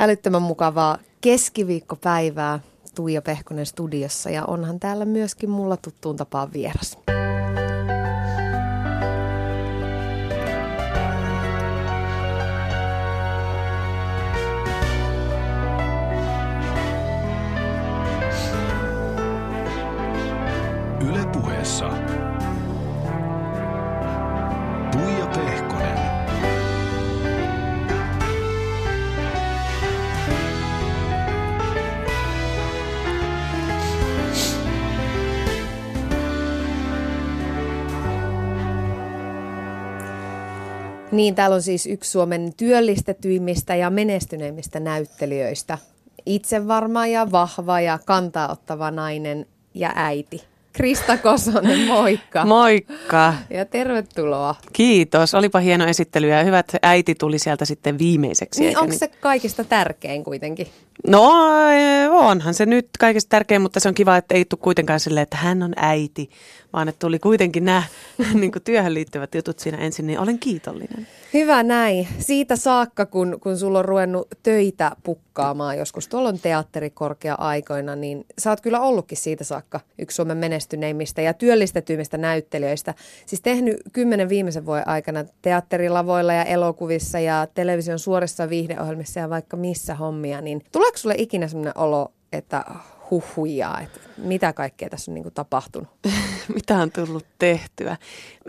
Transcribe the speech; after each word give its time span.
Älyttömän 0.00 0.42
mukavaa 0.42 0.98
keskiviikkopäivää 1.20 2.60
Tuija 2.94 3.22
Pehkonen 3.22 3.66
studiossa 3.66 4.30
ja 4.30 4.44
onhan 4.44 4.80
täällä 4.80 5.04
myöskin 5.04 5.50
mulla 5.50 5.76
tuttuun 5.76 6.16
tapaan 6.16 6.52
vieras. 6.52 6.98
Niin, 41.20 41.34
täällä 41.34 41.54
on 41.54 41.62
siis 41.62 41.86
yksi 41.86 42.10
Suomen 42.10 42.52
työllistetyimmistä 42.56 43.74
ja 43.74 43.90
menestyneimmistä 43.90 44.80
näyttelijöistä. 44.80 45.78
Itse 46.26 46.68
varma 46.68 47.06
ja 47.06 47.32
vahva 47.32 47.80
ja 47.80 47.98
kantaa 48.04 48.52
ottava 48.52 48.90
nainen 48.90 49.46
ja 49.74 49.92
äiti. 49.94 50.44
Krista 50.72 51.18
Kosonen, 51.18 51.86
moikka. 51.86 52.44
Moikka. 52.44 53.34
Ja 53.50 53.64
tervetuloa. 53.64 54.54
Kiitos. 54.72 55.34
Olipa 55.34 55.58
hieno 55.58 55.86
esittely 55.86 56.28
ja 56.28 56.44
hyvät 56.44 56.72
äiti 56.82 57.14
tuli 57.14 57.38
sieltä 57.38 57.64
sitten 57.64 57.98
viimeiseksi. 57.98 58.60
Niin, 58.60 58.78
onko 58.78 58.94
se 58.96 59.08
kaikista 59.08 59.64
tärkein 59.64 60.24
kuitenkin? 60.24 60.66
No 61.06 61.32
onhan 62.10 62.54
se 62.54 62.66
nyt 62.66 62.88
kaikista 62.98 63.28
tärkein, 63.28 63.62
mutta 63.62 63.80
se 63.80 63.88
on 63.88 63.94
kiva, 63.94 64.16
että 64.16 64.34
ei 64.34 64.44
tule 64.44 64.60
kuitenkaan 64.62 65.00
silleen, 65.00 65.22
että 65.22 65.36
hän 65.36 65.62
on 65.62 65.72
äiti, 65.76 66.30
vaan 66.72 66.88
että 66.88 66.98
tuli 66.98 67.18
kuitenkin 67.18 67.64
nämä 67.64 67.82
niin 68.40 68.52
työhön 68.64 68.94
liittyvät 68.94 69.34
jutut 69.34 69.58
siinä 69.58 69.78
ensin, 69.78 70.06
niin 70.06 70.18
olen 70.18 70.38
kiitollinen. 70.38 71.06
Hyvä 71.34 71.62
näin. 71.62 72.08
Siitä 72.18 72.56
saakka, 72.56 73.06
kun, 73.06 73.38
kun 73.40 73.58
sulla 73.58 73.78
on 73.78 73.84
ruvennut 73.84 74.28
töitä 74.42 74.92
pukkaamaan 75.02 75.78
joskus, 75.78 76.08
tuolla 76.08 76.28
on 76.28 76.38
teatterikorkea-aikoina, 76.38 77.96
niin 77.96 78.26
sä 78.38 78.50
oot 78.50 78.60
kyllä 78.60 78.80
ollutkin 78.80 79.18
siitä 79.18 79.44
saakka 79.44 79.80
yksi 79.98 80.14
Suomen 80.14 80.36
menestyneimmistä 80.36 81.22
ja 81.22 81.34
työllistetyimmistä 81.34 82.18
näyttelijöistä. 82.18 82.94
Siis 83.26 83.40
tehnyt 83.40 83.76
kymmenen 83.92 84.28
viimeisen 84.28 84.66
vuoden 84.66 84.88
aikana 84.88 85.24
teatterilavoilla 85.42 86.32
ja 86.32 86.44
elokuvissa 86.44 87.20
ja 87.20 87.46
television 87.54 87.98
suorissa 87.98 88.48
viihdeohjelmissa 88.48 89.20
ja 89.20 89.30
vaikka 89.30 89.56
missä 89.56 89.94
hommia, 89.94 90.40
niin 90.40 90.62
tuleeko 90.90 90.98
sulle 90.98 91.14
ikinä 91.18 91.48
sellainen 91.48 91.78
olo, 91.78 92.12
että 92.32 92.64
huhuja, 93.10 93.78
että 93.82 94.00
mitä 94.16 94.52
kaikkea 94.52 94.88
tässä 94.88 95.10
on 95.10 95.14
niin 95.14 95.34
tapahtunut? 95.34 95.88
mitä 96.54 96.78
on 96.78 96.90
tullut 96.90 97.26
tehtyä? 97.38 97.96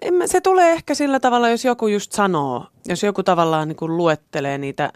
En 0.02 0.14
mä, 0.14 0.28
se 0.28 0.42
tulee 0.42 0.72
ehkä 0.72 0.96
sillä 0.96 1.20
tavalla, 1.20 1.50
jos 1.50 1.66
joku 1.66 1.88
just 1.88 2.12
sanoo, 2.12 2.66
jos 2.88 3.04
joku 3.04 3.24
tavallaan 3.24 3.68
niin 3.68 3.76
kuin 3.76 3.98
luettelee 3.98 4.58
niitä, 4.58 4.92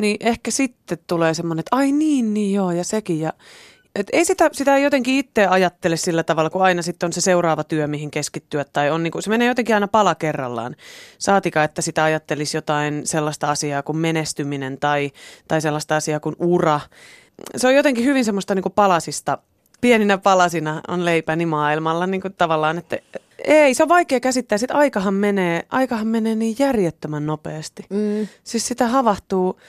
niin 0.00 0.16
ehkä 0.20 0.50
sitten 0.50 0.98
tulee 1.06 1.34
semmoinen, 1.34 1.60
että 1.60 1.76
ai 1.76 1.92
niin, 1.92 2.34
niin 2.34 2.54
joo, 2.54 2.70
ja 2.70 2.84
sekin. 2.84 3.20
Ja, 3.20 3.32
et 3.98 4.06
ei 4.12 4.24
sitä, 4.24 4.50
sitä 4.52 4.76
ei 4.76 4.82
jotenkin 4.82 5.14
itse 5.14 5.46
ajattele 5.46 5.96
sillä 5.96 6.22
tavalla, 6.22 6.50
kun 6.50 6.62
aina 6.62 6.82
sitten 6.82 7.06
on 7.06 7.12
se 7.12 7.20
seuraava 7.20 7.64
työ, 7.64 7.86
mihin 7.86 8.10
keskittyä. 8.10 8.64
Tai 8.64 8.90
on, 8.90 9.02
niin 9.02 9.10
kuin, 9.10 9.22
se 9.22 9.30
menee 9.30 9.48
jotenkin 9.48 9.74
aina 9.74 9.88
pala 9.88 10.14
kerrallaan. 10.14 10.76
Saatika, 11.18 11.64
että 11.64 11.82
sitä 11.82 12.04
ajattelisi 12.04 12.56
jotain 12.56 13.06
sellaista 13.06 13.50
asiaa 13.50 13.82
kuin 13.82 13.98
menestyminen 13.98 14.78
tai, 14.80 15.10
tai 15.48 15.60
sellaista 15.60 15.96
asiaa 15.96 16.20
kuin 16.20 16.36
ura. 16.38 16.80
Se 17.56 17.66
on 17.66 17.74
jotenkin 17.74 18.04
hyvin 18.04 18.24
semmoista 18.24 18.54
niin 18.54 18.62
kuin 18.62 18.72
palasista 18.72 19.38
pieninä 19.80 20.18
palasina 20.18 20.80
on 20.88 21.04
leipäni 21.04 21.46
maailmalla 21.46 22.06
niin 22.06 22.20
kuin 22.20 22.34
tavallaan, 22.34 22.78
että 22.78 22.98
ei, 23.44 23.74
se 23.74 23.82
on 23.82 23.88
vaikea 23.88 24.20
käsittää. 24.20 24.58
Sitten 24.58 24.76
aikahan 24.76 25.14
menee, 25.14 25.66
aikahan 25.70 26.06
menee 26.06 26.34
niin 26.34 26.56
järjettömän 26.58 27.26
nopeasti. 27.26 27.86
Mm. 27.90 28.28
Siis 28.44 28.68
sitä 28.68 28.88
havahtuu, 28.88 29.60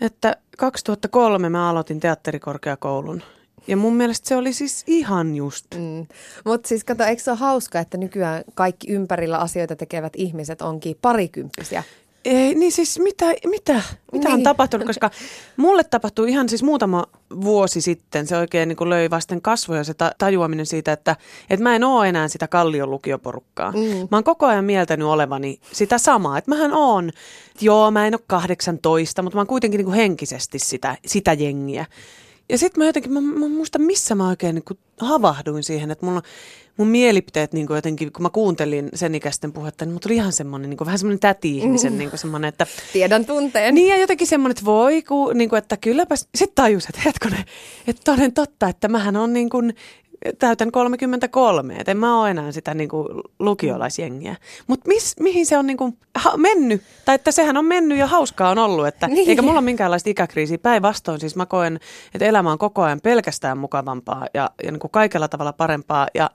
että 0.00 0.36
2003 0.58 1.48
mä 1.48 1.70
aloitin 1.70 2.00
teatterikorkeakoulun. 2.00 3.22
Ja 3.68 3.76
mun 3.76 3.94
mielestä 3.94 4.28
se 4.28 4.36
oli 4.36 4.52
siis 4.52 4.84
ihan 4.86 5.34
just. 5.34 5.66
Mm. 5.74 6.06
Mutta 6.44 6.68
siis 6.68 6.84
kato, 6.84 7.04
eikö 7.04 7.22
se 7.22 7.30
ole 7.30 7.38
hauska, 7.38 7.80
että 7.80 7.98
nykyään 7.98 8.44
kaikki 8.54 8.92
ympärillä 8.92 9.38
asioita 9.38 9.76
tekevät 9.76 10.12
ihmiset 10.16 10.62
onkin 10.62 10.96
parikymppisiä? 11.02 11.82
Ei, 12.26 12.54
niin 12.54 12.72
siis 12.72 12.98
mitä, 12.98 13.26
mitä, 13.26 13.82
mitä 14.12 14.28
niin. 14.28 14.34
on 14.34 14.42
tapahtunut, 14.42 14.86
koska 14.86 15.10
mulle 15.56 15.84
tapahtui 15.84 16.30
ihan 16.30 16.48
siis 16.48 16.62
muutama 16.62 17.04
vuosi 17.40 17.80
sitten, 17.80 18.26
se 18.26 18.36
oikein 18.36 18.68
niin 18.68 18.76
kuin 18.76 18.90
löi 18.90 19.10
vasten 19.10 19.42
kasvoja 19.42 19.84
se 19.84 19.94
tajuaminen 20.18 20.66
siitä, 20.66 20.92
että, 20.92 21.16
että 21.50 21.62
mä 21.62 21.76
en 21.76 21.84
ole 21.84 22.08
enää 22.08 22.28
sitä 22.28 22.48
kallion 22.48 22.90
lukioporukkaa. 22.90 23.72
Mm. 23.72 24.08
Mä 24.10 24.16
oon 24.16 24.24
koko 24.24 24.46
ajan 24.46 24.64
mieltänyt 24.64 25.08
olevani 25.08 25.60
sitä 25.72 25.98
samaa, 25.98 26.38
että 26.38 26.50
mähän 26.50 26.72
oon, 26.72 27.10
joo 27.60 27.90
mä 27.90 28.06
en 28.06 28.14
ole 28.14 28.20
18, 28.26 29.22
mutta 29.22 29.36
mä 29.36 29.40
oon 29.40 29.46
kuitenkin 29.46 29.78
niin 29.78 29.86
kuin 29.86 29.96
henkisesti 29.96 30.58
sitä, 30.58 30.96
sitä 31.06 31.32
jengiä. 31.32 31.86
Ja 32.48 32.58
sitten 32.58 32.80
mä 32.82 32.86
jotenkin, 32.86 33.12
mä, 33.12 33.20
mä 33.20 33.48
muista 33.48 33.78
missä 33.78 34.14
mä 34.14 34.28
oikein 34.28 34.54
niin 34.54 34.64
kuin 34.64 34.78
havahduin 35.00 35.64
siihen, 35.64 35.90
että 35.90 36.06
mulla 36.06 36.22
mun 36.76 36.88
mielipiteet 36.88 37.52
niin 37.52 37.66
kuin 37.66 37.74
jotenkin, 37.74 38.12
kun 38.12 38.22
mä 38.22 38.30
kuuntelin 38.30 38.88
sen 38.94 39.14
ikäisten 39.14 39.52
puhetta, 39.52 39.84
niin 39.84 39.92
mulla 39.92 40.00
tuli 40.00 40.14
ihan 40.14 40.32
semmoinen, 40.32 40.70
niin 40.70 40.78
kuin, 40.78 40.86
vähän 40.86 40.98
semmoinen 40.98 41.20
täti-ihmisen, 41.20 41.92
mm. 41.92 41.98
niin 41.98 42.10
kuin 42.10 42.20
semmoinen, 42.20 42.48
että... 42.48 42.66
Tiedän 42.92 43.24
tunteen. 43.24 43.74
Niin 43.74 43.88
ja 43.88 43.96
jotenkin 43.96 44.26
semmoinen, 44.26 44.50
että 44.50 44.64
voi, 44.64 45.02
ku, 45.02 45.32
niin 45.32 45.48
kuin, 45.48 45.58
että 45.58 45.76
kylläpä, 45.76 46.16
sitten 46.16 46.54
tajus, 46.54 46.86
että 46.86 47.00
hetkonen, 47.04 47.44
että 47.86 48.02
toden 48.12 48.32
totta, 48.32 48.68
että 48.68 48.88
mähän 48.88 49.16
on 49.16 49.32
niin 49.32 49.50
kuin, 49.50 49.74
täytän 50.38 50.72
33, 50.72 51.76
että 51.76 51.90
en 51.90 51.98
mä 51.98 52.20
ole 52.20 52.30
enää 52.30 52.52
sitä 52.52 52.74
niin 52.74 52.88
kuin 52.88 53.08
lukiolaisjengiä. 53.38 54.36
Mutta 54.66 54.90
mihin 55.20 55.46
se 55.46 55.58
on 55.58 55.66
niin 55.66 55.76
kuin 55.76 55.98
ha- 56.14 56.36
mennyt, 56.36 56.82
tai 57.04 57.14
että 57.14 57.32
sehän 57.32 57.56
on 57.56 57.64
mennyt 57.64 57.98
ja 57.98 58.06
hauskaa 58.06 58.50
on 58.50 58.58
ollut, 58.58 58.86
että 58.86 59.08
niin. 59.08 59.28
eikä 59.28 59.42
mulla 59.42 59.58
ole 59.58 59.64
minkäänlaista 59.64 60.10
ikäkriisiä. 60.10 60.58
Päinvastoin 60.58 61.20
siis 61.20 61.36
mä 61.36 61.46
koen, 61.46 61.80
että 62.14 62.24
elämä 62.24 62.52
on 62.52 62.58
koko 62.58 62.82
ajan 62.82 63.00
pelkästään 63.00 63.58
mukavampaa 63.58 64.26
ja, 64.34 64.50
ja 64.64 64.72
niin 64.72 64.80
kuin 64.80 64.90
kaikella 64.90 65.28
tavalla 65.28 65.52
parempaa 65.52 66.08
ja 66.14 66.30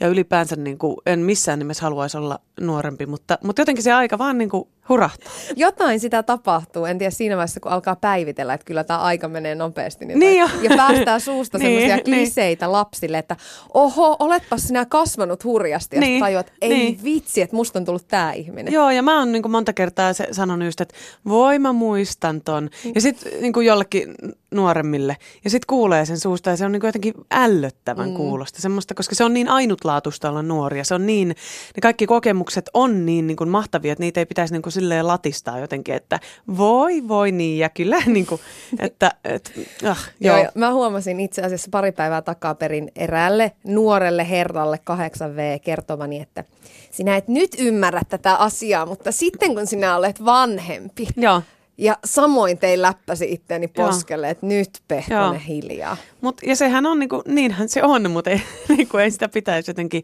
ja 0.00 0.08
ylipäänsä 0.08 0.56
niin 0.56 0.78
kuin 0.78 0.96
en 1.06 1.20
missään 1.20 1.58
nimessä 1.58 1.82
haluaisi 1.82 2.16
olla 2.16 2.38
nuorempi, 2.60 3.06
mutta, 3.06 3.38
mutta 3.44 3.62
jotenkin 3.62 3.82
se 3.82 3.92
aika 3.92 4.18
vaan 4.18 4.38
niin 4.38 4.50
kuin 4.50 4.68
hurahtaa. 4.88 5.32
Jotain 5.56 6.00
sitä 6.00 6.22
tapahtuu, 6.22 6.84
en 6.84 6.98
tiedä 6.98 7.10
siinä 7.10 7.36
vaiheessa, 7.36 7.60
kun 7.60 7.72
alkaa 7.72 7.96
päivitellä, 7.96 8.54
että 8.54 8.64
kyllä 8.64 8.84
tämä 8.84 8.98
aika 8.98 9.28
menee 9.28 9.54
nopeasti. 9.54 10.04
Niin 10.04 10.18
niin 10.18 10.36
ja 10.36 10.76
päästää 10.76 11.18
suusta 11.18 11.58
niin, 11.58 11.66
semmoisia 11.66 11.96
niin. 11.96 12.04
kliseitä 12.04 12.66
niin. 12.66 12.72
lapsille, 12.72 13.18
että 13.18 13.36
oho, 13.74 14.16
oletpa 14.18 14.58
sinä 14.58 14.86
kasvanut 14.86 15.44
hurjasti. 15.44 15.96
Ja 15.96 16.00
niin, 16.00 16.20
tajuat, 16.20 16.52
ei 16.60 16.68
niin. 16.68 17.04
vitsi, 17.04 17.42
että 17.42 17.56
musta 17.56 17.78
on 17.78 17.84
tullut 17.84 18.08
tämä 18.08 18.32
ihminen. 18.32 18.72
Joo, 18.72 18.90
ja 18.90 19.02
mä 19.02 19.18
oon 19.18 19.32
niin 19.32 19.50
monta 19.50 19.72
kertaa 19.72 20.12
se, 20.12 20.28
sanonut 20.32 20.66
just, 20.66 20.80
että 20.80 20.94
voi 21.28 21.58
mä 21.58 21.72
muistan 21.72 22.40
ton. 22.40 22.70
Ja 22.94 23.00
sitten 23.00 23.32
niin 23.40 23.52
jollekin 23.64 24.14
nuoremmille. 24.52 25.16
Ja 25.44 25.50
sitten 25.50 25.66
kuulee 25.66 26.06
sen 26.06 26.20
suusta 26.20 26.50
ja 26.50 26.56
se 26.56 26.64
on 26.64 26.72
niin 26.72 26.82
jotenkin 26.84 27.14
ällöttävän 27.30 28.08
mm. 28.08 28.14
kuulosta. 28.14 28.62
Semmoista, 28.62 28.94
koska 28.94 29.14
se 29.14 29.24
on 29.24 29.34
niin 29.34 29.48
ainutlaatuista 29.48 30.30
olla 30.30 30.42
nuoria. 30.42 30.84
Se 30.84 30.94
on 30.94 31.06
niin, 31.06 31.28
ne 31.28 31.80
kaikki 31.82 32.06
kokemukset 32.06 32.70
on 32.74 33.06
niin, 33.06 33.26
niin 33.26 33.36
kuin 33.36 33.50
mahtavia, 33.50 33.92
että 33.92 34.02
niitä 34.02 34.20
ei 34.20 34.26
pitäisi 34.26 34.54
niin 34.54 34.62
kuin 34.62 34.72
silleen 34.72 35.06
latistaa 35.06 35.58
jotenkin, 35.58 35.94
että 35.94 36.20
voi 36.56 37.08
voi 37.08 37.32
niin 37.32 37.58
ja 37.58 37.68
kyllä 37.68 37.96
niin 38.06 38.26
kuin, 38.26 38.40
että 38.78 39.10
et, 39.24 39.52
ah, 39.88 40.10
joo. 40.20 40.36
joo. 40.36 40.50
Mä 40.54 40.72
huomasin 40.72 41.20
itse 41.20 41.42
asiassa 41.42 41.68
pari 41.70 41.92
päivää 41.92 42.22
takaperin 42.22 42.92
eräälle 42.96 43.52
nuorelle 43.64 44.30
herralle 44.30 44.78
8V 44.90 45.60
kertomani, 45.64 46.20
että 46.20 46.44
sinä 46.90 47.16
et 47.16 47.28
nyt 47.28 47.56
ymmärrä 47.58 48.00
tätä 48.08 48.36
asiaa, 48.36 48.86
mutta 48.86 49.12
sitten 49.12 49.54
kun 49.54 49.66
sinä 49.66 49.96
olet 49.96 50.24
vanhempi, 50.24 51.08
Joo. 51.16 51.42
Ja 51.82 51.98
samoin 52.04 52.58
tein 52.58 52.82
läppäsi 52.82 53.32
itteeni 53.32 53.68
poskelle, 53.68 54.30
että 54.30 54.46
nyt 54.46 54.70
Pehkonen 54.88 55.40
hiljaa. 55.40 55.96
Mut, 56.20 56.40
ja 56.46 56.56
sehän 56.56 56.86
on, 56.86 56.98
niin 56.98 57.08
kuin, 57.08 57.22
niinhän 57.26 57.68
se 57.68 57.82
on, 57.82 58.10
mutta 58.10 58.30
ei, 58.30 58.42
niin 58.76 58.88
kuin, 58.88 59.04
ei 59.04 59.10
sitä 59.10 59.28
pitäisi 59.28 59.70
jotenkin 59.70 60.02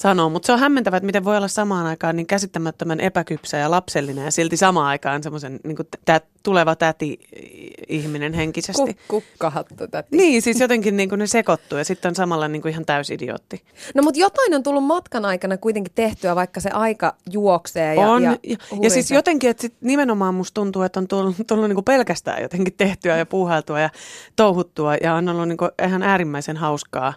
sanoa. 0.00 0.28
Mutta 0.28 0.46
se 0.46 0.52
on 0.52 0.58
hämmentävää, 0.58 0.96
että 0.96 1.06
miten 1.06 1.24
voi 1.24 1.36
olla 1.36 1.48
samaan 1.48 1.86
aikaan 1.86 2.16
niin 2.16 2.26
käsittämättömän 2.26 3.00
epäkypsä 3.00 3.56
ja 3.56 3.70
lapsellinen 3.70 4.24
ja 4.24 4.30
silti 4.30 4.56
samaan 4.56 4.86
aikaan 4.86 5.22
semmoisen 5.22 5.60
niin 5.64 5.76
tä, 6.04 6.20
tuleva 6.42 6.76
täti-ihminen 6.76 8.32
henkisesti. 8.32 8.94
Kuk, 8.94 8.98
kukkahattu 9.08 9.74
täti. 9.90 10.16
Niin, 10.16 10.42
siis 10.42 10.60
jotenkin 10.60 10.96
niin 10.96 11.08
kuin 11.08 11.18
ne 11.18 11.26
sekoittuu 11.26 11.78
ja 11.78 11.84
sitten 11.84 12.08
on 12.08 12.14
samalla 12.14 12.48
niin 12.48 12.62
kuin 12.62 12.72
ihan 12.72 12.86
täysidiootti. 12.86 13.62
No 13.94 14.02
mutta 14.02 14.20
jotain 14.20 14.54
on 14.54 14.62
tullut 14.62 14.84
matkan 14.84 15.24
aikana 15.24 15.56
kuitenkin 15.56 15.92
tehtyä, 15.94 16.36
vaikka 16.36 16.60
se 16.60 16.70
aika 16.70 17.14
juoksee. 17.30 17.94
Ja, 17.94 18.00
on, 18.00 18.22
ja, 18.22 18.36
ja, 18.42 18.56
ja 18.82 18.90
siis 18.90 19.10
jotenkin, 19.10 19.50
että 19.50 19.60
sit 19.60 19.74
nimenomaan 19.80 20.34
musta 20.34 20.54
tuntuu, 20.54 20.82
että 20.82 21.00
on 21.00 21.08
tullut, 21.08 21.36
tullut 21.46 21.68
niin 21.68 21.74
kuin 21.74 21.84
pelkästään 21.84 22.42
jotenkin 22.42 22.74
tehtyä 22.76 23.16
ja 23.16 23.26
puuhailtua 23.26 23.80
ja 23.80 23.90
touhuttua 24.36 24.94
ja 24.94 25.14
on 25.14 25.28
ollut 25.28 25.48
niin 25.48 25.58
kuin 25.58 25.70
ihan 25.84 26.02
äärimmäisen 26.02 26.56
hauskaa 26.56 27.14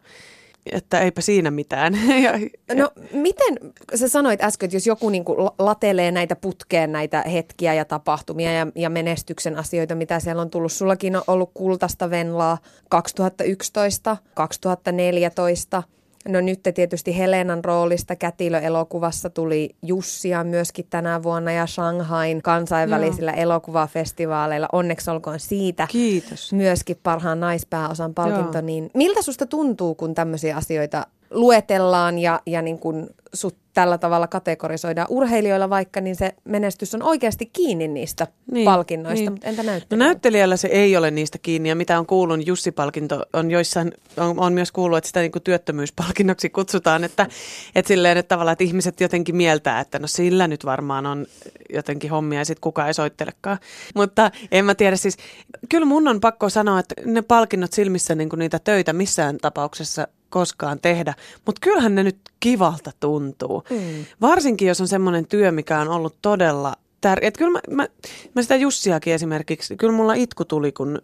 että 0.71 1.00
eipä 1.00 1.21
siinä 1.21 1.51
mitään. 1.51 1.94
ja, 2.24 2.31
No 2.75 2.92
miten, 3.12 3.57
sä 3.95 4.07
sanoit 4.07 4.44
äsken, 4.44 4.68
että 4.68 4.75
jos 4.75 4.88
joku 4.88 5.10
niin 5.10 5.25
kuin 5.25 5.50
latelee 5.60 6.12
näitä 6.12 6.36
putkeen 6.36 6.92
näitä 6.92 7.21
hetkiä 7.21 7.74
ja 7.74 7.86
tapahtumia 7.86 8.54
ja, 8.54 8.68
ja 8.75 8.89
menestyksen 8.89 9.57
asioita, 9.57 9.95
mitä 9.95 10.19
siellä 10.19 10.42
on 10.42 10.50
tullut. 10.50 10.71
Sullakin 10.71 11.15
on 11.15 11.24
ollut 11.27 11.51
kultaista 11.54 12.10
venlaa 12.10 12.57
2011, 12.89 14.18
2014. 14.33 15.83
No 16.27 16.41
nyt 16.41 16.59
tietysti 16.75 17.17
Helenan 17.17 17.65
roolista 17.65 18.15
Kätilö-elokuvassa 18.15 19.29
tuli 19.29 19.75
Jussia 19.81 20.43
myöskin 20.43 20.85
tänä 20.89 21.23
vuonna 21.23 21.51
ja 21.51 21.67
Shanghain 21.67 22.41
kansainvälisillä 22.41 23.31
Joo. 23.31 23.41
elokuvafestivaaleilla. 23.41 24.69
Onneksi 24.71 25.11
olkoon 25.11 25.39
siitä. 25.39 25.87
Kiitos. 25.91 26.53
Myöskin 26.53 26.99
parhaan 27.03 27.39
naispääosan 27.39 28.13
palkinto. 28.13 28.61
Niin 28.61 28.89
miltä 28.93 29.21
susta 29.21 29.45
tuntuu, 29.45 29.95
kun 29.95 30.15
tämmöisiä 30.15 30.55
asioita 30.55 31.07
luetellaan 31.33 32.19
ja, 32.19 32.41
ja 32.45 32.62
niin 32.62 32.80
kuin 32.80 33.09
sut 33.33 33.56
tällä 33.74 33.97
tavalla 33.97 34.27
kategorisoidaan 34.27 35.07
urheilijoilla 35.09 35.69
vaikka, 35.69 36.01
niin 36.01 36.15
se 36.15 36.35
menestys 36.44 36.95
on 36.95 37.03
oikeasti 37.03 37.45
kiinni 37.45 37.88
niistä 37.88 38.27
niin, 38.51 38.65
palkinnoista, 38.65 39.19
niin. 39.19 39.31
mutta 39.31 39.47
entä 39.47 39.63
näyttelijällä? 39.63 40.06
No 40.06 40.09
näyttelijällä 40.09 40.57
se 40.57 40.68
ei 40.68 40.97
ole 40.97 41.12
niistä 41.12 41.38
kiinni 41.38 41.69
ja 41.69 41.75
mitä 41.75 42.00
on 42.00 42.06
kuullut, 42.06 42.38
niin 42.38 42.47
Jussi-palkinto 42.47 43.25
on 43.33 43.51
joissain, 43.51 43.91
on, 44.18 44.39
on 44.39 44.53
myös 44.53 44.71
kuullut, 44.71 44.97
että 44.97 45.07
sitä 45.07 45.19
niin 45.19 45.31
kuin 45.31 45.44
työttömyyspalkinnoksi 45.44 46.50
kutsutaan, 46.50 47.03
että, 47.03 47.27
että 47.75 47.88
silleen, 47.88 48.18
että 48.18 48.35
tavallaan, 48.35 48.53
että 48.53 48.63
ihmiset 48.63 49.01
jotenkin 49.01 49.35
mieltää, 49.35 49.80
että 49.80 50.00
no 50.00 50.07
sillä 50.07 50.47
nyt 50.47 50.65
varmaan 50.65 51.06
on 51.06 51.25
jotenkin 51.74 52.09
hommia 52.09 52.39
ja 52.39 52.45
sitten 52.45 52.62
kukaan 52.62 52.88
ei 52.88 52.94
soittelekaan. 52.94 53.57
Mutta 53.95 54.31
en 54.51 54.65
mä 54.65 54.75
tiedä 54.75 54.95
siis, 54.95 55.18
kyllä 55.69 55.85
mun 55.85 56.07
on 56.07 56.19
pakko 56.19 56.50
sanoa, 56.50 56.80
että 56.80 56.95
ne 57.06 57.21
palkinnot 57.21 57.74
silmissä 57.74 58.15
niin 58.15 58.30
kuin 58.30 58.39
niitä 58.39 58.59
töitä 58.59 58.94
missään 58.94 59.38
tapauksessa 59.38 60.07
koskaan 60.33 60.80
tehdä, 60.80 61.13
mutta 61.45 61.59
kyllähän 61.62 61.95
ne 61.95 62.03
nyt 62.03 62.18
kivalta 62.39 62.91
tuntuu. 63.00 63.63
Mm. 63.69 64.06
Varsinkin, 64.21 64.68
jos 64.68 64.81
on 64.81 64.88
semmoinen 64.88 65.27
työ, 65.27 65.51
mikä 65.51 65.80
on 65.80 65.88
ollut 65.88 66.15
todella 66.21 66.74
tärkeä. 67.01 67.31
Kyllä 67.31 67.51
mä, 67.51 67.59
mä, 67.75 67.88
mä 68.35 68.41
sitä 68.41 68.56
Jussiakin 68.56 69.13
esimerkiksi, 69.13 69.77
kyllä 69.77 69.94
mulla 69.94 70.13
itku 70.13 70.45
tuli, 70.45 70.71
kun 70.71 71.01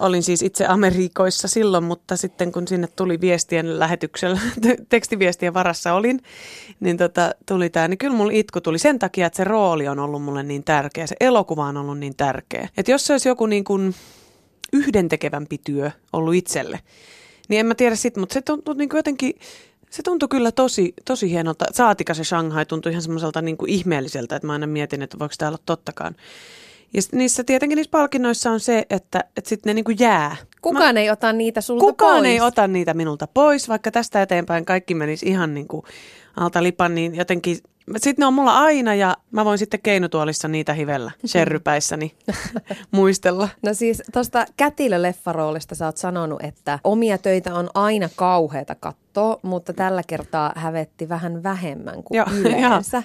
olin 0.00 0.22
siis 0.22 0.42
itse 0.42 0.66
Amerikoissa 0.66 1.48
silloin, 1.48 1.84
mutta 1.84 2.16
sitten 2.16 2.52
kun 2.52 2.68
sinne 2.68 2.88
tuli 2.96 3.20
viestien 3.20 3.78
lähetyksellä, 3.78 4.40
tekstiviestien 4.88 5.54
varassa 5.54 5.94
olin, 5.94 6.20
niin 6.80 6.96
tota, 6.96 7.34
tuli 7.46 7.70
tämä, 7.70 7.88
niin 7.88 7.98
kyllä 7.98 8.16
mulla 8.16 8.32
itku 8.34 8.60
tuli 8.60 8.78
sen 8.78 8.98
takia, 8.98 9.26
että 9.26 9.36
se 9.36 9.44
rooli 9.44 9.88
on 9.88 9.98
ollut 9.98 10.22
mulle 10.22 10.42
niin 10.42 10.64
tärkeä, 10.64 11.06
se 11.06 11.16
elokuva 11.20 11.66
on 11.66 11.76
ollut 11.76 11.98
niin 11.98 12.16
tärkeä. 12.16 12.68
Että 12.76 12.92
jos 12.92 13.06
se 13.06 13.12
olisi 13.12 13.28
joku 13.28 13.46
niin 13.46 13.64
kuin 13.64 13.94
yhdentekevämpi 14.72 15.60
työ 15.64 15.90
ollut 16.12 16.34
itselle, 16.34 16.80
niin 17.50 17.60
en 17.60 17.66
mä 17.66 17.74
tiedä 17.74 17.96
sit, 17.96 18.16
mutta 18.16 18.32
se 18.32 18.42
tuntui 18.42 18.74
niin 18.76 18.88
kuin 18.88 18.98
jotenkin, 18.98 19.34
se 19.90 20.02
tuntui 20.02 20.28
kyllä 20.28 20.52
tosi, 20.52 20.94
tosi 21.04 21.30
hienolta. 21.30 21.64
Saatika 21.72 22.14
se 22.14 22.24
Shanghai 22.24 22.66
tuntui 22.66 22.92
ihan 22.92 23.02
semmoiselta 23.02 23.42
niin 23.42 23.56
kuin 23.56 23.70
ihmeelliseltä, 23.70 24.36
että 24.36 24.46
mä 24.46 24.52
aina 24.52 24.66
mietin, 24.66 25.02
että 25.02 25.18
voiko 25.18 25.34
tämä 25.38 25.48
olla 25.48 25.58
tottakaan. 25.66 26.16
Ja 26.94 27.02
niissä 27.12 27.44
tietenkin 27.44 27.76
niissä 27.76 27.90
palkinnoissa 27.90 28.50
on 28.50 28.60
se, 28.60 28.86
että, 28.90 29.24
että 29.36 29.48
sitten 29.48 29.70
ne 29.70 29.74
niin 29.74 29.84
kuin 29.84 29.96
jää. 30.00 30.36
Kukaan 30.62 30.94
mä, 30.94 31.00
ei 31.00 31.10
ota 31.10 31.32
niitä 31.32 31.60
sulta 31.60 31.80
kukaan 31.80 32.16
pois. 32.16 32.26
ei 32.26 32.40
ota 32.40 32.68
niitä 32.68 32.94
minulta 32.94 33.26
pois, 33.26 33.68
vaikka 33.68 33.90
tästä 33.90 34.22
eteenpäin 34.22 34.64
kaikki 34.64 34.94
menisi 34.94 35.26
ihan 35.26 35.54
niin 35.54 35.68
kuin 35.68 35.82
alta 36.36 36.62
lipan, 36.62 36.94
niin 36.94 37.14
jotenkin 37.14 37.58
sitten 37.98 38.22
ne 38.22 38.26
on 38.26 38.34
mulla 38.34 38.58
aina 38.58 38.94
ja 38.94 39.16
mä 39.30 39.44
voin 39.44 39.58
sitten 39.58 39.80
keinutuolissa 39.82 40.48
niitä 40.48 40.74
hivellä, 40.74 41.10
sherrypäissäni 41.26 42.14
muistella. 42.90 43.48
No 43.62 43.74
siis 43.74 44.02
tuosta 44.12 44.46
kätilö-leffaroolista 44.56 45.74
sä 45.74 45.86
oot 45.86 45.96
sanonut, 45.96 46.42
että 46.44 46.78
omia 46.84 47.18
töitä 47.18 47.54
on 47.54 47.70
aina 47.74 48.08
kauheata 48.16 48.74
katsoa, 48.74 49.38
mutta 49.42 49.72
tällä 49.72 50.02
kertaa 50.06 50.52
hävetti 50.56 51.08
vähän 51.08 51.42
vähemmän 51.42 52.02
kuin 52.02 52.16
Joo, 52.18 52.26
yleensä. 52.32 53.02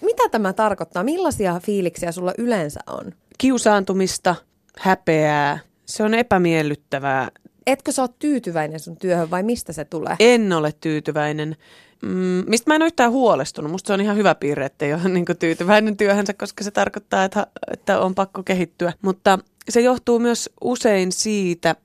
Mitä 0.00 0.28
tämä 0.28 0.52
tarkoittaa? 0.52 1.04
Millaisia 1.04 1.60
fiiliksiä 1.64 2.12
sulla 2.12 2.32
yleensä 2.38 2.80
on? 2.86 3.12
Kiusaantumista, 3.38 4.34
häpeää, 4.78 5.58
se 5.86 6.02
on 6.02 6.14
epämiellyttävää. 6.14 7.28
Etkö 7.66 7.92
sä 7.92 8.02
ole 8.02 8.10
tyytyväinen 8.18 8.80
sun 8.80 8.96
työhön 8.96 9.30
vai 9.30 9.42
mistä 9.42 9.72
se 9.72 9.84
tulee? 9.84 10.16
En 10.20 10.52
ole 10.52 10.72
tyytyväinen. 10.80 11.56
Mm, 12.02 12.44
mistä 12.46 12.70
mä 12.70 12.74
en 12.74 12.82
ole 12.82 12.86
yhtään 12.86 13.12
huolestunut. 13.12 13.70
Musta 13.70 13.86
se 13.86 13.92
on 13.92 14.00
ihan 14.00 14.16
hyvä 14.16 14.34
piirre, 14.34 14.66
että 14.66 14.84
ei 14.84 14.94
ole 14.94 15.08
niin 15.08 15.24
tyytyväinen 15.38 15.96
työhönsä, 15.96 16.34
koska 16.34 16.64
se 16.64 16.70
tarkoittaa, 16.70 17.24
että, 17.24 17.46
että 17.72 18.00
on 18.00 18.14
pakko 18.14 18.42
kehittyä. 18.42 18.92
Mutta 19.02 19.38
se 19.68 19.80
johtuu 19.80 20.18
myös 20.18 20.50
usein 20.60 21.12
siitä, 21.12 21.76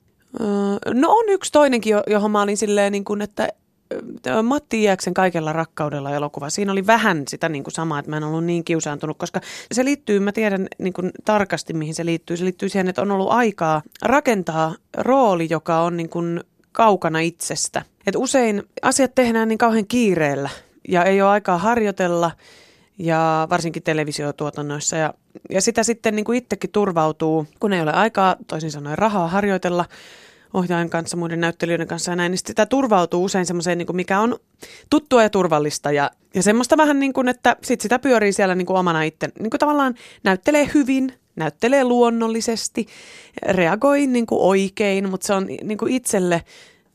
no 0.94 1.12
on 1.12 1.30
yksi 1.30 1.52
toinenkin, 1.52 1.96
johon 2.08 2.32
mä 2.32 2.42
olin 2.42 2.58
silleen, 2.58 2.92
niin 2.92 3.06
kuin, 3.06 3.22
että 3.22 3.50
Matti 4.44 4.84
Iäksen 4.84 5.14
Kaikella 5.14 5.54
rakkaudella 5.54 6.12
elokuva. 6.12 6.50
Siinä 6.50 6.72
oli 6.72 6.88
vähän 6.88 7.24
sitä 7.28 7.50
niin 7.50 7.64
kuin 7.64 7.74
samaa, 7.74 8.00
että 8.00 8.12
mä 8.12 8.18
en 8.18 8.24
ollut 8.24 8.44
niin 8.44 8.64
kiusaantunut, 8.64 9.18
koska 9.18 9.42
se 9.72 9.86
liittyy, 9.86 10.20
mä 10.20 10.32
tiedän 10.32 10.68
niin 10.78 10.94
kuin 10.94 11.12
tarkasti 11.26 11.74
mihin 11.74 11.96
se 11.96 12.06
liittyy. 12.06 12.38
Se 12.38 12.44
liittyy 12.44 12.70
siihen, 12.70 12.90
että 12.90 13.02
on 13.02 13.12
ollut 13.12 13.32
aikaa 13.32 13.82
rakentaa 14.02 14.76
rooli, 14.98 15.48
joka 15.50 15.82
on 15.82 15.98
niin 15.98 16.10
kuin 16.10 16.44
kaukana 16.72 17.20
itsestä. 17.20 17.82
Et 18.08 18.16
usein 18.16 18.64
asiat 18.82 19.16
tehdään 19.16 19.48
niin 19.48 19.58
kauhean 19.58 19.88
kiireellä 19.88 20.50
ja 20.88 21.04
ei 21.04 21.22
ole 21.22 21.30
aikaa 21.30 21.58
harjoitella 21.58 22.32
ja 22.98 23.48
varsinkin 23.50 23.84
televisiotuotannoissa. 23.84 24.98
Ja, 24.98 25.14
ja 25.50 25.62
sitä 25.62 25.84
sitten 25.84 26.16
niin 26.16 26.26
kuin 26.26 26.38
itsekin 26.38 26.72
turvautuu, 26.72 27.48
kun 27.60 27.74
ei 27.74 27.82
ole 27.82 27.92
aikaa, 27.94 28.36
toisin 28.48 28.72
sanoen 28.72 28.98
rahaa 28.98 29.28
harjoitella 29.28 29.86
ohjaajan 30.54 30.90
kanssa, 30.90 31.18
muiden 31.18 31.42
näyttelijöiden 31.42 31.88
kanssa 31.88 32.12
ja 32.12 32.16
näin, 32.16 32.32
niin 32.32 32.40
sitä 32.46 32.66
turvautuu 32.66 33.24
usein 33.24 33.46
semmoiseen, 33.46 33.78
niin 33.78 33.96
mikä 33.96 34.20
on 34.20 34.38
tuttua 34.90 35.24
ja 35.24 35.30
turvallista 35.30 35.92
ja, 35.92 36.12
ja 36.34 36.44
semmoista 36.44 36.78
vähän 36.78 37.00
niin 37.00 37.14
kuin, 37.14 37.28
että 37.28 37.56
sit 37.64 37.82
sitä 37.82 38.00
pyörii 38.00 38.34
siellä 38.34 38.56
niin 38.56 38.66
kuin 38.66 38.78
omana 38.78 39.04
itse, 39.04 39.30
niin 39.40 39.50
kuin 39.50 39.60
tavallaan 39.60 39.96
näyttelee 40.24 40.70
hyvin, 40.74 41.14
näyttelee 41.36 41.84
luonnollisesti, 41.84 42.88
reagoi 43.44 44.08
niin 44.08 44.26
kuin 44.26 44.42
oikein, 44.42 45.10
mutta 45.10 45.28
se 45.28 45.34
on 45.34 45.46
niin 45.46 45.78
kuin 45.78 45.92
itselle 45.92 46.44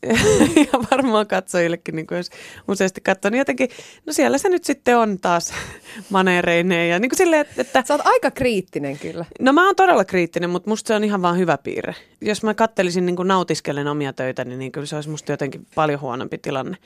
ja 0.73 0.79
varmaan 0.91 1.27
katsojillekin, 1.27 1.97
niin 1.97 2.07
kuin 2.07 2.17
jos 2.17 2.31
useasti 2.69 3.01
katsoo, 3.01 3.31
niin 3.31 3.39
jotenkin, 3.39 3.69
no 4.07 4.13
siellä 4.13 4.39
se 4.39 4.49
nyt 4.49 4.65
sitten 4.65 4.99
on 4.99 5.19
taas 5.21 5.53
maneereineen. 6.11 6.91
Ja 6.91 6.99
niin 6.99 7.11
kuin 7.11 7.19
silleen, 7.19 7.47
että, 7.57 7.85
Sä 7.87 7.95
oot 7.95 8.07
aika 8.07 8.31
kriittinen 8.31 8.99
kyllä. 8.99 9.25
No 9.41 9.53
mä 9.53 9.67
oon 9.67 9.77
todella 9.77 10.05
kriittinen, 10.05 10.51
mutta 10.51 10.71
musta 10.71 10.89
se 10.89 10.95
on 10.95 11.05
ihan 11.05 11.23
vaan 11.23 11.39
hyvä 11.39 11.59
piirre. 11.59 11.95
Jos 12.21 12.43
mä 12.43 12.55
kattelisin 12.55 13.07
niin 13.07 13.17
kuin 13.17 13.29
nautiskellen 13.29 13.89
omia 13.89 14.13
töitä, 14.13 14.45
niin, 14.45 14.59
niin 14.59 14.73
kyllä 14.73 14.87
se 14.87 14.97
olisi 14.97 15.09
musta 15.09 15.33
jotenkin 15.33 15.67
paljon 15.75 16.01
huonompi 16.01 16.39
tilanne. 16.39 16.77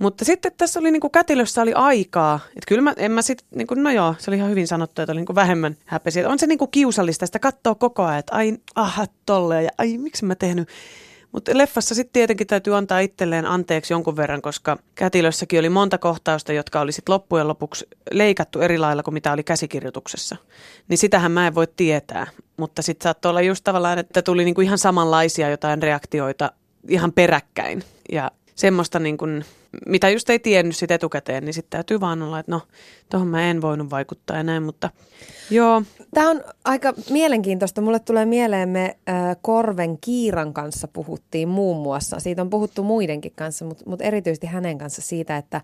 Mutta 0.00 0.24
sitten 0.24 0.52
tässä 0.56 0.80
oli 0.80 0.90
niin 0.90 1.00
kuin 1.00 1.10
kätilössä 1.10 1.62
oli 1.62 1.72
aikaa, 1.72 2.40
että 2.48 2.68
kyllä 2.68 2.82
mä, 2.82 2.94
en 2.96 3.12
mä 3.12 3.22
sit, 3.22 3.44
niin 3.54 3.66
kuin, 3.66 3.82
no 3.82 3.90
joo, 3.90 4.14
se 4.18 4.30
oli 4.30 4.36
ihan 4.36 4.50
hyvin 4.50 4.66
sanottu, 4.66 5.02
että 5.02 5.12
oli 5.12 5.20
niin 5.20 5.26
kuin 5.26 5.36
vähemmän 5.36 5.76
häpesi. 5.84 6.24
On 6.24 6.38
se 6.38 6.46
niin 6.46 6.58
kuin 6.58 6.70
kiusallista 6.70 7.26
sitä 7.26 7.38
katsoa 7.38 7.74
koko 7.74 8.02
ajan, 8.04 8.18
että 8.18 8.36
ai, 8.36 8.58
aha, 8.74 9.06
tolleen 9.26 9.64
ja 9.64 9.70
ai, 9.78 9.98
miksi 9.98 10.24
mä 10.24 10.34
tehnyt. 10.34 10.68
Mutta 11.32 11.58
leffassa 11.58 11.94
sitten 11.94 12.12
tietenkin 12.12 12.46
täytyy 12.46 12.76
antaa 12.76 12.98
itselleen 12.98 13.46
anteeksi 13.46 13.92
jonkun 13.92 14.16
verran, 14.16 14.42
koska 14.42 14.78
kätilössäkin 14.94 15.58
oli 15.58 15.68
monta 15.68 15.98
kohtausta, 15.98 16.52
jotka 16.52 16.80
oli 16.80 16.92
sitten 16.92 17.12
loppujen 17.12 17.48
lopuksi 17.48 17.86
leikattu 18.10 18.60
eri 18.60 18.78
lailla 18.78 19.02
kuin 19.02 19.14
mitä 19.14 19.32
oli 19.32 19.44
käsikirjoituksessa. 19.44 20.36
Niin 20.88 20.98
sitähän 20.98 21.32
mä 21.32 21.46
en 21.46 21.54
voi 21.54 21.68
tietää, 21.76 22.26
mutta 22.56 22.82
sitten 22.82 23.04
saattoi 23.04 23.30
olla 23.30 23.40
just 23.40 23.64
tavallaan, 23.64 23.98
että 23.98 24.22
tuli 24.22 24.44
niinku 24.44 24.60
ihan 24.60 24.78
samanlaisia 24.78 25.50
jotain 25.50 25.82
reaktioita 25.82 26.52
ihan 26.88 27.12
peräkkäin. 27.12 27.82
Ja 28.12 28.30
semmoista 28.60 28.98
niin 28.98 29.18
kuin, 29.18 29.44
mitä 29.86 30.10
just 30.10 30.30
ei 30.30 30.38
tiennyt 30.38 30.76
sit 30.76 30.90
etukäteen, 30.90 31.44
niin 31.44 31.54
sitten 31.54 31.70
täytyy 31.70 32.00
vaan 32.00 32.22
olla, 32.22 32.38
että 32.38 32.52
no, 32.52 32.62
tuohon 33.10 33.28
mä 33.28 33.50
en 33.50 33.60
voinut 33.60 33.90
vaikuttaa 33.90 34.36
ja 34.36 34.42
näin, 34.42 34.62
mutta 34.62 34.90
joo. 35.50 35.82
Tämä 36.14 36.30
on 36.30 36.42
aika 36.64 36.94
mielenkiintoista. 37.10 37.80
Mulle 37.80 37.98
tulee 37.98 38.26
mieleen, 38.26 38.68
me 38.68 38.96
Korven 39.42 39.98
Kiiran 40.00 40.52
kanssa 40.52 40.88
puhuttiin 40.88 41.48
muun 41.48 41.82
muassa. 41.82 42.20
Siitä 42.20 42.42
on 42.42 42.50
puhuttu 42.50 42.82
muidenkin 42.82 43.32
kanssa, 43.36 43.64
mutta 43.64 43.84
mut 43.86 44.02
erityisesti 44.02 44.46
hänen 44.46 44.78
kanssa 44.78 45.02
siitä, 45.02 45.36
että 45.36 45.60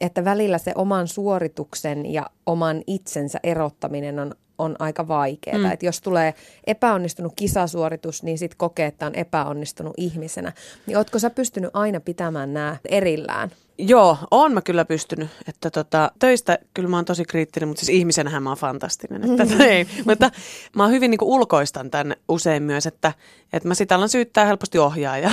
että 0.00 0.24
välillä 0.24 0.58
se 0.58 0.72
oman 0.74 1.08
suorituksen 1.08 2.12
ja 2.12 2.30
oman 2.46 2.82
itsensä 2.86 3.40
erottaminen 3.42 4.18
on 4.18 4.34
on 4.60 4.76
aika 4.78 5.08
vaikeaa. 5.08 5.58
Mm. 5.58 5.64
Jos 5.82 6.00
tulee 6.00 6.34
epäonnistunut 6.66 7.32
kisasuoritus, 7.36 8.22
niin 8.22 8.38
sitten 8.38 8.56
kokee, 8.56 8.86
että 8.86 9.06
on 9.06 9.14
epäonnistunut 9.14 9.94
ihmisenä. 9.96 10.52
Niin 10.86 10.96
ootko 10.96 11.18
sä 11.18 11.30
pystynyt 11.30 11.70
aina 11.74 12.00
pitämään 12.00 12.54
nämä 12.54 12.76
erillään? 12.88 13.50
Joo, 13.78 14.16
on 14.30 14.52
mä 14.52 14.62
kyllä 14.62 14.84
pystynyt. 14.84 15.28
Että 15.48 15.70
tota, 15.70 16.12
töistä 16.18 16.58
kyllä 16.74 16.88
mä 16.88 16.96
oon 16.96 17.04
tosi 17.04 17.24
kriittinen, 17.24 17.68
mutta 17.68 17.80
siis 17.80 17.98
ihmisenähän 17.98 18.42
mä 18.42 18.50
oon 18.50 18.58
fantastinen. 18.58 19.40
Että 19.40 19.64
ei. 19.64 19.86
Mutta 20.04 20.30
mä 20.76 20.82
oon 20.82 20.92
hyvin 20.92 21.10
niin 21.10 21.18
kuin 21.18 21.28
ulkoistan 21.28 21.90
tänne 21.90 22.16
usein 22.28 22.62
myös, 22.62 22.86
että, 22.86 23.12
että 23.52 23.68
mä 23.68 23.74
sitä 23.74 23.94
alan 23.94 24.08
syyttää 24.08 24.44
helposti 24.44 24.78
ohjaajaa. 24.78 25.32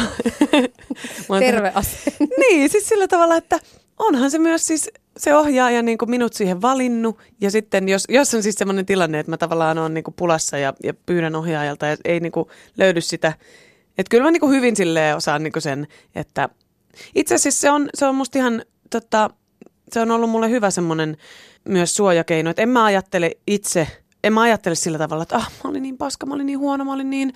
Terve 1.40 1.72
asia. 1.76 2.12
niin, 2.40 2.70
siis 2.70 2.90
sillä 2.90 3.08
tavalla, 3.08 3.36
että 3.36 3.60
onhan 4.00 4.32
se 4.32 4.40
myös 4.40 4.68
siis 4.68 4.90
se 5.18 5.36
ohjaaja 5.36 5.82
niin 5.82 5.98
kuin 5.98 6.10
minut 6.10 6.34
siihen 6.34 6.62
valinnut. 6.62 7.20
Ja 7.42 7.52
sitten 7.52 7.90
jos, 7.90 8.04
jos 8.10 8.34
on 8.34 8.44
siis 8.44 8.56
sellainen 8.56 8.86
tilanne, 8.86 9.20
että 9.20 9.30
mä 9.30 9.38
tavallaan 9.38 9.78
olen 9.78 9.94
niin 9.94 10.04
kuin 10.04 10.16
pulassa 10.18 10.58
ja, 10.58 10.74
ja 10.84 10.94
pyydän 10.94 11.36
ohjaajalta 11.36 11.86
ja 11.86 11.98
ei 12.06 12.20
niin 12.20 12.32
kuin 12.32 12.50
löydy 12.78 13.02
sitä. 13.02 13.34
Että 13.98 14.10
kyllä 14.10 14.24
mä 14.24 14.32
niin 14.32 14.42
kuin 14.42 14.56
hyvin 14.56 14.76
silleen 14.76 15.16
osaan 15.16 15.44
niin 15.44 15.54
kuin 15.54 15.64
sen, 15.64 15.88
että 16.16 16.50
Itse 17.16 17.36
asiassa 17.36 17.62
se 17.62 17.72
on, 17.72 17.90
se 17.94 18.06
on 18.06 18.16
musta 18.16 18.40
ihan, 18.40 18.64
tota, 18.90 19.30
se 19.92 20.00
on 20.00 20.12
ollut 20.12 20.30
mulle 20.30 20.50
hyvä 20.50 20.72
semmoinen 20.72 21.18
myös 21.64 21.96
suojakeino, 21.96 22.50
että 22.50 22.62
en 22.62 22.70
mä 22.70 22.86
ajattele 22.86 23.32
itse, 23.48 23.88
en 24.24 24.34
mä 24.34 24.42
ajattele 24.42 24.76
sillä 24.76 24.98
tavalla, 24.98 25.24
että 25.24 25.36
ah, 25.36 25.52
mä 25.64 25.70
olin 25.70 25.84
niin 25.84 25.98
paska, 25.98 26.26
mä 26.26 26.34
olin 26.34 26.46
niin 26.46 26.60
huono, 26.60 26.86
mä 26.86 26.94
olin 26.94 27.10
niin, 27.10 27.34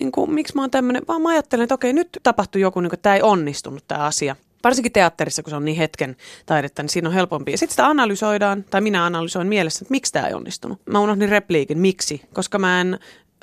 niin 0.00 0.12
kuin, 0.12 0.30
miksi 0.30 0.54
mä 0.54 0.62
oon 0.62 0.70
tämmöinen, 0.70 1.02
vaan 1.08 1.22
mä 1.22 1.28
ajattelen, 1.28 1.64
että 1.64 1.74
okei, 1.74 1.92
nyt 1.92 2.08
tapahtui 2.22 2.60
joku, 2.60 2.80
niin 2.80 2.90
kuin, 2.90 3.00
tämä 3.00 3.14
ei 3.14 3.22
onnistunut 3.22 3.84
tämä 3.88 4.04
asia. 4.04 4.36
Varsinkin 4.64 4.92
teatterissa, 4.92 5.42
kun 5.42 5.50
se 5.50 5.56
on 5.56 5.64
niin 5.64 5.76
hetken 5.76 6.16
taidetta, 6.46 6.82
niin 6.82 6.90
siinä 6.90 7.08
on 7.08 7.14
helpompi. 7.14 7.50
Ja 7.50 7.58
sitten 7.58 7.72
sitä 7.72 7.86
analysoidaan, 7.86 8.64
tai 8.70 8.80
minä 8.80 9.04
analysoin 9.04 9.46
mielessä, 9.46 9.82
että 9.82 9.92
miksi 9.92 10.12
tämä 10.12 10.26
ei 10.26 10.34
onnistunut. 10.34 10.80
Mä 10.86 11.00
unohdin 11.00 11.28
repliikin, 11.28 11.78
miksi, 11.78 12.22
koska 12.34 12.58
mä 12.58 12.80
en 12.80 12.98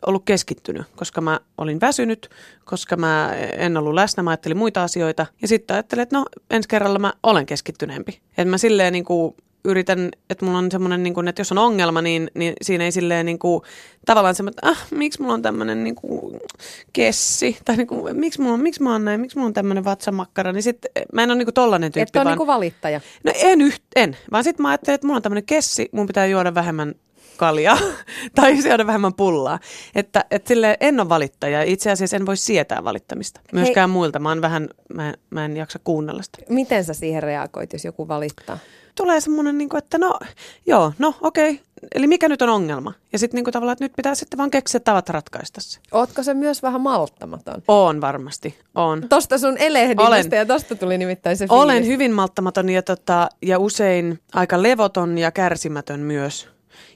ollut 0.07 0.25
keskittynyt, 0.25 0.83
koska 0.95 1.21
mä 1.21 1.39
olin 1.57 1.81
väsynyt, 1.81 2.29
koska 2.65 2.95
mä 2.95 3.35
en 3.57 3.77
ollut 3.77 3.93
läsnä, 3.93 4.23
mä 4.23 4.29
ajattelin 4.29 4.57
muita 4.57 4.83
asioita. 4.83 5.25
Ja 5.41 5.47
sitten 5.47 5.73
ajattelin, 5.73 6.01
että 6.03 6.17
no 6.17 6.25
ensi 6.49 6.69
kerralla 6.69 6.99
mä 6.99 7.13
olen 7.23 7.45
keskittyneempi. 7.45 8.19
Että 8.29 8.45
mä 8.45 8.57
silleen 8.57 8.93
niin 8.93 9.05
kuin 9.05 9.35
yritän, 9.65 10.11
että 10.29 10.45
mulla 10.45 10.57
on 10.57 10.71
semmoinen, 10.71 11.03
niin 11.03 11.13
kuin, 11.13 11.27
että 11.27 11.39
jos 11.39 11.51
on 11.51 11.57
ongelma, 11.57 12.01
niin, 12.01 12.31
niin 12.33 12.53
siinä 12.61 12.83
ei 12.83 12.91
silleen 12.91 13.25
niin 13.25 13.39
kuin, 13.39 13.61
tavallaan 14.05 14.35
semmoinen, 14.35 14.55
että 14.57 14.69
ah, 14.69 14.87
miksi 14.91 15.21
mulla 15.21 15.33
on 15.33 15.41
tämmöinen 15.41 15.83
niin 15.83 15.95
kuin, 15.95 16.39
kessi, 16.93 17.57
tai 17.65 17.77
niin 17.77 17.87
kuin, 17.87 18.19
miksi, 18.19 18.41
mulla 18.41 18.53
on, 18.53 18.59
miksi 18.59 18.83
mä 18.83 18.91
oon 18.91 19.05
näin, 19.05 19.21
miksi 19.21 19.37
mulla 19.37 19.47
on 19.47 19.53
tämmöinen 19.53 19.85
vatsamakkara, 19.85 20.51
niin 20.51 20.63
sit 20.63 20.85
mä 21.13 21.23
en 21.23 21.29
ole 21.29 21.37
niin 21.37 21.45
kuin 21.45 21.53
tollainen 21.53 21.91
tyyppi. 21.91 22.09
Että 22.09 22.19
on 22.19 22.25
vaan, 22.25 22.31
niin 22.31 22.37
kuin 22.37 22.47
valittaja. 22.47 23.01
No 23.23 23.31
en, 23.35 23.61
yht, 23.61 23.83
en, 23.95 24.17
vaan 24.31 24.43
sitten 24.43 24.63
mä 24.63 24.69
ajattelin, 24.69 24.95
että 24.95 25.07
mulla 25.07 25.17
on 25.17 25.23
tämmöinen 25.23 25.45
kessi, 25.45 25.89
mun 25.91 26.07
pitää 26.07 26.25
juoda 26.25 26.55
vähemmän 26.55 26.95
kaljaa 27.37 27.77
tai 28.35 28.61
syödä 28.61 28.87
vähemmän 28.87 29.13
pullaa. 29.13 29.59
Että, 29.95 30.25
että 30.31 30.47
sille 30.47 30.77
en 30.79 30.99
ole 30.99 31.09
valittaja. 31.09 31.63
Itse 31.63 31.91
asiassa 31.91 32.15
en 32.15 32.25
voi 32.25 32.37
sietää 32.37 32.83
valittamista. 32.83 33.41
Myöskään 33.51 33.89
Hei. 33.89 33.93
muilta. 33.93 34.19
Mä, 34.19 34.29
oon 34.29 34.41
vähän, 34.41 34.69
mä, 34.93 35.13
mä 35.29 35.45
en 35.45 35.57
jaksa 35.57 35.79
kuunnella 35.83 36.21
sitä. 36.23 36.37
Miten 36.49 36.83
sä 36.83 36.93
siihen 36.93 37.23
reagoit, 37.23 37.73
jos 37.73 37.85
joku 37.85 38.07
valittaa? 38.07 38.57
Tulee 38.95 39.21
semmoinen, 39.21 39.57
niin 39.57 39.69
kuin, 39.69 39.77
että 39.77 39.97
no, 39.97 40.19
joo, 40.65 40.93
no 40.99 41.13
okei. 41.21 41.51
Okay. 41.51 41.63
Eli 41.95 42.07
mikä 42.07 42.29
nyt 42.29 42.41
on 42.41 42.49
ongelma? 42.49 42.93
Ja 43.13 43.19
sitten 43.19 43.43
niin 43.43 43.53
tavallaan, 43.53 43.73
että 43.73 43.85
nyt 43.85 43.93
pitää 43.95 44.15
sitten 44.15 44.37
vaan 44.37 44.51
keksiä 44.51 44.79
tavat 44.79 45.09
ratkaista 45.09 45.61
se. 45.61 45.79
Ootko 45.91 46.23
se 46.23 46.33
myös 46.33 46.63
vähän 46.63 46.81
malttamaton? 46.81 47.63
On 47.67 48.01
varmasti, 48.01 48.57
on. 48.75 49.09
Tosta 49.09 49.37
sun 49.37 49.57
elehdinnästä 49.57 50.35
ja 50.35 50.45
tosta 50.45 50.75
tuli 50.75 50.97
nimittäin 50.97 51.37
se 51.37 51.47
fiilis. 51.47 51.63
Olen 51.63 51.87
hyvin 51.87 52.11
malttamaton 52.11 52.69
ja, 52.69 52.81
tota, 52.81 53.29
ja 53.41 53.59
usein 53.59 54.19
aika 54.33 54.63
levoton 54.63 55.17
ja 55.17 55.31
kärsimätön 55.31 55.99
myös. 55.99 56.52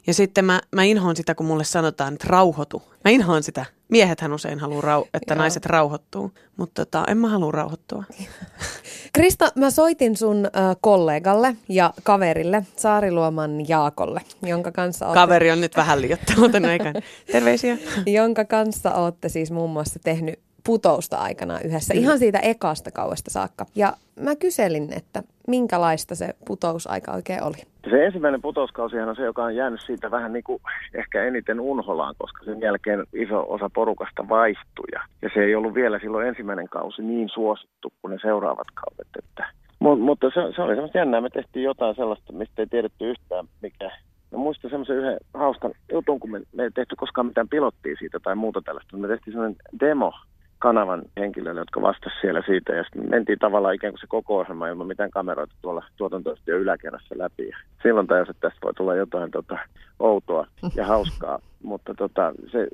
Ja 0.07 0.13
sitten 0.13 0.45
mä, 0.45 0.61
mä 0.75 0.83
inhoan 0.83 1.15
sitä, 1.15 1.35
kun 1.35 1.45
mulle 1.45 1.63
sanotaan, 1.63 2.13
että 2.13 2.27
rauhoitu. 2.29 2.83
Mä 3.05 3.11
inhoan 3.11 3.43
sitä. 3.43 3.65
Miehethän 3.89 4.33
usein 4.33 4.59
haluaa, 4.59 4.81
rau- 4.81 5.07
että 5.13 5.33
Joo. 5.33 5.39
naiset 5.39 5.65
rauhoittuu, 5.65 6.31
mutta 6.57 6.85
tota, 6.85 7.05
en 7.07 7.17
mä 7.17 7.29
halua 7.29 7.51
rauhoittua. 7.51 8.03
Krista, 9.13 9.51
mä 9.55 9.71
soitin 9.71 10.17
sun 10.17 10.45
äh, 10.45 10.75
kollegalle 10.81 11.55
ja 11.69 11.93
kaverille, 12.03 12.65
Saariluoman 12.75 13.69
Jaakolle, 13.69 14.21
jonka 14.43 14.71
kanssa 14.71 15.05
ootte... 15.05 15.19
Kaveri 15.19 15.51
on 15.51 15.61
nyt 15.61 15.77
vähän 15.77 16.01
liiottanut, 16.01 16.55
eikä. 16.55 16.93
Terveisiä. 17.31 17.77
jonka 18.05 18.45
kanssa 18.45 18.93
olette 18.93 19.29
siis 19.29 19.51
muun 19.51 19.69
muassa 19.69 19.99
tehnyt 20.03 20.39
putousta 20.63 21.17
aikana 21.17 21.59
yhdessä, 21.59 21.93
Kyllä. 21.93 22.05
ihan 22.05 22.19
siitä 22.19 22.39
ekasta 22.39 22.91
kauesta 22.91 23.31
saakka. 23.31 23.65
Ja 23.75 23.97
mä 24.19 24.35
kyselin, 24.35 24.93
että 24.93 25.23
minkälaista 25.47 26.15
se 26.15 26.35
putousaika 26.45 27.11
oikein 27.11 27.43
oli? 27.43 27.57
Se 27.89 28.05
ensimmäinen 28.05 28.41
putouskausihan 28.41 29.09
on 29.09 29.15
se, 29.15 29.23
joka 29.23 29.43
on 29.43 29.55
jäänyt 29.55 29.81
siitä 29.81 30.11
vähän 30.11 30.33
niin 30.33 30.43
kuin 30.43 30.61
ehkä 30.93 31.23
eniten 31.23 31.59
unholaan, 31.59 32.15
koska 32.17 32.45
sen 32.45 32.61
jälkeen 32.61 33.03
iso 33.13 33.45
osa 33.49 33.69
porukasta 33.73 34.29
vaihtui. 34.29 34.87
Ja 35.21 35.29
se 35.33 35.39
ei 35.43 35.55
ollut 35.55 35.73
vielä 35.73 35.99
silloin 35.99 36.27
ensimmäinen 36.27 36.69
kausi 36.69 37.01
niin 37.01 37.29
suosittu 37.29 37.93
kuin 38.01 38.11
ne 38.11 38.17
seuraavat 38.21 38.67
kaudet. 38.73 39.07
Että. 39.19 39.45
Mut, 39.79 39.99
mutta 39.99 40.27
se, 40.27 40.55
se 40.55 40.61
oli 40.61 40.73
semmoista 40.73 40.97
jännää. 40.97 41.21
Me 41.21 41.29
tehtiin 41.29 41.63
jotain 41.63 41.95
sellaista, 41.95 42.33
mistä 42.33 42.61
ei 42.61 42.67
tiedetty 42.67 43.09
yhtään 43.09 43.45
mikä. 43.61 43.91
Mä 44.31 44.37
muistan 44.37 44.71
semmoisen 44.71 44.97
yhden 44.97 45.17
hauskan 45.33 45.71
jutun, 45.91 46.19
kun 46.19 46.31
me, 46.31 46.41
me 46.53 46.63
ei 46.63 46.71
tehty 46.71 46.95
koskaan 46.95 47.27
mitään 47.27 47.49
pilottia 47.49 47.95
siitä 47.99 48.19
tai 48.19 48.35
muuta 48.35 48.61
tällaista. 48.61 48.97
Me 48.97 49.07
tehtiin 49.07 49.33
semmoinen 49.33 49.55
demo 49.79 50.13
kanavan 50.59 51.01
henkilöille, 51.17 51.61
jotka 51.61 51.81
vastasivat 51.81 52.21
siellä 52.21 52.41
siitä. 52.45 52.73
Ja 52.73 52.83
sitten 52.83 53.09
mentiin 53.09 53.39
tavallaan 53.39 53.75
ikään 53.75 53.93
kuin 53.93 54.01
se 54.01 54.07
koko 54.07 54.37
ohjelma 54.37 54.67
ilman 54.67 54.87
mitään 54.87 55.11
kameroita 55.11 55.55
tuolla 55.61 55.85
tuotantoyhtiön 55.97 56.61
yläkerrassa 56.61 57.15
läpi. 57.17 57.47
Ja 57.47 57.57
silloin 57.83 58.07
tajus, 58.07 58.29
että 58.29 58.49
tästä 58.49 58.59
voi 58.63 58.73
tulla 58.73 58.95
jotain 58.95 59.31
tota, 59.31 59.57
outoa 59.99 60.47
ja 60.75 60.85
hauskaa. 60.93 61.39
Mutta 61.63 61.93
tota, 61.93 62.33
se, 62.51 62.67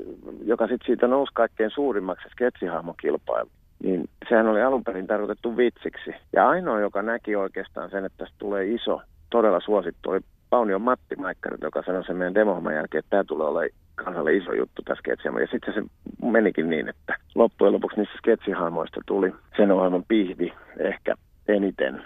joka 0.44 0.68
sitten 0.68 0.86
siitä 0.86 1.08
nousi 1.08 1.32
kaikkein 1.34 1.72
suurimmaksi 1.72 2.30
sketsihahmokilpailu, 2.30 3.50
niin 3.84 4.10
sehän 4.30 4.48
oli 4.48 4.62
alun 4.62 4.84
perin 4.84 5.08
tarkoitettu 5.08 5.58
vitsiksi. 5.58 6.12
Ja 6.34 6.50
ainoa, 6.50 6.80
joka 6.80 7.02
näki 7.02 7.36
oikeastaan 7.36 7.90
sen, 7.90 8.06
että 8.06 8.18
tästä 8.18 8.36
tulee 8.40 8.66
iso, 8.66 9.02
todella 9.30 9.60
suosittu, 9.60 10.10
oli 10.10 10.20
Paunion 10.54 10.82
Matti 10.82 11.16
Maikkari, 11.16 11.58
joka 11.62 11.84
sanoi 11.86 12.04
sen 12.04 12.16
meidän 12.16 12.36
demohomman 12.36 12.76
jälkeen, 12.76 13.00
että 13.00 13.10
tämä 13.10 13.24
tulee 13.24 13.48
olemaan 13.48 13.70
kansalle 13.96 14.34
iso 14.34 14.54
juttu 14.54 14.82
tässä 14.82 15.00
sketsihahmo. 15.00 15.40
Ja 15.40 15.48
sitten 15.52 15.74
se 15.74 15.82
menikin 16.24 16.70
niin, 16.70 16.90
että 16.90 17.16
loppujen 17.36 17.74
lopuksi 17.74 17.98
niistä 17.98 18.18
sketsihahmoista 18.18 19.02
tuli 19.06 19.34
sen 19.58 19.72
ohjelman 19.72 20.04
pihvi 20.08 20.54
ehkä 20.80 21.16
eniten. 21.48 22.04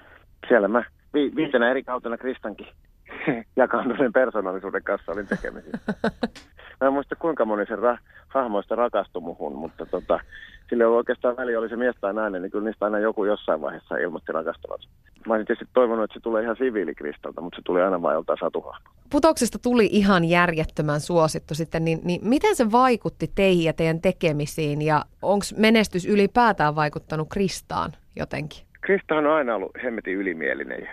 Siellä 0.47 0.67
mä 0.67 0.83
vi- 1.13 1.31
viitenä 1.35 1.69
eri 1.69 1.83
kautena 1.83 2.17
Kristankin 2.17 2.67
jakaantuneen 3.55 4.13
persoonallisuuden 4.13 4.83
kanssa 4.83 5.11
olin 5.11 5.27
tekemisissä. 5.27 5.93
Mä 6.81 6.87
en 6.87 6.93
muista 6.93 7.15
kuinka 7.15 7.45
moni 7.45 7.65
sen 7.65 7.79
ra- 7.79 7.99
hahmoista 8.27 8.75
rakastui 8.75 9.21
muhun, 9.21 9.55
mutta 9.55 9.85
tota, 9.85 10.19
sillä 10.69 10.83
ei 10.83 10.85
ollut 10.85 10.97
oikeastaan 10.97 11.37
väliä, 11.37 11.59
oli 11.59 11.69
se 11.69 11.75
mies 11.75 11.95
tai 12.01 12.13
nainen, 12.13 12.41
niin 12.41 12.51
kyllä 12.51 12.65
niistä 12.65 12.85
aina 12.85 12.99
joku 12.99 13.25
jossain 13.25 13.61
vaiheessa 13.61 13.97
ilmoitti 13.97 14.31
rakastavansa. 14.31 14.89
Mä 15.27 15.33
olisin 15.33 15.47
tietysti 15.47 15.73
toivonut, 15.73 16.03
että 16.03 16.13
se 16.13 16.19
tulee 16.19 16.43
ihan 16.43 16.55
siviilikristalta, 16.55 17.41
mutta 17.41 17.55
se 17.55 17.61
tuli 17.65 17.81
aina 17.81 18.01
vain 18.01 18.15
joltain 18.15 18.39
satuhahmo. 18.39 18.89
Putoksesta 19.11 19.59
tuli 19.59 19.89
ihan 19.91 20.23
järjettömän 20.25 20.99
suosittu 20.99 21.55
sitten, 21.55 21.85
niin, 21.85 21.99
niin 22.03 22.21
miten 22.23 22.55
se 22.55 22.71
vaikutti 22.71 23.31
teihin 23.35 23.65
ja 23.65 23.73
teidän 23.73 24.01
tekemisiin 24.01 24.81
ja 24.81 25.01
onko 25.21 25.45
menestys 25.57 26.05
ylipäätään 26.05 26.75
vaikuttanut 26.75 27.27
Kristaan 27.29 27.91
jotenkin? 28.15 28.67
Krista 28.81 29.15
on 29.15 29.27
aina 29.27 29.55
ollut 29.55 29.71
hemmetin 29.83 30.13
ylimielinen 30.13 30.89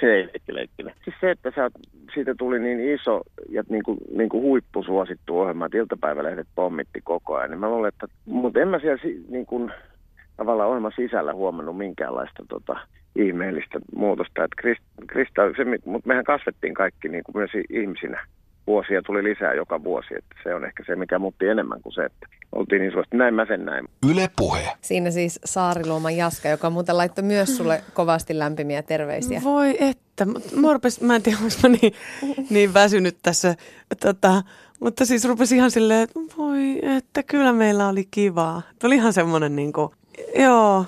se 0.00 0.06
ei 0.16 0.26
leikkileikkinä. 0.26 0.94
Siis 1.04 1.16
se, 1.20 1.30
että 1.30 1.52
sä, 1.54 1.70
siitä 2.14 2.34
tuli 2.38 2.58
niin 2.58 2.94
iso 2.94 3.20
ja 3.48 3.62
niin 3.68 3.82
kuin, 3.82 3.98
niin 4.16 4.28
kuin 4.28 4.42
huippusuosittu 4.42 5.40
ohjelma, 5.40 5.66
että 5.66 5.78
iltapäivälehdet 5.78 6.46
pommitti 6.54 7.00
koko 7.04 7.36
ajan, 7.36 7.50
niin 7.50 7.60
mä 7.60 7.68
luulen, 7.68 7.88
että, 7.88 8.06
mutta 8.24 8.60
en 8.60 8.68
mä 8.68 8.78
siellä 8.78 9.02
niin 9.28 9.46
kuin, 9.46 9.72
tavallaan 10.36 10.68
ohjelman 10.68 10.92
sisällä 10.96 11.34
huomannut 11.34 11.76
minkäänlaista 11.76 12.42
tota, 12.48 12.76
ihmeellistä 13.16 13.78
muutosta. 13.96 14.44
Että 14.44 14.56
Krista, 14.56 14.84
Krista 15.06 15.42
se, 15.56 15.64
mutta 15.84 16.08
mehän 16.08 16.24
kasvettiin 16.24 16.74
kaikki 16.74 17.08
niin 17.08 17.24
kuin 17.24 17.36
myös 17.36 17.50
ihmisinä 17.70 18.26
vuosia 18.66 19.02
tuli 19.02 19.24
lisää 19.24 19.54
joka 19.54 19.84
vuosi. 19.84 20.14
Että 20.18 20.34
se 20.42 20.54
on 20.54 20.64
ehkä 20.64 20.82
se, 20.86 20.96
mikä 20.96 21.18
muutti 21.18 21.46
enemmän 21.48 21.82
kuin 21.82 21.92
se, 21.92 22.04
että 22.04 22.26
oltiin 22.52 22.80
niin 22.80 22.92
suosti. 22.92 23.16
Näin 23.16 23.34
mä 23.34 23.46
sen 23.46 23.64
näin. 23.64 23.88
Yle 24.10 24.30
Puhe. 24.36 24.68
Siinä 24.80 25.10
siis 25.10 25.40
Saariluoman 25.44 26.16
Jaska, 26.16 26.48
joka 26.48 26.70
muuten 26.70 26.96
laittoi 26.96 27.24
myös 27.24 27.56
sulle 27.56 27.82
kovasti 27.94 28.38
lämpimiä 28.38 28.82
terveisiä. 28.82 29.40
Voi 29.44 29.76
että. 29.80 30.24
Mä, 30.56 30.72
rupes, 30.72 31.00
mä 31.00 31.16
en 31.16 31.22
tiedä, 31.22 31.38
onko 31.42 31.54
mä 31.62 31.68
niin, 31.68 31.92
niin 32.50 32.74
väsynyt 32.74 33.16
tässä. 33.22 33.54
Tota, 34.00 34.42
mutta 34.80 35.04
siis 35.04 35.24
rupesi 35.24 35.56
ihan 35.56 35.70
silleen, 35.70 36.00
että 36.00 36.20
voi 36.38 36.78
että 36.96 37.22
kyllä 37.22 37.52
meillä 37.52 37.88
oli 37.88 38.04
kivaa. 38.10 38.62
Tuli 38.80 38.94
ihan 38.94 39.12
semmoinen 39.12 39.56
niin 39.56 39.72
kuin, 39.72 39.88
joo, 40.38 40.84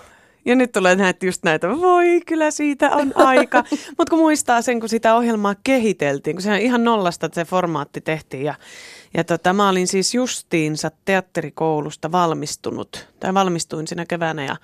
ja 0.46 0.54
nyt 0.54 0.72
tulee 0.72 0.96
näitä 0.96 1.26
just 1.26 1.42
näitä, 1.42 1.68
voi 1.68 2.20
kyllä 2.26 2.50
siitä 2.50 2.90
on 2.90 3.12
aika. 3.14 3.64
Mutta 3.98 4.10
kun 4.10 4.18
muistaa 4.18 4.62
sen, 4.62 4.80
kun 4.80 4.88
sitä 4.88 5.14
ohjelmaa 5.14 5.54
kehiteltiin, 5.64 6.36
kun 6.36 6.42
se 6.42 6.58
ihan 6.58 6.84
nollasta 6.84 7.28
se 7.32 7.44
formaatti 7.44 8.00
tehtiin. 8.00 8.44
Ja, 8.44 8.54
ja 9.14 9.24
tota, 9.24 9.52
mä 9.52 9.68
olin 9.68 9.86
siis 9.86 10.14
justiinsa 10.14 10.90
teatterikoulusta 11.04 12.12
valmistunut, 12.12 13.08
tai 13.20 13.34
valmistuin 13.34 13.86
siinä 13.86 14.06
keväänä 14.06 14.44
ja 14.44 14.56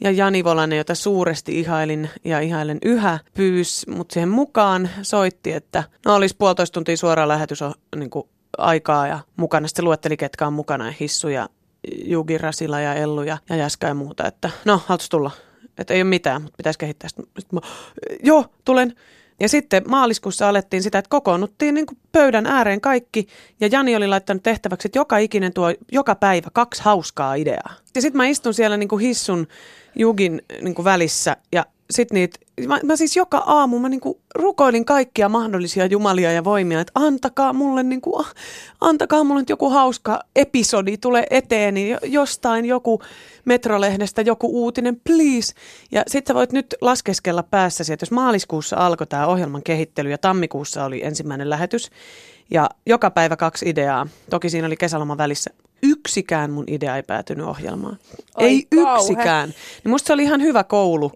ja 0.00 0.10
Jani 0.10 0.44
Volanen, 0.44 0.78
jota 0.78 0.94
suuresti 0.94 1.60
ihailin 1.60 2.10
ja 2.24 2.40
ihailen 2.40 2.78
yhä, 2.84 3.18
pyys 3.34 3.86
mut 3.86 4.10
siihen 4.10 4.28
mukaan, 4.28 4.90
soitti, 5.02 5.52
että 5.52 5.84
no 6.06 6.14
olisi 6.14 6.36
puolitoista 6.38 6.74
tuntia 6.74 6.96
suoraan 6.96 7.28
lähetys 7.28 7.60
niin 7.96 8.10
kuin 8.10 8.28
aikaa 8.58 9.06
ja 9.06 9.18
mukana. 9.36 9.68
Sitten 9.68 9.82
se 9.82 9.86
luetteli, 9.86 10.16
ketkä 10.16 10.46
on 10.46 10.52
mukana 10.52 10.86
ja 10.86 10.94
Hissu 11.00 11.28
ja 11.28 11.48
Jugi 12.04 12.38
Rasila 12.38 12.80
ja 12.80 12.94
Ellu 12.94 13.22
ja, 13.22 13.38
ja 13.48 13.56
Jäskä 13.56 13.88
ja 13.88 13.94
muuta, 13.94 14.26
että 14.26 14.50
no, 14.64 14.80
haluaisi 14.86 15.10
tulla. 15.10 15.30
Että 15.78 15.94
ei 15.94 16.02
ole 16.02 16.08
mitään, 16.08 16.42
mutta 16.42 16.56
pitäisi 16.56 16.78
kehittää. 16.78 17.08
Sitten, 17.08 17.26
mä, 17.52 17.60
joo, 18.22 18.44
tulen. 18.64 18.94
Ja 19.40 19.48
sitten 19.48 19.82
maaliskuussa 19.88 20.48
alettiin 20.48 20.82
sitä, 20.82 20.98
että 20.98 21.08
kokoonnuttiin 21.08 21.74
niin 21.74 21.86
pöydän 22.12 22.46
ääreen 22.46 22.80
kaikki. 22.80 23.26
Ja 23.60 23.68
Jani 23.72 23.96
oli 23.96 24.06
laittanut 24.06 24.42
tehtäväksi, 24.42 24.88
että 24.88 24.98
joka 24.98 25.18
ikinen 25.18 25.52
tuo 25.52 25.74
joka 25.92 26.14
päivä 26.14 26.48
kaksi 26.52 26.82
hauskaa 26.82 27.34
ideaa. 27.34 27.74
Ja 27.94 28.00
sitten 28.00 28.16
mä 28.16 28.26
istun 28.26 28.54
siellä 28.54 28.76
niin 28.76 28.88
kuin 28.88 29.00
hissun 29.00 29.46
Jugin 29.96 30.42
niin 30.60 30.74
kuin 30.74 30.84
välissä 30.84 31.36
ja 31.52 31.66
sitten 31.90 32.14
niitä 32.14 32.38
mä, 32.66 32.80
mä 32.82 32.96
siis 32.96 33.16
joka 33.16 33.38
aamu 33.38 33.78
mä 33.78 33.88
niinku 33.88 34.20
rukoilin 34.34 34.84
kaikkia 34.84 35.28
mahdollisia 35.28 35.86
jumalia 35.86 36.32
ja 36.32 36.44
voimia, 36.44 36.80
että 36.80 36.92
antakaa 36.94 37.52
mulle, 37.52 37.82
niinku, 37.82 38.24
antakaa 38.80 39.24
mulle 39.24 39.40
nyt 39.40 39.50
joku 39.50 39.70
hauska 39.70 40.20
episodi, 40.36 40.96
tulee 40.96 41.26
eteeni 41.30 41.96
jostain 42.02 42.64
joku 42.64 43.02
Metrolehdestä 43.44 44.22
joku 44.22 44.62
uutinen, 44.62 45.00
please. 45.04 45.54
Ja 45.92 46.02
sit 46.06 46.26
sä 46.26 46.34
voit 46.34 46.52
nyt 46.52 46.74
laskeskella 46.80 47.42
päässäsi, 47.42 47.92
että 47.92 48.04
jos 48.04 48.10
maaliskuussa 48.10 48.76
alkoi 48.76 49.06
tämä 49.06 49.26
ohjelman 49.26 49.62
kehittely 49.62 50.10
ja 50.10 50.18
tammikuussa 50.18 50.84
oli 50.84 51.04
ensimmäinen 51.04 51.50
lähetys, 51.50 51.90
ja 52.50 52.70
joka 52.86 53.10
päivä 53.10 53.36
kaksi 53.36 53.68
ideaa. 53.68 54.06
Toki 54.30 54.50
siinä 54.50 54.66
oli 54.66 54.76
kesäloma 54.76 55.18
välissä 55.18 55.50
yksikään 55.84 56.50
mun 56.50 56.64
idea 56.66 56.96
ei 56.96 57.02
päätynyt 57.02 57.46
ohjelmaan. 57.46 57.98
Ai 58.34 58.46
ei 58.46 58.66
kauhe. 58.74 59.00
yksikään. 59.00 59.48
Niin 59.84 59.90
musta 59.90 60.06
se 60.06 60.12
oli 60.12 60.22
ihan 60.22 60.42
hyvä 60.42 60.64
koulu. 60.64 61.12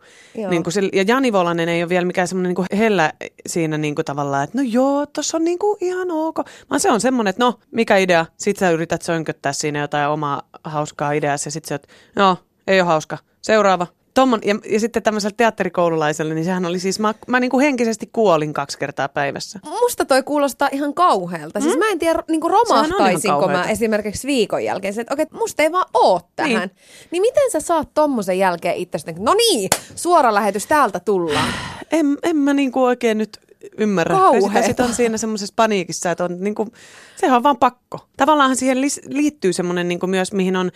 Niin 0.50 0.62
kuin 0.62 0.73
se, 0.73 0.80
ja 0.92 1.04
Jani 1.06 1.32
Volanen 1.32 1.68
ei 1.68 1.82
ole 1.82 1.88
vielä 1.88 2.06
mikään 2.06 2.28
semmoinen 2.28 2.54
niin 2.54 2.78
hellä 2.78 3.12
siinä 3.47 3.78
niin 3.78 3.94
kuin 3.94 4.04
tavallaan, 4.04 4.44
että 4.44 4.58
no 4.58 4.64
joo, 4.66 5.06
tossa 5.06 5.37
on 5.37 5.44
niin 5.44 5.58
kuin 5.58 5.78
ihan 5.80 6.11
ok. 6.11 6.38
Vaan 6.70 6.80
se 6.80 6.90
on 6.90 7.00
semmoinen, 7.00 7.30
että 7.30 7.44
no, 7.44 7.58
mikä 7.70 7.97
idea? 7.97 8.26
Sitten 8.37 8.68
sä 8.68 8.70
yrität 8.70 9.02
sönköttää 9.02 9.52
siinä 9.52 9.78
jotain 9.80 10.08
omaa 10.08 10.42
hauskaa 10.64 11.12
ideaa 11.12 11.32
ja 11.44 11.50
sitten 11.50 11.68
sä 11.68 11.75
oot, 11.75 11.87
no, 12.16 12.37
ei 12.66 12.80
ole 12.80 12.87
hauska. 12.87 13.18
Seuraava. 13.42 13.87
Tommon, 14.18 14.40
ja, 14.44 14.54
ja 14.70 14.80
sitten 14.80 15.02
tämmöisellä 15.02 15.34
teatterikoululaisella, 15.37 16.34
niin 16.34 16.44
sehän 16.44 16.66
oli 16.66 16.78
siis, 16.78 17.00
mä, 17.00 17.14
mä 17.26 17.40
niin 17.40 17.50
kuin 17.50 17.64
henkisesti 17.64 18.10
kuolin 18.12 18.52
kaksi 18.52 18.78
kertaa 18.78 19.08
päivässä. 19.08 19.60
Musta 19.64 20.04
toi 20.04 20.22
kuulostaa 20.22 20.68
ihan 20.72 20.94
kauhealta. 20.94 21.60
Siis 21.60 21.76
mä 21.76 21.88
en 21.88 21.98
tiedä, 21.98 22.22
niin 22.28 22.40
kuin 22.40 22.52
Mm. 22.52 22.54
Romahtaisinko 22.54 23.48
mä 23.48 23.64
esimerkiksi 23.64 24.26
viikon 24.26 24.64
jälkeen. 24.64 24.94
Se, 24.94 25.00
että 25.00 25.14
okei, 25.14 25.26
musta 25.32 25.62
ei 25.62 25.72
vaan 25.72 25.87
oo 25.94 26.20
tähän. 26.37 26.50
Niin, 26.52 26.70
niin 27.10 27.20
miten 27.20 27.50
sä 27.50 27.60
saat 27.60 27.88
tommosen 27.94 28.38
jälkeen 28.38 28.76
itsestä, 28.76 29.14
no 29.18 29.34
niin, 29.34 29.70
suora 29.94 30.34
lähetys 30.34 30.66
täältä 30.66 31.00
tullaan. 31.00 31.48
En, 31.90 32.18
en 32.22 32.37
mä 32.37 32.54
niinku 32.54 32.84
oikein 32.84 33.18
nyt 33.18 33.40
ymmärrä. 33.79 34.17
Kauheeta. 34.17 34.49
Sitä 34.49 34.62
sit 34.62 34.81
on 34.81 34.95
siinä 34.95 35.17
semmoisessa 35.17 35.53
paniikissa, 35.57 36.11
että 36.11 36.25
on 36.25 36.37
niinku, 36.41 36.69
sehän 37.17 37.37
on 37.37 37.43
vaan 37.43 37.57
pakko. 37.57 38.09
Tavallaan 38.17 38.57
siihen 38.57 38.81
liittyy 39.07 39.53
semmoinen 39.53 39.88
niinku 39.88 40.07
myös, 40.07 40.33
mihin 40.33 40.57
on 40.57 40.71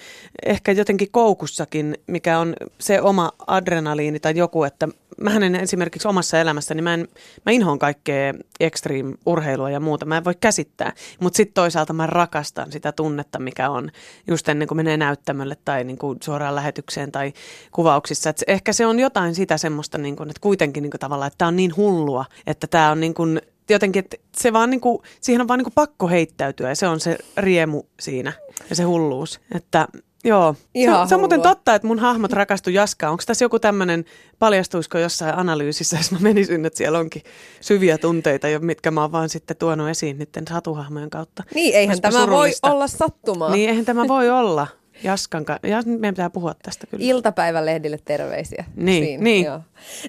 ehkä 0.47 0.73
jotenkin 0.73 1.11
koukussakin, 1.11 1.99
mikä 2.07 2.39
on 2.39 2.55
se 2.79 3.01
oma 3.01 3.33
adrenaliini 3.47 4.21
tai 4.21 4.37
joku, 4.37 4.65
että 4.65 4.89
mä 5.21 5.37
en 5.37 5.55
esimerkiksi 5.55 6.09
omassa 6.09 6.41
elämässäni, 6.41 6.83
mä, 6.83 6.95
en, 6.95 7.09
mä 7.47 7.53
inhoan 7.53 7.79
kaikkea 7.79 8.35
extreme-urheilua 8.61 9.71
ja 9.71 9.81
muuta, 9.81 10.07
mä 10.07 10.17
en 10.17 10.25
voi 10.25 10.35
käsittää. 10.41 10.93
Mutta 11.21 11.37
sitten 11.37 11.55
toisaalta 11.55 11.93
mä 11.93 12.07
rakastan 12.07 12.73
sitä 12.73 12.93
tunnetta, 12.93 13.39
mikä 13.39 13.71
on 13.71 13.91
just 14.27 14.49
ennen 14.49 14.69
kuin 14.69 14.77
menee 14.77 14.97
näyttämölle 14.97 15.57
tai 15.65 15.85
niinku 15.85 16.17
suoraan 16.23 16.55
lähetykseen 16.55 17.13
tai 17.13 17.33
kuvauksissa. 17.73 18.31
Et 18.31 18.43
ehkä 18.47 18.73
se 18.73 18.87
on 18.87 18.99
jotain 18.99 19.35
sitä 19.35 19.59
semmoista, 19.59 19.99
niinku, 19.99 20.23
että 20.23 20.41
kuitenkin 20.41 20.83
niinku 20.83 20.99
tavallaan, 20.99 21.27
että 21.27 21.39
tämä 21.39 21.49
on 21.49 21.57
niin 21.57 21.77
hullua, 21.77 22.25
että 22.47 22.67
tämä 22.73 22.91
on 22.91 23.01
niinku, 23.01 23.23
jotenkin, 23.71 24.01
että 24.01 24.17
se 24.37 24.53
vaan 24.53 24.71
niinku, 24.71 25.03
siihen 25.21 25.41
on 25.41 25.49
vaan 25.49 25.59
niinku 25.59 25.73
pakko 25.75 26.09
heittäytyä 26.09 26.69
ja 26.69 26.75
se 26.75 26.89
on 26.89 27.01
se 27.01 27.19
riemu 27.37 27.83
siinä 28.01 28.33
ja 28.71 28.77
se 28.77 28.83
hulluus. 28.83 29.41
Että 29.55 29.89
Joo, 30.25 30.55
se, 30.55 30.61
Ihan 30.75 31.09
se 31.09 31.15
on 31.15 31.21
muuten 31.21 31.43
totta, 31.43 31.75
että 31.75 31.89
mun 31.89 31.99
hahmot 31.99 32.33
rakastu 32.33 32.71
Jaskaan. 32.71 33.11
Onko 33.11 33.23
tässä 33.27 33.45
joku 33.45 33.59
tämmöinen, 33.59 34.05
paljastuisiko 34.39 34.99
jossain 34.99 35.39
analyysissä, 35.39 35.97
jos 35.97 36.13
mä 36.13 36.19
menisin, 36.21 36.67
että 36.67 36.77
siellä 36.77 36.99
onkin 36.99 37.23
syviä 37.61 37.99
tunteita, 37.99 38.49
jo- 38.49 38.61
mitkä 38.61 38.91
mä 38.91 39.01
oon 39.01 39.13
vaan 39.13 39.29
sitten 39.29 39.57
tuonut 39.57 39.89
esiin 39.89 40.19
niiden 40.19 40.45
satuhahmojen 40.49 41.11
kautta. 41.11 41.43
Niin, 41.55 41.75
eihän 41.75 41.91
Olisipa 41.93 42.11
tämä 42.11 42.25
surullista. 42.25 42.69
voi 42.69 42.75
olla 42.75 42.89
sattumaa. 42.89 43.51
Niin, 43.53 43.71
eihän 43.71 43.85
tämä 43.85 44.09
voi 44.09 44.31
olla 44.31 44.67
Jaskan 45.05 45.45
kanssa. 45.45 45.67
Ja 45.67 45.83
nyt 45.87 46.01
meidän 46.01 46.15
pitää 46.15 46.31
puhua 46.31 46.55
tästä 46.63 46.87
kyllä. 46.87 47.05
Iltapäivälehdille 47.05 47.99
terveisiä. 48.05 48.65
Niin, 48.77 49.25
niin. 49.25 49.47
Joo. 49.47 49.61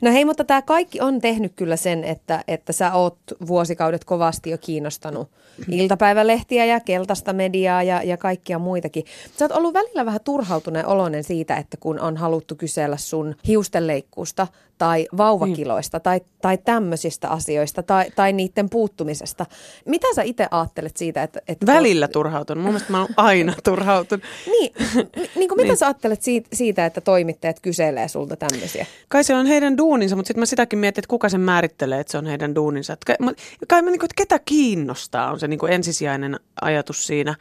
No 0.02 0.12
hei, 0.12 0.26
mutta 0.26 0.44
tämä 0.44 0.62
kaikki 0.62 1.02
on 1.02 1.22
tehnyt 1.22 1.54
kyllä 1.56 1.76
sen, 1.76 2.04
että, 2.04 2.44
että 2.48 2.74
sä 2.74 2.94
oot 2.94 3.18
vuosikaudet 3.48 4.04
kovasti 4.06 4.50
jo 4.50 4.58
kiinnostanut 4.58 5.30
iltapäivälehtiä 5.72 6.66
ja 6.66 6.80
keltaista 6.80 7.34
mediaa 7.34 7.84
ja, 7.84 8.04
ja 8.04 8.18
kaikkia 8.18 8.60
muitakin. 8.60 9.06
Sä 9.38 9.46
oot 9.46 9.52
ollut 9.52 9.74
välillä 9.74 10.06
vähän 10.06 10.20
turhautuneen 10.24 10.86
oloinen 10.86 11.24
siitä, 11.24 11.56
että 11.58 11.78
kun 11.78 12.00
on 12.00 12.18
haluttu 12.18 12.56
kysellä 12.56 12.98
sun 12.98 13.36
hiustenleikkuusta 13.48 14.48
tai 14.78 15.08
vauvakiloista 15.18 16.00
tai, 16.00 16.22
tai 16.42 16.58
tämmöisistä 16.58 17.30
asioista 17.30 17.84
tai, 17.84 18.12
tai 18.16 18.34
niiden 18.34 18.70
puuttumisesta. 18.70 19.46
Mitä 19.86 20.08
sä 20.16 20.22
itse 20.22 20.48
ajattelet 20.52 20.98
siitä, 20.98 21.24
että... 21.24 21.42
että 21.48 21.66
Välillä 21.66 22.08
turhautunut. 22.08 22.64
Mun 22.64 22.74
mielestä 22.74 22.92
mä 22.92 23.02
oon 23.02 23.10
aina 23.18 23.54
turhautunut. 23.64 24.26
Niin, 24.46 24.74
niin, 24.96 25.30
niin 25.36 25.50
kuin 25.50 25.62
mitä 25.62 25.76
sä 25.76 25.86
ajattelet 25.86 26.22
siitä, 26.22 26.50
siitä, 26.54 26.86
että 26.86 27.02
toimittajat 27.02 27.60
kyselee 27.60 28.08
sulta 28.08 28.36
tämmöisiä? 28.36 28.86
Kai 29.08 29.24
se 29.24 29.36
on 29.36 29.46
heidän 29.46 29.78
duuninsa, 29.78 30.16
mutta 30.16 30.28
sitten 30.28 30.42
mä 30.42 30.46
sitäkin 30.46 30.80
mietin, 30.80 31.02
että 31.02 31.10
kuka 31.10 31.30
sen 31.30 31.42
määrittelee, 31.42 32.00
että 32.00 32.12
se 32.12 32.18
on 32.18 32.26
heidän 32.26 32.56
duuninsa. 32.56 32.94
Että 32.94 33.06
kai, 33.06 33.16
mä- 33.26 33.34
kai 33.68 33.82
mä 33.82 33.90
niinku, 33.90 34.06
että 34.06 34.16
ketä 34.18 34.40
kiinnostaa 34.46 35.32
on 35.32 35.40
se 35.40 35.48
niinku 35.48 35.66
ensisijainen 35.66 36.40
ajatus 36.62 37.08
siinä. 37.08 37.36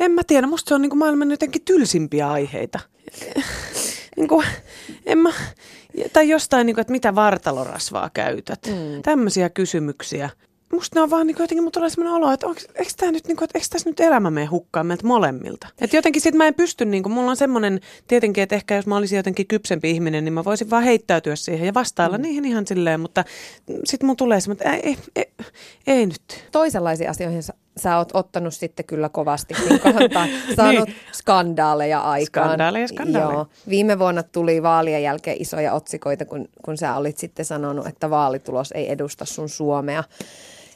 En 0.00 0.12
mä 0.12 0.24
tiedä, 0.24 0.46
musta 0.46 0.68
se 0.68 0.74
on 0.74 0.82
niinku 0.82 0.96
maailman 0.96 1.30
jotenkin 1.30 1.62
tylsimpiä 1.64 2.30
aiheita. 2.30 2.80
niinku, 4.18 4.42
en 5.06 5.18
mä, 5.18 5.32
tai 6.12 6.28
jostain, 6.28 6.66
niinku, 6.66 6.80
että 6.80 6.92
mitä 6.92 7.14
vartalorasvaa 7.14 8.10
käytät. 8.14 8.60
Mm. 8.66 9.02
Tämmöisiä 9.02 9.50
kysymyksiä. 9.50 10.30
Musta 10.72 10.98
ne 10.98 11.02
on 11.02 11.10
vaan 11.10 11.26
niin 11.26 11.36
jotenkin, 11.38 11.62
mulla 11.62 11.70
tulee 11.70 11.90
sellainen 11.90 12.14
olo, 12.14 12.32
että 12.32 12.46
onks, 12.46 12.68
eikö, 12.74 12.90
tää 12.96 13.12
nyt, 13.12 13.26
niin 13.26 13.36
kuin, 13.36 13.44
että 13.44 13.58
eikö 13.58 13.68
tässä 13.70 13.90
nyt 13.90 14.00
elämä 14.00 14.30
mene 14.30 14.46
hukkaan 14.46 14.86
meiltä 14.86 15.06
molemmilta. 15.06 15.68
Että 15.80 15.96
jotenkin 15.96 16.22
sit 16.22 16.34
mä 16.34 16.46
en 16.46 16.54
pysty, 16.54 16.84
niin 16.84 17.02
kuin, 17.02 17.12
mulla 17.12 17.30
on 17.30 17.36
semmoinen, 17.36 17.80
tietenkin, 18.08 18.42
että 18.42 18.56
ehkä 18.56 18.76
jos 18.76 18.86
mä 18.86 18.96
olisin 18.96 19.16
jotenkin 19.16 19.46
kypsempi 19.46 19.90
ihminen, 19.90 20.24
niin 20.24 20.32
mä 20.32 20.44
voisin 20.44 20.70
vaan 20.70 20.82
heittäytyä 20.82 21.36
siihen 21.36 21.66
ja 21.66 21.74
vastailla 21.74 22.18
mm. 22.18 22.22
niihin 22.22 22.44
ihan 22.44 22.66
silleen, 22.66 23.00
mutta 23.00 23.24
sitten 23.84 24.06
mun 24.06 24.16
tulee 24.16 24.40
semmoinen, 24.40 24.74
että 24.74 24.88
ei, 24.88 24.96
ei, 25.16 25.24
ei, 25.36 25.96
ei 25.98 26.06
nyt. 26.06 26.44
Toisenlaisiin 26.52 27.10
asioihin 27.10 27.42
sä, 27.78 27.96
oot 27.96 28.08
ottanut 28.14 28.54
sitten 28.54 28.86
kyllä 28.86 29.08
kovasti 29.08 29.54
kantaa. 29.82 30.26
Saanut 30.56 30.88
Niin. 30.88 30.96
skandaaleja 31.12 32.00
aikaan. 32.00 32.48
Skandaaleja, 32.48 32.88
skandaaleja. 32.88 33.32
Joo. 33.32 33.46
Viime 33.68 33.98
vuonna 33.98 34.22
tuli 34.22 34.62
vaalien 34.62 35.02
jälkeen 35.02 35.36
isoja 35.40 35.72
otsikoita, 35.72 36.24
kun, 36.24 36.48
kun 36.64 36.76
sä 36.76 36.96
olit 36.96 37.18
sitten 37.18 37.44
sanonut, 37.44 37.86
että 37.86 38.10
vaalitulos 38.10 38.72
ei 38.72 38.90
edusta 38.92 39.24
sun 39.24 39.48
Suomea. 39.48 40.04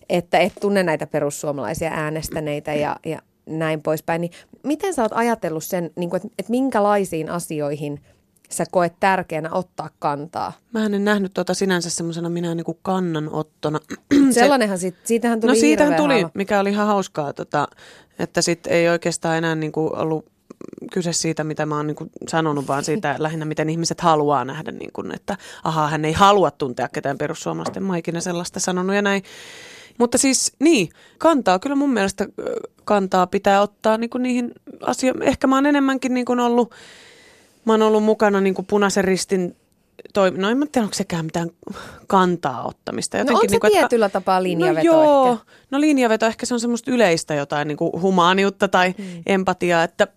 Että 0.08 0.38
et 0.38 0.52
tunne 0.60 0.82
näitä 0.82 1.06
perussuomalaisia 1.06 1.90
äänestäneitä 1.92 2.74
ja, 2.74 2.96
ja 3.06 3.18
näin 3.46 3.82
poispäin. 3.82 4.20
Niin 4.20 4.32
miten 4.62 4.94
sä 4.94 5.02
oot 5.02 5.12
ajatellut 5.14 5.64
sen, 5.64 5.90
niin 5.96 6.10
kuin, 6.10 6.16
että, 6.18 6.28
että 6.38 6.50
minkälaisiin 6.50 7.28
asioihin 7.30 8.00
sä 8.52 8.64
koet 8.70 8.92
tärkeänä 9.00 9.48
ottaa 9.52 9.90
kantaa? 9.98 10.52
Mä 10.72 10.86
en 10.86 11.04
nähnyt 11.04 11.34
tuota 11.34 11.54
sinänsä 11.54 11.90
semmoisena 11.90 12.28
minä 12.28 12.54
niin 12.54 12.64
kuin 12.64 12.78
kannanottona. 12.82 13.80
Sellainenhan 14.30 14.78
siitä, 14.78 14.98
siitähän 15.04 15.40
tuli 15.40 15.52
no 15.52 15.58
siitähän 15.58 15.94
tuli, 15.94 16.14
haava. 16.14 16.30
mikä 16.34 16.60
oli 16.60 16.70
ihan 16.70 16.86
hauskaa, 16.86 17.32
tota, 17.32 17.68
että 18.18 18.42
sitten 18.42 18.72
ei 18.72 18.88
oikeastaan 18.88 19.38
enää 19.38 19.54
niin 19.54 19.72
kuin 19.72 19.96
ollut 19.96 20.32
kyse 20.92 21.12
siitä, 21.12 21.44
mitä 21.44 21.66
mä 21.66 21.76
oon 21.76 21.86
niin 21.86 21.94
kuin 21.96 22.10
sanonut, 22.28 22.68
vaan 22.68 22.84
siitä 22.84 23.16
lähinnä, 23.18 23.44
miten 23.44 23.70
ihmiset 23.70 24.00
haluaa 24.00 24.44
nähdä, 24.44 24.72
niin 24.72 24.92
kuin, 24.92 25.14
että 25.14 25.36
ahaa, 25.64 25.88
hän 25.88 26.04
ei 26.04 26.12
halua 26.12 26.50
tuntea 26.50 26.88
ketään 26.88 27.18
perussuomalaisten 27.18 27.82
maikina 27.82 28.20
sellaista 28.20 28.60
sanonut 28.60 28.96
ja 28.96 29.02
näin. 29.02 29.22
Mutta 29.98 30.18
siis 30.18 30.52
niin, 30.58 30.88
kantaa 31.18 31.58
kyllä 31.58 31.76
mun 31.76 31.92
mielestä 31.92 32.26
kantaa 32.84 33.26
pitää 33.26 33.60
ottaa 33.60 33.98
niin 33.98 34.10
kuin 34.10 34.22
niihin 34.22 34.52
asioihin. 34.80 35.22
Ehkä 35.22 35.46
mä 35.46 35.54
oon 35.54 35.66
enemmänkin 35.66 36.14
niin 36.14 36.26
kuin 36.26 36.40
ollut, 36.40 36.74
mä 37.64 37.72
oon 37.72 37.82
ollut 37.82 38.04
mukana 38.04 38.40
niin 38.40 38.54
kuin 38.54 38.66
punaisen 38.66 39.04
ristin 39.04 39.56
toi, 40.12 40.30
no 40.30 40.50
en 40.50 40.58
mä 40.58 40.66
tiedä, 40.66 40.84
onko 40.84 40.94
sekään 40.94 41.24
mitään 41.24 41.50
kantaa 42.06 42.66
ottamista. 42.66 43.18
No 43.18 43.24
onko 43.28 43.40
se 43.40 43.46
niin 43.46 43.60
kuin, 43.60 43.68
että- 43.68 43.78
tietyllä 43.78 44.08
tapaa 44.08 44.42
linjaveto 44.42 44.92
no 44.92 45.02
joo, 45.02 45.32
ehkä? 45.32 45.44
no 45.70 45.80
linjaveto 45.80 46.26
ehkä 46.26 46.46
se 46.46 46.54
on 46.54 46.60
semmoista 46.60 46.90
yleistä 46.90 47.34
jotain 47.34 47.68
niin 47.68 47.78
kuin 47.78 48.02
humaaniutta 48.02 48.68
tai 48.68 48.94
mm. 48.98 49.04
empatiaa, 49.26 49.84
että 49.84 50.08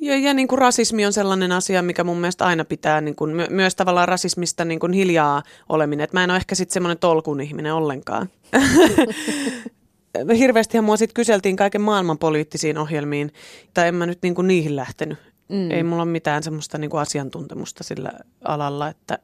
ja, 0.00 0.18
ja 0.18 0.34
niin 0.34 0.48
kuin 0.48 0.58
rasismi 0.58 1.06
on 1.06 1.12
sellainen 1.12 1.52
asia, 1.52 1.82
mikä 1.82 2.04
mun 2.04 2.16
mielestä 2.16 2.44
aina 2.44 2.64
pitää, 2.64 3.00
niin 3.00 3.16
kuin, 3.16 3.36
my, 3.36 3.46
myös 3.50 3.74
tavallaan 3.74 4.08
rasismista 4.08 4.64
niin 4.64 4.80
kuin 4.80 4.92
hiljaa 4.92 5.42
oleminen. 5.68 6.04
Että 6.04 6.16
mä 6.16 6.24
en 6.24 6.30
ole 6.30 6.36
ehkä 6.36 6.54
sitten 6.54 6.74
semmoinen 6.74 6.98
tolkun 6.98 7.40
ihminen 7.40 7.74
ollenkaan. 7.74 8.28
Hirveästihän 10.38 10.84
mua 10.84 10.96
sitten 10.96 11.14
kyseltiin 11.14 11.56
kaiken 11.56 11.80
maailman 11.80 12.18
poliittisiin 12.18 12.78
ohjelmiin, 12.78 13.32
tai 13.74 13.88
en 13.88 13.94
mä 13.94 14.06
nyt 14.06 14.18
niin 14.22 14.34
kuin 14.34 14.46
niihin 14.46 14.76
lähtenyt. 14.76 15.18
Mm. 15.52 15.70
Ei 15.70 15.82
mulla 15.82 16.02
ole 16.02 16.10
mitään 16.10 16.42
semmoista 16.42 16.78
niin 16.78 16.90
kuin 16.90 17.00
asiantuntemusta 17.00 17.84
sillä 17.84 18.12
alalla, 18.44 18.88
että, 18.88 19.18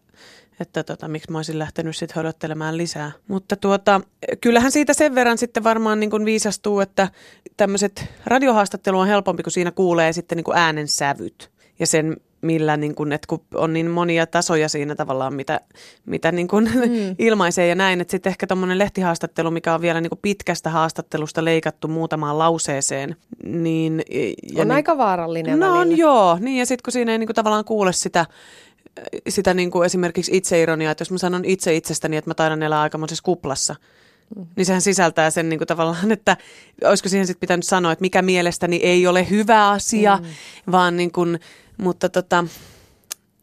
että 0.61 0.85
tota, 0.85 1.09
miksi 1.09 1.33
mä 1.33 1.39
olisin 1.39 1.59
lähtenyt 1.59 1.97
sitten 1.97 2.17
hödöttelemään 2.17 2.77
lisää. 2.77 3.13
Mutta 3.29 3.57
tuota, 3.57 4.01
kyllähän 4.41 4.73
siitä 4.73 4.95
sen 4.95 5.15
verran 5.15 5.39
sitten 5.39 5.65
varmaan 5.65 6.01
niin 6.01 6.25
viisastuu, 6.25 6.81
että 6.81 7.09
tämmöiset 7.57 8.07
radiohaastattelu 8.27 8.99
on 8.99 9.07
helpompi, 9.07 9.43
kun 9.43 9.53
siinä 9.53 9.71
kuulee 9.71 10.13
sitten 10.13 10.37
niin 10.37 10.45
kuin 10.45 10.57
äänen 10.57 10.89
sävyt 10.89 11.51
ja 11.79 11.87
sen 11.87 12.17
millä 12.41 12.77
niin 12.77 12.95
kuin, 12.95 13.13
että 13.13 13.27
kun 13.29 13.41
on 13.55 13.73
niin 13.73 13.91
monia 13.91 14.27
tasoja 14.27 14.69
siinä 14.69 14.95
tavallaan, 14.95 15.35
mitä, 15.35 15.61
mitä 16.07 16.33
niin 16.33 16.49
kuin 16.49 16.65
mm. 16.75 17.17
ilmaisee 17.19 17.67
ja 17.67 17.75
näin, 17.75 18.01
että 18.01 18.11
sitten 18.11 18.31
ehkä 18.31 18.47
tuommoinen 18.47 18.79
lehtihaastattelu, 18.79 19.51
mikä 19.51 19.75
on 19.75 19.81
vielä 19.81 20.01
niin 20.01 20.11
kuin 20.11 20.21
pitkästä 20.23 20.71
haastattelusta 20.71 21.45
leikattu 21.45 21.89
muutamaan 21.89 22.39
lauseeseen, 22.39 23.17
niin... 23.45 24.03
Ja 24.53 24.63
on 24.63 24.69
niin, 24.69 24.71
aika 24.71 24.99
vaarallinen 24.99 25.59
No 25.59 25.67
välillä. 25.67 25.81
on 25.81 25.99
joo, 25.99 26.39
niin 26.41 26.59
ja 26.59 26.67
sitten 26.67 26.83
kun 26.83 26.93
siinä 26.93 27.13
ei 27.13 27.19
niinku 27.19 27.35
tavallaan 27.35 27.65
kuule 27.65 27.93
sitä 27.93 28.27
sitä 29.29 29.55
niin 29.55 29.71
kuin 29.71 29.87
esimerkiksi 29.87 30.37
itseironiaa, 30.37 30.93
että 30.93 31.03
jos 31.03 31.11
mä 31.11 31.19
sanon 31.19 31.45
itse 31.45 31.77
itsestäni, 31.77 32.17
että 32.17 32.31
mä 32.31 32.35
taidan 32.35 32.63
elää 32.63 32.81
aikamoisessa 32.81 33.25
kuplassa, 33.25 33.77
mm. 34.37 34.47
niin 34.57 34.67
sehän 34.67 34.83
sisältää 34.83 35.31
sen 35.31 35.49
niin 35.49 35.59
kuin 35.59 35.69
tavallaan, 35.69 36.13
että 36.19 36.37
olisiko 36.85 37.09
siihen 37.09 37.27
sitten 37.27 37.41
pitänyt 37.41 37.67
sanoa, 37.67 37.93
että 37.93 38.03
mikä 38.03 38.23
mielestäni 38.23 38.77
ei 38.77 39.07
ole 39.07 39.31
hyvä 39.31 39.69
asia, 39.69 40.17
mm. 40.17 40.29
vaan 40.73 40.97
niin 40.97 41.13
kuin, 41.13 41.39
mutta 41.79 42.09
tota, 42.09 42.45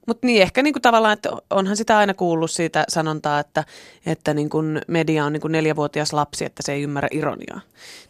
mutta 0.08 0.28
niin 0.28 0.42
ehkä 0.42 0.64
niinku 0.64 0.80
tavallaan, 0.80 1.14
että 1.14 1.30
onhan 1.50 1.78
sitä 1.78 1.98
aina 1.98 2.14
kuullut 2.14 2.52
siitä 2.52 2.86
sanontaa, 2.88 3.40
että, 3.40 3.64
että 4.06 4.34
niinku 4.34 4.58
media 4.88 5.26
on 5.26 5.34
niinku 5.34 5.48
neljävuotias 5.48 6.14
lapsi, 6.14 6.46
että 6.46 6.64
se 6.64 6.74
ei 6.74 6.82
ymmärrä 6.82 7.08
ironiaa. 7.12 7.62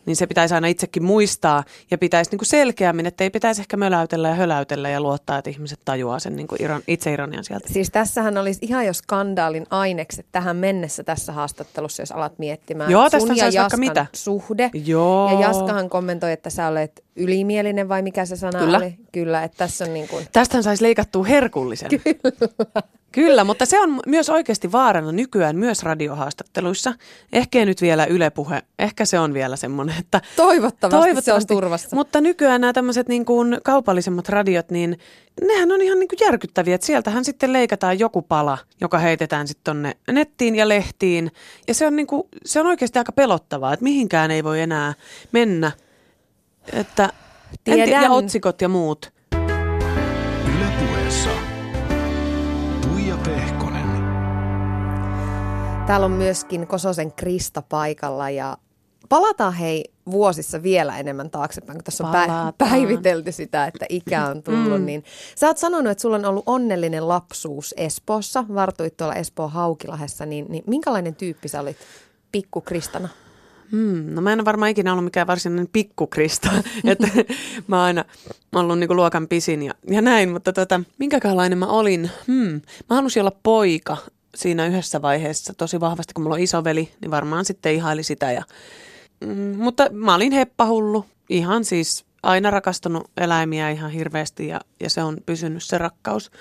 Niin 0.06 0.16
se 0.16 0.28
pitäisi 0.28 0.56
aina 0.56 0.68
itsekin 0.68 1.04
muistaa 1.04 1.64
ja 1.92 1.98
pitäisi 1.98 2.32
niinku 2.32 2.46
selkeämmin, 2.46 3.06
että 3.06 3.24
ei 3.24 3.30
pitäisi 3.30 3.62
ehkä 3.62 3.78
möläytellä 3.78 4.28
ja 4.28 4.36
höläytellä 4.36 4.90
ja 4.90 5.02
luottaa, 5.02 5.38
että 5.38 5.50
ihmiset 5.50 5.80
tajuaa 5.86 6.20
sen 6.20 6.36
niinku 6.36 6.56
iron, 6.60 6.82
itse 6.88 7.14
ironian 7.14 7.44
sieltä. 7.44 7.74
Siis 7.74 7.90
tässähän 7.92 8.38
olisi 8.38 8.60
ihan 8.62 8.86
jo 8.86 8.94
skandaalin 8.94 9.66
ainekset 9.70 10.26
tähän 10.32 10.56
mennessä 10.58 11.04
tässä 11.04 11.32
haastattelussa, 11.32 12.02
jos 12.02 12.12
alat 12.12 12.40
miettimään. 12.40 12.92
Joo, 12.92 13.10
Sun 13.10 13.38
ja 13.38 13.50
Jaskan 13.50 13.80
mitä. 13.80 14.06
suhde. 14.14 14.72
Joo. 14.74 15.32
Ja 15.32 15.48
Jaskahan 15.48 15.90
kommentoi, 15.90 16.32
että 16.32 16.50
sä 16.50 16.68
olet 16.68 17.05
ylimielinen 17.16 17.90
vai 17.90 18.02
mikä 18.02 18.26
se 18.26 18.36
sana 18.36 18.60
Kyllä. 18.60 18.78
oli? 18.78 18.96
Kyllä, 19.12 19.44
että 19.44 19.58
tässä 19.58 19.86
on 19.86 19.94
niin 19.94 20.08
kuin... 20.08 20.28
Tästähän 20.32 20.64
saisi 20.64 20.84
leikattua 20.84 21.24
herkullisen. 21.24 21.90
Kyllä. 21.90 22.84
Kyllä, 23.12 23.44
mutta 23.44 23.66
se 23.66 23.80
on 23.80 24.00
myös 24.08 24.30
oikeasti 24.30 24.72
vaarana 24.72 25.12
nykyään 25.12 25.56
myös 25.56 25.84
radiohaastatteluissa. 25.84 26.94
Ehkä 27.34 27.66
nyt 27.66 27.82
vielä 27.82 28.06
Yle 28.06 28.30
Puhe, 28.30 28.62
ehkä 28.80 29.06
se 29.06 29.20
on 29.20 29.34
vielä 29.34 29.56
semmoinen, 29.56 29.96
että 30.00 30.22
Toivottavasti, 30.36 31.22
se 31.22 31.34
on 31.34 31.48
turvassa. 31.48 31.96
Mutta 31.96 32.22
nykyään 32.22 32.62
nämä 32.62 32.74
tämmöiset 32.74 33.08
niin 33.08 33.26
kuin 33.26 33.58
kaupallisemmat 33.64 34.30
radiot, 34.30 34.72
niin 34.72 35.00
nehän 35.42 35.72
on 35.72 35.82
ihan 35.82 36.00
niin 36.00 36.08
kuin 36.08 36.20
järkyttäviä. 36.22 36.76
Että 36.76 36.88
sieltähän 36.88 37.26
sitten 37.26 37.54
leikataan 37.54 38.00
joku 38.00 38.22
pala, 38.22 38.58
joka 38.82 38.98
heitetään 38.98 39.48
sitten 39.48 39.64
tonne 39.64 39.98
nettiin 40.12 40.56
ja 40.56 40.70
lehtiin. 40.70 41.32
Ja 41.68 41.74
se 41.74 41.88
on, 41.88 41.96
niin 41.96 42.08
kuin, 42.08 42.24
se 42.46 42.60
on 42.60 42.68
oikeasti 42.68 43.00
aika 43.00 43.12
pelottavaa, 43.12 43.74
että 43.74 43.84
mihinkään 43.84 44.32
ei 44.32 44.44
voi 44.44 44.62
enää 44.62 44.94
mennä. 45.32 45.72
Että, 46.74 47.04
en 47.06 47.12
tiedä, 47.64 47.86
Tiedän. 47.86 48.04
ja 48.04 48.12
otsikot 48.12 48.62
ja 48.62 48.70
muut. 48.70 49.12
Yle 50.56 50.68
Puheessa. 50.80 51.30
Tuija 52.82 53.18
Pehkonen. 53.18 53.86
Täällä 55.88 56.06
on 56.06 56.12
myöskin 56.12 56.68
Kososen 56.68 57.12
Krista 57.12 57.62
paikalla 57.62 58.30
ja 58.30 58.58
palataan 59.10 59.54
hei 59.54 59.86
vuosissa 60.12 60.64
vielä 60.64 60.98
enemmän 60.98 61.30
taaksepäin, 61.30 61.78
kun 61.78 61.84
tässä 61.84 62.04
on 62.04 62.12
Palataan. 62.12 62.54
pä- 62.54 62.70
päivitelty 62.70 63.32
sitä, 63.32 63.66
että 63.66 63.86
ikä 63.90 64.26
on 64.26 64.44
tullut. 64.44 64.80
Mm. 64.80 64.86
Niin. 64.86 65.04
Sä 65.36 65.48
oot 65.48 65.58
sanonut, 65.58 65.92
että 65.92 66.02
sulla 66.02 66.16
on 66.16 66.26
ollut 66.26 66.44
onnellinen 66.46 67.08
lapsuus 67.08 67.74
Espoossa, 67.78 68.46
vartuit 68.54 68.98
tuolla 68.98 69.16
Espoon 69.16 69.52
Haukilahessa, 69.52 70.26
niin, 70.26 70.46
niin 70.50 70.64
minkälainen 70.68 71.16
tyyppi 71.16 71.48
sä 71.48 71.60
olit 71.60 71.78
pikku 72.32 72.62
Kristana? 72.62 73.10
Hmm, 73.72 74.14
no 74.14 74.22
mä 74.22 74.34
en 74.34 74.40
ole 74.40 74.46
varmaan 74.46 74.72
ikinä 74.72 74.92
ollut 74.92 75.04
mikään 75.06 75.28
varsinainen 75.28 75.70
pikkukrista, 75.74 76.52
että 76.84 77.08
mä 77.68 77.78
oon 77.78 77.86
aina 77.86 78.06
ollut 78.56 78.80
niinku 78.80 78.96
luokan 78.96 79.28
pisin 79.28 79.64
ja, 79.64 79.74
ja 79.90 80.02
näin, 80.02 80.30
mutta 80.30 80.54
tota, 80.54 80.82
minkälainen 80.98 81.58
mä 81.58 81.68
olin? 81.68 82.12
Hmm, 82.28 82.62
mä 82.90 82.96
halusin 82.96 83.22
olla 83.22 83.38
poika 83.44 83.98
siinä 84.36 84.66
yhdessä 84.66 85.02
vaiheessa 85.02 85.54
tosi 85.58 85.80
vahvasti, 85.80 86.14
kun 86.14 86.24
mulla 86.24 86.36
on 86.36 86.42
isoveli, 86.42 86.92
niin 87.02 87.12
varmaan 87.12 87.46
sitten 87.46 87.74
ihaili 87.74 88.04
sitä. 88.04 88.32
Ja, 88.32 88.44
mm, 89.26 89.58
mutta 89.58 89.90
mä 89.92 90.16
olin 90.16 90.32
heppahullu, 90.32 91.06
ihan 91.30 91.66
siis 91.66 92.06
aina 92.24 92.52
rakastunut 92.52 93.12
eläimiä 93.18 93.70
ihan 93.70 93.92
hirveästi 93.92 94.48
ja, 94.48 94.62
ja 94.80 94.90
se 94.90 95.04
on 95.04 95.18
pysynyt 95.26 95.64
se 95.64 95.78
rakkaus. 95.78 96.32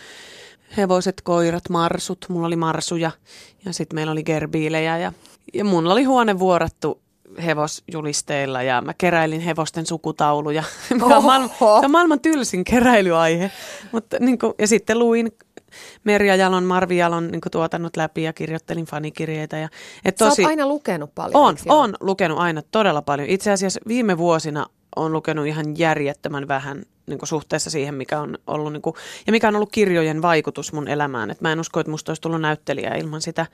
Hevoset, 0.77 1.21
koirat, 1.25 1.69
marsut, 1.69 2.27
mulla 2.29 2.47
oli 2.47 2.57
marsuja 2.57 3.11
ja 3.65 3.73
sitten 3.73 3.95
meillä 3.95 4.13
oli 4.13 4.23
gerbiilejä 4.23 4.99
ja, 4.99 5.13
ja 5.55 5.65
mulla 5.65 5.93
oli 5.93 6.05
huone 6.05 6.39
vuorattu 6.39 7.04
hevosjulisteilla 7.45 8.63
ja 8.63 8.81
mä 8.81 8.95
keräilin 8.99 9.41
hevosten 9.41 9.87
sukutauluja. 9.87 10.63
Mikä 10.91 11.17
on 11.17 11.25
maailman, 11.25 11.51
on 11.61 11.91
maailman 11.91 12.21
tylsin 12.21 12.65
keräilyaihe. 12.65 13.51
Mutta, 13.93 14.17
niin 14.21 14.39
kuin, 14.39 14.53
ja 14.59 14.67
sitten 14.69 14.99
luin 14.99 15.33
Merja 16.05 16.37
Jalon, 16.37 16.65
Marvi 16.65 16.97
Jalon 16.97 17.29
niin 17.29 17.41
tuotannut 17.51 17.97
läpi 17.97 18.23
ja 18.23 18.33
kirjoittelin 18.33 18.85
fanikirjeitä. 18.85 19.59
Ja, 19.59 19.69
et 20.05 20.19
Sä 20.19 20.25
tosi, 20.25 20.43
oot 20.43 20.49
aina 20.49 20.67
lukenut 20.69 21.15
paljon. 21.15 21.37
on, 21.37 21.57
on 21.69 21.95
lukenut 22.01 22.39
aina 22.39 22.63
todella 22.71 23.03
paljon. 23.03 23.29
Itse 23.29 23.51
asiassa 23.51 23.81
viime 23.89 24.19
vuosina 24.19 24.67
on 24.97 25.13
lukenut 25.13 25.47
ihan 25.47 25.79
järjettömän 25.79 26.49
vähän 26.49 26.83
niin 27.07 27.19
kuin 27.19 27.29
suhteessa 27.29 27.71
siihen, 27.71 27.95
mikä 27.95 28.21
on 28.21 28.39
ollut, 28.47 28.73
niin 28.73 28.83
kuin, 28.83 28.95
ja 29.27 29.33
mikä 29.33 29.49
on 29.49 29.57
ollut 29.57 29.73
kirjojen 29.73 30.23
vaikutus 30.23 30.73
mun 30.73 30.89
elämään. 30.89 31.31
Et 31.31 31.41
mä 31.41 31.53
en 31.53 31.61
usko, 31.61 31.81
että 31.81 31.91
musta 31.91 32.11
olisi 32.11 32.23
tullut 32.23 32.41
näyttelijä 32.41 32.95
ilman 32.95 33.21
sitä 33.21 33.47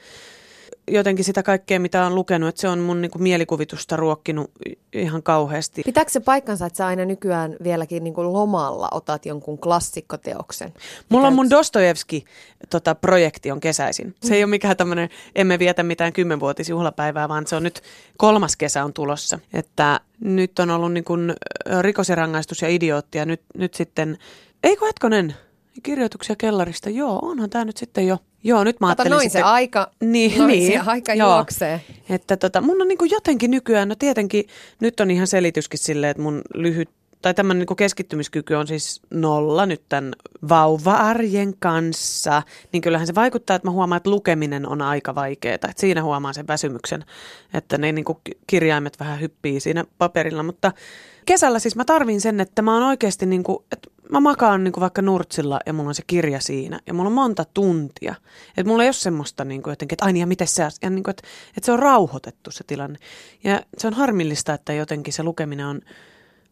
jotenkin 0.89 1.25
sitä 1.25 1.43
kaikkea, 1.43 1.81
mitä 1.81 2.07
on 2.07 2.15
lukenut, 2.15 2.49
että 2.49 2.61
se 2.61 2.69
on 2.69 2.79
mun 2.79 3.01
niin 3.01 3.11
kuin 3.11 3.23
mielikuvitusta 3.23 3.97
ruokkinut 3.97 4.51
ihan 4.93 5.23
kauheasti. 5.23 5.83
Pitääkö 5.83 6.11
se 6.11 6.21
paikkansa, 6.21 6.67
että 6.67 6.77
sä 6.77 6.87
aina 6.87 7.05
nykyään 7.05 7.57
vieläkin 7.65 8.05
niin 8.05 8.15
kuin 8.15 8.33
lomalla 8.33 8.89
otat 8.93 9.27
jonkun 9.27 9.59
klassikkoteoksen? 9.59 10.75
Mulla 11.09 11.27
on 11.27 11.33
Pitääkö- 11.33 11.35
mun 11.35 11.51
Dostojevski 11.51 12.25
tota, 12.71 12.95
projekti 12.95 13.51
on 13.51 13.61
kesäisin. 13.61 14.15
Se 14.23 14.35
ei 14.35 14.45
ole 14.45 14.51
mikään 14.51 14.77
tämmöinen, 14.77 15.09
emme 15.35 15.59
vietä 15.59 15.83
mitään 15.83 16.13
kymmenvuotisjuhlapäivää, 16.13 17.29
vaan 17.29 17.47
se 17.47 17.57
on 17.57 17.63
nyt 17.63 17.83
kolmas 18.17 18.57
kesä 18.57 18.85
on 18.85 18.93
tulossa. 18.93 19.39
Että 19.53 20.01
nyt 20.21 20.59
on 20.59 20.71
ollut 20.71 20.93
niin 20.93 21.05
kuin 21.05 21.33
rikos 21.81 22.09
ja 22.09 22.15
rangaistus 22.15 22.63
ja 22.63 22.69
idiootti 22.69 23.19
ja 23.19 23.25
nyt, 23.25 23.41
nyt 23.55 23.75
sitten, 23.75 24.19
eikö 24.63 24.87
hetkonen, 24.87 25.35
kirjoituksia 25.83 26.37
kellarista, 26.37 26.91
joo, 26.91 27.19
onhan 27.23 27.51
tämä 27.51 27.65
nyt 27.65 27.77
sitten 27.77 28.07
jo. 28.07 28.19
Joo, 28.45 28.65
nyt 28.65 28.81
mä 28.81 28.87
Kato, 28.87 28.91
ajattelin 29.03 29.11
noin 29.17 29.23
sitten, 29.31 29.41
se 29.43 29.49
aika, 29.49 29.91
Niin, 30.01 30.39
noin 30.39 30.49
niin. 30.49 30.73
se 30.73 30.79
aika 30.91 31.15
Joo. 31.15 31.35
juoksee. 31.37 31.81
Että 32.09 32.37
tota, 32.37 32.61
mun 32.61 32.83
on 32.83 32.89
niinku 32.89 33.05
jotenkin 33.05 33.51
nykyään, 33.51 33.89
no 33.89 33.95
tietenkin 33.99 34.45
nyt 34.81 35.01
on 35.01 35.11
ihan 35.11 35.27
selityskin 35.27 35.79
silleen, 35.79 36.11
että 36.11 36.23
mun 36.23 36.43
lyhyt, 36.55 36.89
tai 37.23 37.35
tämän 37.35 37.59
niinku 37.59 37.75
keskittymiskyky 37.75 38.55
on 38.55 38.67
siis 38.67 39.01
nolla 39.11 39.67
nyt 39.67 39.83
tämän 39.89 40.13
vauva-arjen 40.49 41.55
kanssa, 41.59 42.43
niin 42.73 42.81
kyllähän 42.81 43.07
se 43.07 43.15
vaikuttaa, 43.15 43.57
että 43.57 43.69
mä 43.69 43.73
huomaan, 43.73 43.97
että 43.97 44.11
lukeminen 44.11 44.69
on 44.69 44.83
aika 44.83 45.15
vaikeaa. 45.15 45.55
Että 45.55 45.73
siinä 45.77 46.03
huomaan 46.03 46.35
sen 46.35 46.47
väsymyksen, 46.47 47.05
että 47.55 47.79
ne 47.79 47.93
niinku 47.93 48.21
ki- 48.25 48.39
kirjaimet 48.47 49.01
vähän 49.01 49.21
hyppii 49.21 49.61
siinä 49.61 49.85
paperilla, 49.99 50.43
mutta 50.43 50.73
kesällä 51.27 51.59
siis 51.59 51.77
mä 51.77 51.85
tarvin 51.85 52.21
sen, 52.21 52.41
että 52.41 52.63
mä 52.63 52.75
oon 52.75 52.83
oikeasti 52.83 53.27
niinku, 53.27 53.65
että 53.73 53.91
mä 54.11 54.21
makaan 54.21 54.65
niinku 54.65 54.81
vaikka 54.81 55.03
nurtsilla 55.03 55.61
ja 55.67 55.73
mulla 55.73 55.89
on 55.89 55.95
se 55.95 56.03
kirja 56.07 56.41
siinä 56.41 56.81
ja 56.87 56.95
mulla 56.95 57.07
on 57.07 57.13
monta 57.13 57.45
tuntia. 57.55 58.15
Että 58.49 58.65
mulla 58.65 58.83
ei 58.83 58.87
ole 58.87 58.93
semmoista 58.93 59.45
niinku 59.45 59.71
jotenkin, 59.71 59.95
että 59.95 60.05
aina 60.05 60.19
ja 60.19 60.27
miten 60.27 60.49
se, 60.49 60.69
ja 60.83 60.91
niinku, 60.91 61.11
että, 61.11 61.23
että 61.57 61.67
se 61.67 61.73
on 61.73 61.79
rauhoitettu 61.79 62.51
se 62.51 62.65
tilanne. 62.65 62.99
Ja 63.45 63.61
se 63.79 63.87
on 63.87 63.95
harmillista, 63.95 64.55
että 64.55 64.73
jotenkin 64.73 65.13
se 65.13 65.23
lukeminen 65.23 65.67
on, 65.67 65.81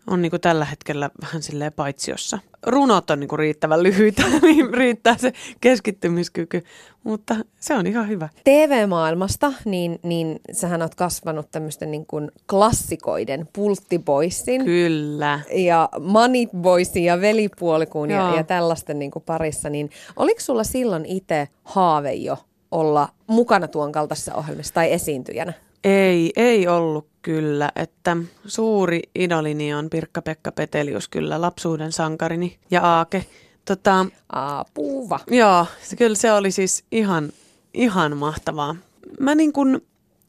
on 0.09 0.23
niinku 0.23 0.39
tällä 0.39 0.65
hetkellä 0.65 1.11
vähän 1.23 1.43
silleen 1.43 1.73
paitsiossa. 1.73 2.39
Runot 2.67 3.11
on 3.11 3.21
niinku 3.21 3.37
riittävän 3.37 3.83
lyhyitä, 3.83 4.23
niin 4.43 4.75
riittää 4.75 5.17
se 5.19 5.33
keskittymiskyky, 5.61 6.65
mutta 7.05 7.37
se 7.61 7.75
on 7.75 7.87
ihan 7.87 8.09
hyvä. 8.09 8.29
TV-maailmasta, 8.45 9.53
niin, 9.65 9.99
niin 10.03 10.41
sähän 10.53 10.83
oot 10.83 10.95
kasvanut 10.95 11.51
tämmöisten 11.51 11.91
niin 11.91 12.07
kuin 12.07 12.31
klassikoiden 12.51 13.49
pulttiboissin 13.53 14.65
Kyllä. 14.65 15.41
ja 15.55 15.89
Manit 16.01 16.51
Boysin 16.57 17.05
ja 17.05 17.21
Velipuolikuun 17.21 18.11
ja, 18.11 18.37
ja 18.37 18.45
tällaisten 18.45 18.99
niin 18.99 19.11
kuin 19.11 19.23
parissa, 19.27 19.71
niin 19.71 19.91
oliko 20.17 20.41
sulla 20.41 20.65
silloin 20.65 21.07
itse 21.07 21.49
haave 21.65 22.13
jo 22.13 22.39
olla 22.71 23.09
mukana 23.27 23.69
tuon 23.69 23.93
kaltaisessa 23.93 24.35
ohjelmassa 24.35 24.75
tai 24.75 24.93
esiintyjänä? 24.93 25.53
Ei, 25.85 26.33
ei 26.37 26.69
ollut 26.69 27.09
kyllä, 27.23 27.73
että 27.77 28.17
suuri 28.47 29.03
idolini 29.15 29.75
on 29.75 29.91
Pirkka-Pekka 29.91 30.53
Petelius 30.53 31.09
kyllä, 31.09 31.41
lapsuuden 31.41 31.93
sankarini 31.93 32.59
ja 32.71 32.83
Aake. 32.83 33.25
Tota, 33.65 34.07
Apuva. 34.29 35.21
joo, 35.31 35.67
se, 35.83 35.97
kyllä 35.97 36.17
se 36.17 36.33
oli 36.33 36.51
siis 36.51 36.85
ihan, 36.93 37.33
ihan 37.75 38.17
mahtavaa. 38.17 38.77
Mä 39.21 39.35
niin 39.35 39.53
kuin, 39.53 39.81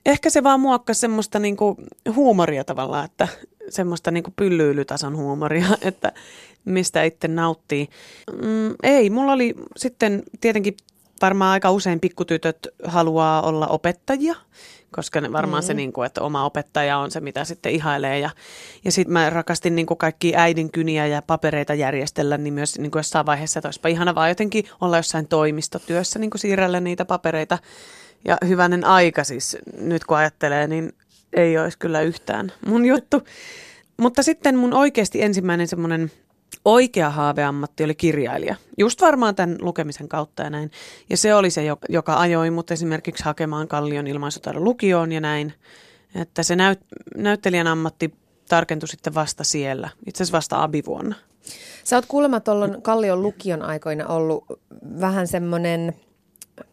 ehkä 0.05 0.29
se 0.29 0.43
vaan 0.43 0.59
muokkasi 0.59 0.99
semmoista 0.99 1.39
niin 1.39 1.57
kuin 1.57 1.77
huumoria 2.15 2.63
tavallaan, 2.63 3.05
että 3.05 3.27
semmoista 3.69 4.11
niin 4.11 4.23
pyllyylytason 4.35 5.17
huumoria, 5.17 5.67
että 5.81 6.11
mistä 6.65 7.03
itse 7.03 7.27
nauttii. 7.27 7.87
Mm, 8.31 8.75
ei, 8.83 9.09
mulla 9.09 9.31
oli 9.31 9.55
sitten 9.77 10.23
tietenkin 10.41 10.77
varmaan 11.21 11.51
aika 11.51 11.71
usein 11.71 11.99
pikkutytöt 11.99 12.67
haluaa 12.83 13.41
olla 13.41 13.67
opettajia, 13.67 14.35
koska 14.91 15.21
ne 15.21 15.31
varmaan 15.31 15.63
mm. 15.63 15.67
se, 15.67 15.73
niin 15.73 15.93
kuin, 15.93 16.05
että 16.05 16.21
oma 16.21 16.45
opettaja 16.45 16.97
on 16.97 17.11
se, 17.11 17.19
mitä 17.19 17.45
sitten 17.45 17.71
ihailee. 17.71 18.19
Ja, 18.19 18.29
ja 18.85 18.91
sitten 18.91 19.13
mä 19.13 19.29
rakastin 19.29 19.75
niin 19.75 19.85
kuin 19.85 19.97
kaikki 19.97 20.35
äidin 20.35 20.71
kyniä 20.71 21.07
ja 21.07 21.21
papereita 21.21 21.73
järjestellä, 21.73 22.37
niin 22.37 22.53
myös 22.53 22.79
niin 22.79 22.91
kuin 22.91 22.99
jossain 22.99 23.25
vaiheessa, 23.25 23.59
että 23.59 23.67
olisipa 23.67 23.89
ihana 23.89 24.15
vaan 24.15 24.29
jotenkin 24.29 24.65
olla 24.81 24.97
jossain 24.97 25.27
toimistotyössä, 25.27 26.19
niin 26.19 26.29
kuin 26.29 26.41
siirrellä 26.41 26.79
niitä 26.79 27.05
papereita. 27.05 27.57
Ja 28.25 28.37
hyvänen 28.47 28.85
aika 28.85 29.23
siis, 29.23 29.57
nyt 29.77 30.05
kun 30.05 30.17
ajattelee, 30.17 30.67
niin 30.67 30.93
ei 31.33 31.57
olisi 31.57 31.77
kyllä 31.77 32.01
yhtään 32.01 32.51
mun 32.65 32.85
juttu. 32.85 33.23
Mutta 33.97 34.23
sitten 34.23 34.57
mun 34.57 34.73
oikeasti 34.73 35.21
ensimmäinen 35.21 35.67
semmoinen 35.67 36.11
oikea 36.65 37.09
haaveammatti 37.09 37.83
oli 37.83 37.95
kirjailija. 37.95 38.55
Just 38.77 39.01
varmaan 39.01 39.35
tämän 39.35 39.57
lukemisen 39.61 40.07
kautta 40.07 40.43
ja 40.43 40.49
näin. 40.49 40.71
Ja 41.09 41.17
se 41.17 41.35
oli 41.35 41.49
se, 41.49 41.63
joka 41.89 42.19
ajoi 42.19 42.51
mut 42.51 42.71
esimerkiksi 42.71 43.23
hakemaan 43.23 43.67
Kallion 43.67 44.07
ilmaisutaidon 44.07 44.63
lukioon 44.63 45.11
ja 45.11 45.21
näin. 45.21 45.53
Että 46.15 46.43
se 46.43 46.55
näyt, 46.55 46.79
näyttelijän 47.17 47.67
ammatti 47.67 48.13
tarkentui 48.47 48.87
sitten 48.89 49.15
vasta 49.15 49.43
siellä, 49.43 49.89
itse 50.05 50.23
asiassa 50.23 50.37
vasta 50.37 50.63
abivuonna. 50.63 51.15
Sä 51.83 51.95
oot 51.95 52.05
kuulemma 52.07 52.39
tuolloin 52.39 52.81
Kallion 52.81 53.21
lukion 53.21 53.61
aikoina 53.61 54.07
ollut 54.07 54.45
vähän 54.99 55.27
semmoinen 55.27 55.93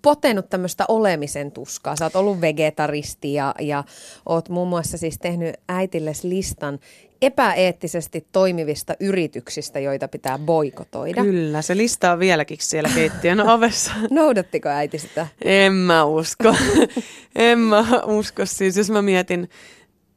potenut 0.03 0.51
tämmöistä 0.51 0.85
olemisen 0.88 1.53
tuskaa. 1.53 1.96
Sä 1.96 2.05
oot 2.05 2.16
ollut 2.16 2.40
vegetaristi 2.40 3.35
ja, 3.35 3.55
ja 3.61 3.85
oot 4.27 4.49
muun 4.49 4.68
muassa 4.68 4.99
siis 4.99 5.18
tehnyt 5.18 5.55
äitilles 5.68 6.25
listan 6.25 6.79
epäeettisesti 7.22 8.27
toimivista 8.33 8.94
yrityksistä, 9.01 9.81
joita 9.81 10.09
pitää 10.09 10.38
boikotoida. 10.38 11.22
Kyllä, 11.22 11.62
se 11.62 11.77
lista 11.77 12.12
on 12.12 12.18
vieläkin 12.18 12.59
siellä 12.61 12.90
keittiön 12.94 13.40
ovessa. 13.51 13.92
Noudattiko 14.11 14.68
äiti 14.68 14.99
sitä? 14.99 15.27
En 15.44 15.72
mä 15.72 16.05
usko. 16.05 16.55
en 17.37 17.59
mä 17.59 17.85
usko. 18.07 18.46
Siis 18.46 18.77
jos 18.77 18.90
mä 18.90 19.03
mietin 19.03 19.49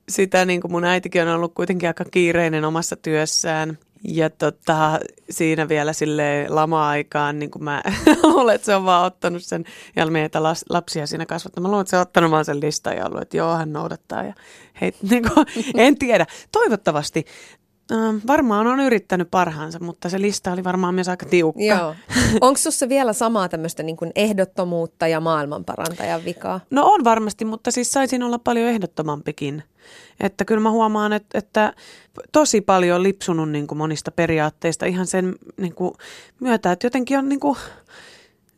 sitä, 0.09 0.45
niin 0.45 0.61
kuin 0.61 0.71
mun 0.71 0.85
äitikin 0.85 1.21
on 1.21 1.27
ollut 1.27 1.53
kuitenkin 1.53 1.89
aika 1.89 2.05
kiireinen 2.05 2.65
omassa 2.65 2.95
työssään– 2.95 3.77
ja 4.03 4.29
tota, 4.29 4.99
siinä 5.29 5.69
vielä 5.69 5.93
sille 5.93 6.45
lama-aikaan, 6.49 7.39
niin 7.39 7.51
kuin 7.51 7.63
mä 7.63 7.83
olen, 8.23 8.55
että 8.55 8.65
se 8.65 8.75
on 8.75 8.85
vaan 8.85 9.05
ottanut 9.05 9.43
sen, 9.43 9.65
ja 9.95 10.05
meitä 10.05 10.43
lapsia 10.69 11.07
siinä 11.07 11.25
kasvattanut. 11.25 11.63
Mä 11.63 11.69
luulen, 11.69 11.81
että 11.81 11.89
se 11.89 11.95
on 11.95 12.01
ottanut 12.01 12.31
vaan 12.31 12.45
sen 12.45 12.59
listan 12.59 12.97
ja 12.97 13.05
ollut, 13.05 13.21
että 13.21 13.37
joo, 13.37 13.55
hän 13.55 13.73
noudattaa. 13.73 14.23
Ja 14.23 14.33
hei, 14.81 14.93
niin 15.09 15.23
kuin, 15.23 15.45
en 15.75 15.97
tiedä. 15.97 16.25
Toivottavasti. 16.51 17.25
Ähm, 17.91 18.17
varmaan 18.27 18.67
on 18.67 18.79
yrittänyt 18.79 19.27
parhaansa, 19.31 19.79
mutta 19.79 20.09
se 20.09 20.21
lista 20.21 20.51
oli 20.51 20.63
varmaan 20.63 20.95
myös 20.95 21.09
aika 21.09 21.25
tiukka. 21.25 21.63
Joo. 21.63 21.95
Onko 22.41 22.57
sinussa 22.57 22.89
vielä 22.89 23.13
samaa 23.13 23.49
tämmöistä 23.49 23.83
niin 23.83 23.97
kuin 23.97 24.11
ehdottomuutta 24.15 25.07
ja 25.07 25.19
maailmanparantajan 25.19 26.25
vikaa? 26.25 26.59
No 26.69 26.85
on 26.85 27.03
varmasti, 27.03 27.45
mutta 27.45 27.71
siis 27.71 27.91
saisin 27.91 28.23
olla 28.23 28.39
paljon 28.39 28.67
ehdottomampikin. 28.67 29.63
Että 30.19 30.45
kyllä 30.45 30.61
mä 30.61 30.71
huomaan, 30.71 31.13
että, 31.13 31.37
että 31.37 31.73
tosi 32.31 32.61
paljon 32.61 32.95
on 32.95 33.03
lipsunut 33.03 33.49
niin 33.49 33.67
kuin 33.67 33.77
monista 33.77 34.11
periaatteista 34.11 34.85
ihan 34.85 35.07
sen 35.07 35.35
niin 35.57 35.75
kuin 35.75 35.93
myötä, 36.39 36.71
että 36.71 36.85
jotenkin 36.85 37.17
on 37.17 37.29
niin 37.29 37.39
kuin, 37.39 37.57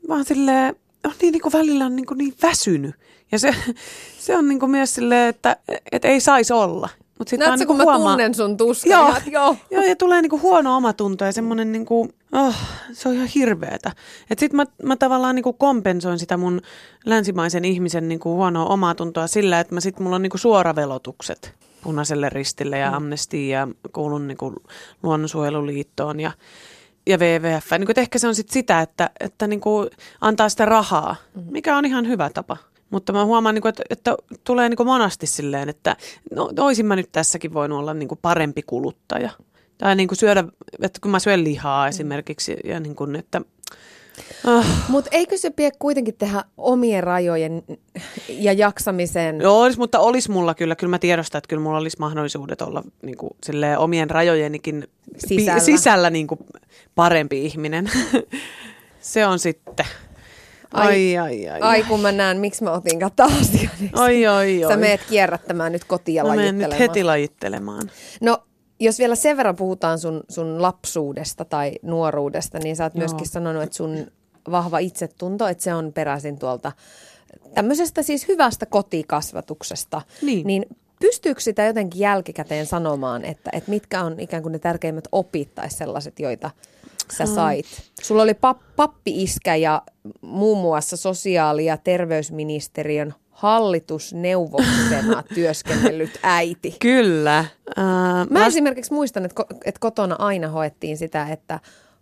vaan 0.08 0.26
silleen, 0.26 0.76
on 1.06 1.12
niin, 1.22 1.32
niin 1.32 1.42
kuin 1.42 1.54
välillä 1.54 1.86
on 1.86 1.96
niin, 1.96 2.06
kuin 2.06 2.18
niin 2.18 2.34
väsynyt. 2.42 2.96
Ja 3.32 3.40
se, 3.40 3.56
se 4.26 4.38
on 4.38 4.48
niin 4.48 4.60
kuin 4.60 4.72
myös 4.72 4.94
silleen, 4.94 5.30
että, 5.30 5.58
että 5.92 6.08
ei 6.08 6.20
saisi 6.20 6.54
olla. 6.54 6.90
Mut 7.22 7.28
sit 7.28 7.40
Näetkö, 7.40 7.66
kun 7.66 7.78
mä 7.78 7.84
huomaa... 7.84 8.12
tunnen 8.12 8.36
sun 8.36 8.58
tuskan? 8.58 8.92
Joo, 8.92 9.14
joo. 9.26 9.56
joo, 9.72 9.84
ja 9.84 9.96
tulee 9.96 10.22
niinku 10.22 10.40
huono 10.40 10.78
omatunto 10.78 11.26
ja 11.26 11.32
semmoinen, 11.32 11.72
niinku, 11.72 12.10
oh, 12.32 12.56
se 12.94 13.10
on 13.10 13.16
ihan 13.16 13.28
hirveetä. 13.28 13.92
Sitten 14.38 14.56
mä, 14.56 14.66
mä 14.84 14.96
tavallaan 14.96 15.36
niinku 15.36 15.54
kompensoin 15.54 16.20
sitä 16.20 16.38
mun 16.38 16.62
länsimaisen 17.06 17.66
ihmisen 17.66 18.08
niinku 18.08 18.36
huonoa 18.36 18.66
omatuntoa 18.66 19.28
sillä, 19.28 19.60
että 19.60 19.74
mä 19.74 19.80
sit 19.80 20.00
mulla 20.00 20.16
on 20.16 20.22
niinku 20.22 20.38
suoravelotukset 20.38 21.54
punaiselle 21.84 22.30
ristille 22.30 22.78
ja 22.78 22.90
mm. 22.90 22.98
amnestiin 22.98 23.50
ja 23.50 23.68
kuulun 23.94 24.28
niinku 24.28 24.54
luonnonsuojeluliittoon 25.04 26.20
ja 26.20 26.32
ja 27.08 27.18
WWF. 27.18 27.72
Niin 27.72 28.00
ehkä 28.00 28.20
se 28.20 28.28
on 28.28 28.36
sit 28.36 28.50
sitä, 28.50 28.82
että, 28.82 29.10
että 29.20 29.48
niin 29.48 29.62
antaa 30.22 30.50
sitä 30.50 30.66
rahaa, 30.66 31.16
mm. 31.36 31.44
mikä 31.52 31.78
on 31.78 31.86
ihan 31.86 32.08
hyvä 32.08 32.30
tapa. 32.30 32.58
Mutta 32.92 33.14
mä 33.14 33.26
huomaan, 33.26 33.56
niin 33.56 33.62
kuin, 33.62 33.70
että, 33.70 33.84
että 33.90 34.16
tulee 34.44 34.70
niin 34.70 34.78
kuin 34.78 34.88
monasti 34.88 35.28
silleen, 35.28 35.70
että 35.70 35.96
no, 36.36 36.50
olisin 36.60 36.86
mä 36.86 36.96
nyt 36.96 37.12
tässäkin 37.12 37.54
voinut 37.54 37.80
olla 37.80 37.94
niin 37.94 38.08
kuin 38.08 38.20
parempi 38.22 38.62
kuluttaja. 38.62 39.30
Tai 39.78 39.96
niin 39.96 40.08
kuin 40.08 40.18
syödä, 40.18 40.44
että 40.82 41.00
kun 41.02 41.12
mä 41.12 41.20
syön 41.20 41.44
lihaa 41.44 41.88
esimerkiksi, 41.88 42.58
ja 42.64 42.80
niin 42.80 42.96
kuin, 42.96 43.16
että 43.16 43.42
Oh. 44.48 44.66
Mutta 44.90 45.10
eikö 45.14 45.38
se 45.38 45.50
pidä 45.50 45.72
kuitenkin 45.80 46.16
tehdä 46.18 46.44
omien 46.58 47.04
rajojen 47.04 47.64
ja 48.30 48.54
jaksamisen? 48.54 49.42
Joo, 49.42 49.62
olisi, 49.62 49.80
mutta 49.80 50.00
olisi 50.00 50.32
mulla 50.32 50.56
kyllä. 50.56 50.76
Kyllä 50.76 50.90
mä 50.90 51.00
tiedostan, 51.00 51.40
että 51.40 51.48
kyllä 51.48 51.64
mulla 51.64 51.78
olisi 51.78 51.98
mahdollisuudet 52.00 52.62
olla 52.62 52.84
niin 53.02 53.18
kuin, 53.18 53.30
silleen, 53.44 53.80
omien 53.80 54.10
rajojenikin 54.10 54.88
sisällä, 55.18 55.54
pi- 55.54 55.66
sisällä 55.66 56.10
niin 56.10 56.28
kuin, 56.28 56.40
parempi 56.96 57.46
ihminen. 57.46 57.92
se 59.00 59.26
on 59.26 59.40
sitten. 59.40 59.86
Ai, 60.74 61.18
ai, 61.18 61.50
ai, 61.50 61.62
ai, 61.62 61.84
kun 61.84 62.00
mä 62.00 62.12
näen, 62.12 62.38
miksi 62.38 62.64
mä 62.64 62.72
otin 62.72 63.00
taas. 63.16 63.52
Ai, 63.94 64.26
ai, 64.26 64.64
ai. 64.64 64.72
Sä 64.74 64.78
meet 64.78 65.02
kierrättämään 65.10 65.72
nyt 65.72 65.84
kotiin 65.84 66.16
ja 66.16 66.28
lajittelemaan. 66.28 66.70
nyt 66.70 66.80
heti 66.80 67.04
lajittelemaan. 67.04 67.92
No, 68.22 68.38
jos 68.80 69.00
vielä 69.00 69.16
sen 69.16 69.38
verran 69.38 69.56
puhutaan 69.56 70.00
sun, 70.00 70.24
sun 70.30 70.62
lapsuudesta 70.62 71.46
tai 71.46 71.72
nuoruudesta, 71.82 72.60
niin 72.60 72.76
sä 72.76 72.84
oot 72.84 72.96
Joo. 72.96 73.00
myöskin 73.00 73.28
sanonut, 73.28 73.64
että 73.64 73.76
sun 73.76 74.08
vahva 74.52 74.80
itsetunto, 74.80 75.48
että 75.48 75.64
se 75.64 75.74
on 75.74 75.94
peräisin 75.94 76.40
tuolta 76.40 76.72
tämmöisestä 77.54 78.02
siis 78.02 78.28
hyvästä 78.28 78.66
kotikasvatuksesta. 78.66 80.02
Niin. 80.22 80.48
niin 80.48 80.66
pystyykö 81.00 81.42
sitä 81.42 81.66
jotenkin 81.66 82.00
jälkikäteen 82.00 82.66
sanomaan, 82.66 83.26
että, 83.26 83.50
että 83.54 83.70
mitkä 83.70 84.04
on 84.04 84.20
ikään 84.20 84.44
kuin 84.44 84.52
ne 84.52 84.60
tärkeimmät 84.60 85.08
opit 85.12 85.56
tai 85.56 85.70
sellaiset, 85.70 86.20
joita 86.20 86.52
sä 87.12 87.26
sait? 87.26 87.66
Sulla 88.02 88.22
oli 88.22 88.34
pap, 88.34 88.58
pappi-iskä 88.76 89.56
ja 89.56 89.82
muun 90.22 90.62
muassa 90.62 90.98
sosiaali- 90.98 91.66
ja 91.66 91.78
terveysministeriön 91.78 93.14
hallitusneuvoksena 93.32 95.24
työskennellyt 95.36 96.20
äiti. 96.24 96.76
Kyllä. 96.80 97.46
Uh, 97.70 97.84
mä, 97.84 98.26
mä 98.30 98.46
esimerkiksi 98.46 98.94
muistan, 98.94 99.26
että, 99.26 99.44
että 99.66 99.80
kotona 99.80 100.16
aina 100.20 100.48
hoettiin 100.48 100.98
sitä, 100.98 101.28
että 101.32 101.60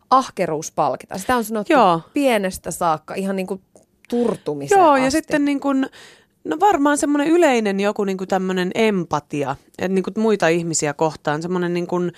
ahkeruus 0.09 0.71
palkitaan. 0.71 1.19
Sitä 1.19 1.35
on 1.35 1.43
sanottu 1.43 1.73
Joo. 1.73 2.01
pienestä 2.13 2.71
saakka 2.71 3.13
ihan 3.13 3.35
niin 3.35 3.47
kuin 3.47 3.61
turtumiseen 4.09 4.79
Joo, 4.79 4.91
asti. 4.91 5.03
ja 5.03 5.11
sitten 5.11 5.45
niin 5.45 5.59
kuin, 5.59 5.87
no 6.43 6.59
varmaan 6.59 6.97
semmoinen 6.97 7.27
yleinen 7.27 7.79
joku 7.79 8.03
niin 8.03 8.17
kuin 8.17 8.27
tämmöinen 8.27 8.71
empatia, 8.75 9.55
että 9.67 9.87
niin 9.87 10.03
kuin 10.03 10.13
muita 10.17 10.47
ihmisiä 10.47 10.93
kohtaan, 10.93 11.41
semmoinen 11.41 11.73
niin 11.73 11.87
kuin, 11.87 12.11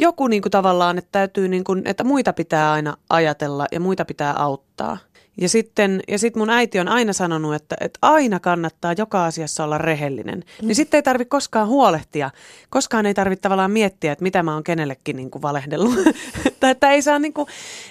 joku 0.00 0.26
niin 0.26 0.42
kuin 0.42 0.50
tavallaan, 0.52 0.98
että 0.98 1.08
täytyy 1.12 1.48
niin 1.48 1.64
kuin, 1.64 1.82
että 1.84 2.04
muita 2.04 2.32
pitää 2.32 2.72
aina 2.72 2.96
ajatella 3.10 3.66
ja 3.72 3.80
muita 3.80 4.04
pitää 4.04 4.32
auttaa. 4.32 4.98
Ja 5.40 5.48
sitten 5.48 6.00
ja 6.08 6.18
sit 6.18 6.36
mun 6.36 6.50
äiti 6.50 6.80
on 6.80 6.88
aina 6.88 7.12
sanonut, 7.12 7.54
että, 7.54 7.76
että 7.80 7.98
aina 8.02 8.40
kannattaa 8.40 8.94
joka 8.98 9.24
asiassa 9.24 9.64
olla 9.64 9.78
rehellinen. 9.78 10.44
Mm. 10.62 10.66
Niin 10.66 10.74
sitten 10.74 10.98
ei 10.98 11.02
tarvitse 11.02 11.28
koskaan 11.28 11.68
huolehtia. 11.68 12.30
Koskaan 12.70 13.06
ei 13.06 13.14
tarvitse 13.14 13.40
tavallaan 13.40 13.70
miettiä, 13.70 14.12
että 14.12 14.22
mitä 14.22 14.42
mä 14.42 14.54
oon 14.54 14.64
kenellekin 14.64 15.16
niin 15.16 15.30
kuin 15.30 15.42
valehdellut. 15.42 15.94
tai 16.60 16.70
että 16.70 16.90
ei 16.90 17.02
saa 17.02 17.18
niin 17.18 17.32
kuin, 17.32 17.46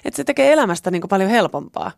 että 0.05 0.17
se 0.17 0.23
tekee 0.23 0.53
elämästä 0.53 0.91
niin 0.91 1.01
kuin 1.01 1.09
paljon 1.09 1.29
helpompaa. 1.29 1.91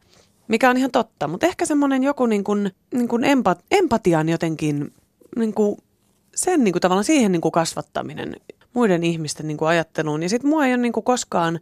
Mikä 0.47 0.69
on 0.69 0.77
ihan 0.77 0.91
totta. 0.91 1.27
Mutta 1.27 1.47
ehkä 1.47 1.65
semmoinen 1.65 2.03
joku 2.03 2.25
niin 2.25 2.43
kuin, 2.43 2.71
niin 2.93 3.07
kuin 3.07 3.23
empat, 3.23 3.63
empatian 3.71 4.29
jotenkin, 4.29 4.93
niin 5.35 5.53
kuin, 5.53 5.77
sen 6.35 6.63
niin 6.63 6.71
kuin 6.71 6.81
tavallaan 6.81 7.03
siihen 7.03 7.31
niin 7.31 7.41
kuin 7.41 7.51
kasvattaminen 7.51 8.35
muiden 8.73 9.03
ihmisten 9.03 9.47
niin 9.47 9.57
kuin 9.57 9.69
ajatteluun. 9.69 10.23
Ja 10.23 10.29
sitten 10.29 10.49
mua 10.49 10.65
ei 10.65 10.73
ole 10.73 10.81
niin 10.81 10.93
kuin 10.93 11.03
koskaan, 11.03 11.59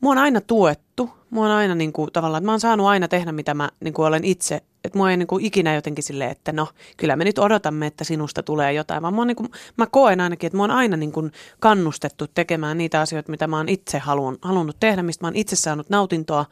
mua 0.00 0.12
on 0.12 0.18
aina 0.18 0.40
tuettu. 0.40 1.10
Mua 1.30 1.44
on 1.44 1.50
aina 1.50 1.74
niin 1.74 1.92
kuin, 1.92 2.12
tavallaan, 2.12 2.40
että 2.40 2.46
mä 2.46 2.52
oon 2.52 2.60
saanut 2.60 2.86
aina 2.86 3.08
tehdä, 3.08 3.32
mitä 3.32 3.54
mä 3.54 3.70
niin 3.80 3.94
kuin 3.94 4.06
olen 4.06 4.24
itse. 4.24 4.60
Että 4.84 4.98
mua 4.98 5.10
ei 5.10 5.16
niin 5.16 5.26
kuin 5.26 5.44
ikinä 5.44 5.74
jotenkin 5.74 6.04
silleen, 6.04 6.30
että 6.30 6.52
no, 6.52 6.68
kyllä 6.96 7.16
me 7.16 7.24
nyt 7.24 7.38
odotamme, 7.38 7.86
että 7.86 8.04
sinusta 8.04 8.42
tulee 8.42 8.72
jotain. 8.72 9.02
Vaan 9.02 9.14
mä, 9.14 9.24
niin 9.24 9.36
kuin, 9.36 9.50
mä 9.76 9.86
koen 9.86 10.20
ainakin, 10.20 10.46
että 10.46 10.56
mua 10.56 10.64
on 10.64 10.70
aina 10.70 10.96
niin 10.96 11.12
kuin 11.12 11.32
kannustettu 11.58 12.26
tekemään 12.26 12.78
niitä 12.78 13.00
asioita, 13.00 13.30
mitä 13.30 13.46
mä 13.46 13.56
oon 13.56 13.68
itse 13.68 13.98
haluun, 13.98 14.38
halunnut 14.42 14.76
tehdä, 14.80 15.02
mistä 15.02 15.24
mä 15.24 15.28
oon 15.28 15.36
itse 15.36 15.56
saanut 15.56 15.90
nautintoa. 15.90 16.46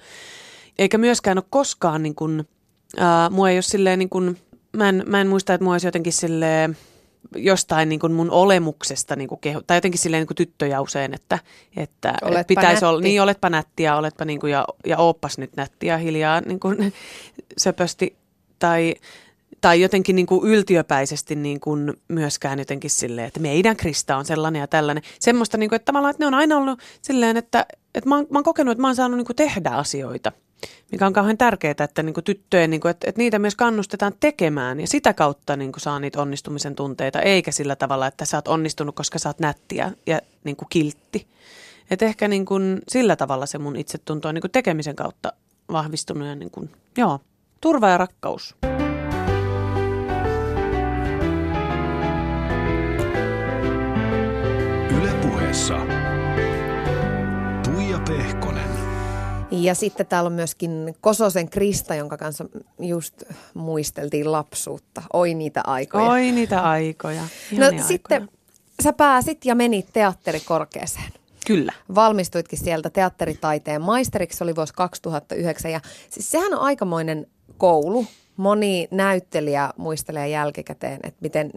Eikä 0.78 0.98
myöskään 0.98 1.38
ole 1.38 1.44
koskaan, 1.50 2.02
niin 2.02 2.14
kuin, 2.14 2.48
ää, 2.96 3.30
mua 3.30 3.50
ei 3.50 3.56
ole 3.56 3.62
silleen 3.62 3.98
niin 3.98 4.08
kuin, 4.08 4.38
mä 4.76 4.88
en, 4.88 5.02
mä 5.06 5.20
en 5.20 5.28
muista, 5.28 5.54
että 5.54 5.64
mua 5.64 5.74
olisi 5.74 5.87
jotenkin 5.87 6.12
silleen, 6.12 6.76
jostain 7.37 7.88
niin 7.88 8.00
kuin 8.00 8.12
mun 8.12 8.31
olemuksesta 8.31 9.16
niin 9.16 9.28
kuin 9.28 9.40
kehu, 9.40 9.62
tai 9.66 9.76
jotenkin 9.76 9.98
silleen 9.98 10.20
niin 10.20 10.26
kuin 10.26 10.37
tyttöjä 10.37 10.81
usein, 10.81 11.14
että, 11.14 11.38
että 11.76 12.14
pitäisi 12.46 12.72
nätti. 12.72 12.85
olla, 12.85 13.00
niin 13.00 13.22
oletpa 13.22 13.50
nättiä, 13.50 13.96
oletpa 13.96 14.24
niin 14.24 14.40
kuin, 14.40 14.52
ja, 14.52 14.64
ja 14.87 14.98
ooppas 14.98 15.38
nyt 15.38 15.57
nättiä 15.57 15.96
hiljaa 15.96 16.40
niin 16.40 16.61
kuin 16.61 16.92
söpösti, 17.59 18.16
tai, 18.59 18.94
tai 19.61 19.81
jotenkin 19.81 20.16
niin 20.16 20.26
kuin 20.26 20.50
yltiöpäisesti 20.50 21.35
niin 21.35 21.61
kuin 21.61 21.94
myöskään 22.09 22.59
jotenkin 22.59 22.90
silleen, 22.90 23.26
että 23.26 23.40
meidän 23.40 23.76
Krista 23.76 24.16
on 24.16 24.24
sellainen 24.24 24.61
ja 24.61 24.66
tällainen. 24.66 25.02
Semmoista, 25.20 25.57
niin 25.57 25.68
kuin, 25.68 25.76
että 25.76 25.87
tavallaan, 25.87 26.11
että 26.11 26.22
ne 26.22 26.26
on 26.26 26.35
aina 26.35 26.57
ollut 26.57 26.81
silleen, 27.02 27.37
että, 27.37 27.66
että 27.94 28.09
mä, 28.09 28.16
oon, 28.16 28.26
mä 28.31 28.38
oon 28.38 28.44
kokenut, 28.44 28.72
että 28.72 28.83
mä 28.83 28.88
oon 28.88 28.96
saanut 28.96 29.16
niin 29.16 29.26
kuin 29.26 29.37
tehdä 29.37 29.70
asioita– 29.70 30.33
mikä 30.92 31.07
on 31.07 31.12
kauhean 31.12 31.38
tärkeää, 31.38 31.75
että 31.79 32.03
niin 32.03 32.14
kuin 32.14 32.25
tyttöjen, 32.25 32.71
niin 32.71 32.81
kuin, 32.81 32.90
että, 32.90 33.09
että 33.09 33.18
niitä 33.18 33.38
myös 33.38 33.57
kannustetaan 33.57 34.12
tekemään 34.21 34.81
ja 34.81 34.87
sitä 34.87 35.14
kautta 35.14 35.57
niin 35.57 35.73
kuin 35.73 35.81
saa 35.81 36.01
niitä 36.01 36.23
onnistumisen 36.23 36.75
tunteita, 36.75 37.21
eikä 37.21 37.53
sillä 37.53 37.77
tavalla, 37.77 38.07
että 38.07 38.25
sä 38.25 38.37
oot 38.37 38.49
onnistunut, 38.49 38.94
koska 38.94 39.18
sä 39.18 39.29
oot 39.29 39.40
nättiä 39.40 39.92
ja 40.07 40.21
niin 40.44 40.57
kuin 40.57 40.68
kiltti. 40.68 41.27
Että 41.90 42.05
ehkä 42.05 42.29
niin 42.29 42.47
kuin 42.47 42.81
sillä 42.88 43.16
tavalla 43.16 43.47
se 43.47 43.59
mun 43.59 43.77
itsetunto 43.77 44.29
on 44.29 44.35
niin 44.35 44.42
kuin 44.42 44.51
tekemisen 44.51 44.97
kautta 44.97 45.33
vahvistunut 45.73 46.29
ja 46.29 46.35
niin 46.35 46.51
kuin, 46.51 46.71
joo, 46.97 47.21
turva 47.61 47.88
ja 47.88 47.99
rakkaus. 47.99 48.57
Yle 54.90 55.12
puheessa. 55.23 55.97
Ja 59.50 59.74
sitten 59.74 60.06
täällä 60.06 60.26
on 60.26 60.32
myöskin 60.32 60.94
Kososen 61.00 61.50
Krista, 61.50 61.94
jonka 61.94 62.16
kanssa 62.16 62.44
just 62.80 63.22
muisteltiin 63.54 64.32
lapsuutta. 64.32 65.02
Oi 65.12 65.34
niitä 65.34 65.61
aikoja. 65.66 66.04
Oi 66.04 66.32
niitä 66.32 66.61
aikoja. 66.61 67.22
no 67.22 67.28
Ihania 67.52 67.68
aikoja. 67.68 67.84
sitten 67.84 68.28
sä 68.82 68.92
pääsit 68.92 69.44
ja 69.44 69.54
menit 69.54 69.87
teatterikorkeeseen. 69.92 71.12
Kyllä. 71.46 71.72
Valmistuitkin 71.94 72.58
sieltä 72.58 72.90
teatteritaiteen 72.90 73.82
maisteriksi, 73.82 74.38
se 74.38 74.44
oli 74.44 74.56
vuosi 74.56 74.72
2009. 74.74 75.70
Ja 75.70 75.80
siis 76.11 76.30
sehän 76.30 76.54
on 76.54 76.61
aikamoinen 76.61 77.26
koulu. 77.58 78.06
Moni 78.37 78.88
näyttelijä 78.90 79.70
muistelee 79.76 80.28
jälkikäteen, 80.28 81.00
että 81.02 81.18
miten 81.20 81.50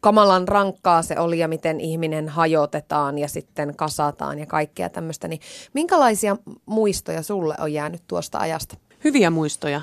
kamalan 0.00 0.48
rankkaa 0.48 1.02
se 1.02 1.18
oli 1.18 1.38
ja 1.38 1.48
miten 1.48 1.80
ihminen 1.80 2.28
hajotetaan 2.28 3.18
ja 3.18 3.28
sitten 3.28 3.76
kasataan 3.76 4.38
ja 4.38 4.46
kaikkea 4.46 4.88
tämmöistä. 4.88 5.28
Niin 5.28 5.40
minkälaisia 5.72 6.36
muistoja 6.66 7.22
sulle 7.22 7.54
on 7.58 7.72
jäänyt 7.72 8.02
tuosta 8.06 8.38
ajasta? 8.38 8.76
Hyviä 9.04 9.30
muistoja. 9.30 9.80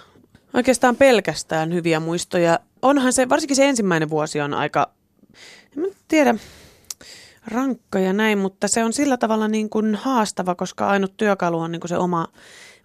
Oikeastaan 0.53 0.95
pelkästään 0.95 1.73
hyviä 1.73 1.99
muistoja. 1.99 2.59
Onhan 2.81 3.13
se, 3.13 3.29
varsinkin 3.29 3.55
se 3.55 3.69
ensimmäinen 3.69 4.09
vuosi 4.09 4.41
on 4.41 4.53
aika, 4.53 4.91
en 5.77 5.91
tiedä, 6.07 6.35
rankka 7.47 7.99
ja 7.99 8.13
näin, 8.13 8.37
mutta 8.37 8.67
se 8.67 8.83
on 8.83 8.93
sillä 8.93 9.17
tavalla 9.17 9.47
niin 9.47 9.69
kuin 9.69 9.95
haastava, 9.95 10.55
koska 10.55 10.87
ainut 10.87 11.17
työkalu 11.17 11.59
on 11.59 11.71
niin 11.71 11.79
kuin 11.79 11.89
se 11.89 11.97
oma, 11.97 12.27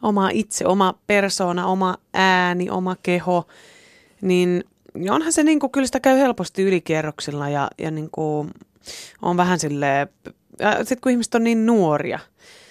oma 0.02 0.30
itse, 0.32 0.66
oma 0.66 0.94
persona, 1.06 1.66
oma 1.66 1.96
ääni, 2.14 2.70
oma 2.70 2.96
keho. 3.02 3.46
Niin 4.20 4.64
onhan 5.10 5.32
se 5.32 5.42
niin 5.42 5.60
kuin, 5.60 5.72
kyllä 5.72 5.86
sitä 5.86 6.00
käy 6.00 6.18
helposti 6.18 6.62
ylikierroksilla 6.62 7.48
ja, 7.48 7.70
ja 7.78 7.90
niin 7.90 8.08
kuin, 8.10 8.50
on 9.22 9.36
vähän 9.36 9.58
silleen, 9.58 10.08
sitten 10.78 11.00
kun 11.00 11.12
ihmiset 11.12 11.34
on 11.34 11.44
niin 11.44 11.66
nuoria, 11.66 12.18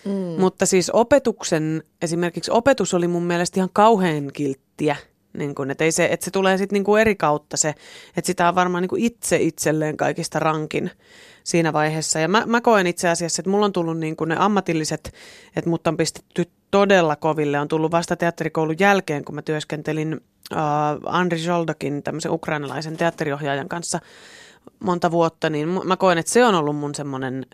Mm. 0.05 0.41
Mutta 0.41 0.65
siis 0.65 0.89
opetuksen, 0.89 1.83
esimerkiksi 2.01 2.51
opetus 2.51 2.93
oli 2.93 3.07
mun 3.07 3.23
mielestä 3.23 3.59
ihan 3.59 3.69
kauhean 3.73 4.29
kilttiä. 4.33 4.95
Niin 5.33 5.55
kun, 5.55 5.71
että, 5.71 5.83
ei 5.83 5.91
se, 5.91 6.05
että 6.11 6.23
se 6.23 6.31
tulee 6.31 6.57
sitten 6.57 6.83
niin 6.83 6.99
eri 6.99 7.15
kautta 7.15 7.57
se, 7.57 7.69
että 8.17 8.27
sitä 8.27 8.47
on 8.47 8.55
varmaan 8.55 8.81
niin 8.81 9.05
itse 9.05 9.37
itselleen 9.37 9.97
kaikista 9.97 10.39
rankin 10.39 10.91
siinä 11.43 11.73
vaiheessa. 11.73 12.19
Ja 12.19 12.27
mä, 12.27 12.43
mä 12.45 12.61
koen 12.61 12.87
itse 12.87 13.09
asiassa, 13.09 13.41
että 13.41 13.49
mulla 13.49 13.65
on 13.65 13.73
tullut 13.73 13.97
niin 13.97 14.15
ne 14.25 14.35
ammatilliset, 14.39 15.13
että 15.55 15.69
mut 15.69 15.87
on 15.87 15.97
pistetty 15.97 16.45
todella 16.71 17.15
koville. 17.15 17.59
On 17.59 17.67
tullut 17.67 17.91
vasta 17.91 18.15
teatterikoulun 18.15 18.75
jälkeen, 18.79 19.25
kun 19.25 19.35
mä 19.35 19.41
työskentelin 19.41 20.21
uh, 20.51 20.59
Andri 21.05 21.39
Zoldakin, 21.39 22.03
tämmöisen 22.03 22.31
ukrainalaisen 22.31 22.97
teatteriohjaajan 22.97 23.69
kanssa 23.69 23.99
monta 24.79 25.11
vuotta, 25.11 25.49
niin 25.49 25.67
mä 25.87 25.97
koen, 25.97 26.17
että 26.17 26.31
se 26.31 26.45
on 26.45 26.55
ollut 26.55 26.75
mun 26.75 26.95
semmoinen 26.95 27.45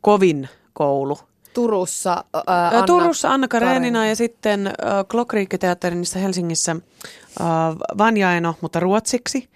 kovin 0.00 0.48
koulu 0.72 1.18
Turussa 1.54 2.24
ää, 2.46 2.68
Anna 2.68 2.82
Turussa 2.82 3.30
Anna 3.30 3.48
Karenina 3.48 4.06
ja 4.06 4.16
sitten 4.16 4.66
äh, 4.66 4.72
Klokriikki-teatterissa 5.08 6.18
Helsingissä 6.18 6.76
äh, 7.40 7.46
Vanjaeno, 7.98 8.54
mutta 8.60 8.80
ruotsiksi. 8.80 9.48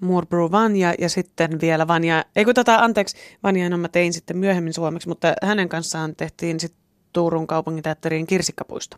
Murbru 0.00 0.50
Vanja 0.50 0.94
ja 0.98 1.08
sitten 1.08 1.60
vielä 1.60 1.88
Vanja, 1.88 2.24
ei 2.36 2.44
kun 2.44 2.54
tota, 2.54 2.76
anteeksi, 2.76 3.16
Vanjaeno 3.42 3.76
mä 3.76 3.88
tein 3.88 4.12
sitten 4.12 4.36
myöhemmin 4.36 4.72
suomeksi, 4.72 5.08
mutta 5.08 5.34
hänen 5.42 5.68
kanssaan 5.68 6.16
tehtiin 6.16 6.60
sitten 6.60 6.83
Turun 7.14 7.46
kaupunginteatteriin 7.46 8.26
Kirsikkapuisto. 8.26 8.96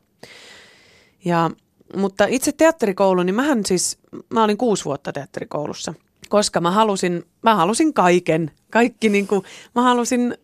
Ja, 1.25 1.51
mutta 1.97 2.27
itse 2.29 2.53
teatterikoulu, 2.53 3.23
niin 3.23 3.35
mähän 3.35 3.67
siis, 3.67 3.99
mä 4.31 4.45
olin 4.45 4.57
kuusi 4.57 4.85
vuotta 4.85 5.13
teatterikoulussa, 5.13 5.95
koska 6.29 6.61
mä 6.61 6.71
halusin, 6.71 7.25
mä 7.43 7.55
halusin 7.55 7.95
kaiken, 7.95 8.51
kaikki 8.71 9.09
niin 9.09 9.27
kuin, 9.27 9.43
mä 9.75 9.83
halusin 9.83 10.35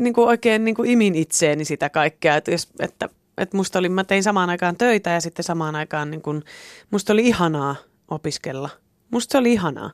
niin 0.00 0.14
kuin 0.14 0.28
oikein 0.28 0.64
niin 0.64 0.74
kuin 0.74 0.90
imin 0.90 1.14
itseeni 1.14 1.64
sitä 1.64 1.90
kaikkea, 1.90 2.36
että, 2.36 2.50
jos, 2.50 2.68
että, 2.80 3.08
että 3.38 3.56
musta 3.56 3.78
oli, 3.78 3.88
mä 3.88 4.04
tein 4.04 4.22
samaan 4.22 4.50
aikaan 4.50 4.76
töitä 4.76 5.10
ja 5.10 5.20
sitten 5.20 5.44
samaan 5.44 5.76
aikaan 5.76 6.10
niin 6.10 6.22
kuin, 6.22 6.42
musta 6.90 7.12
oli 7.12 7.26
ihanaa 7.26 7.76
opiskella. 8.08 8.70
Musta 9.10 9.32
se 9.32 9.38
oli 9.38 9.52
ihanaa. 9.52 9.90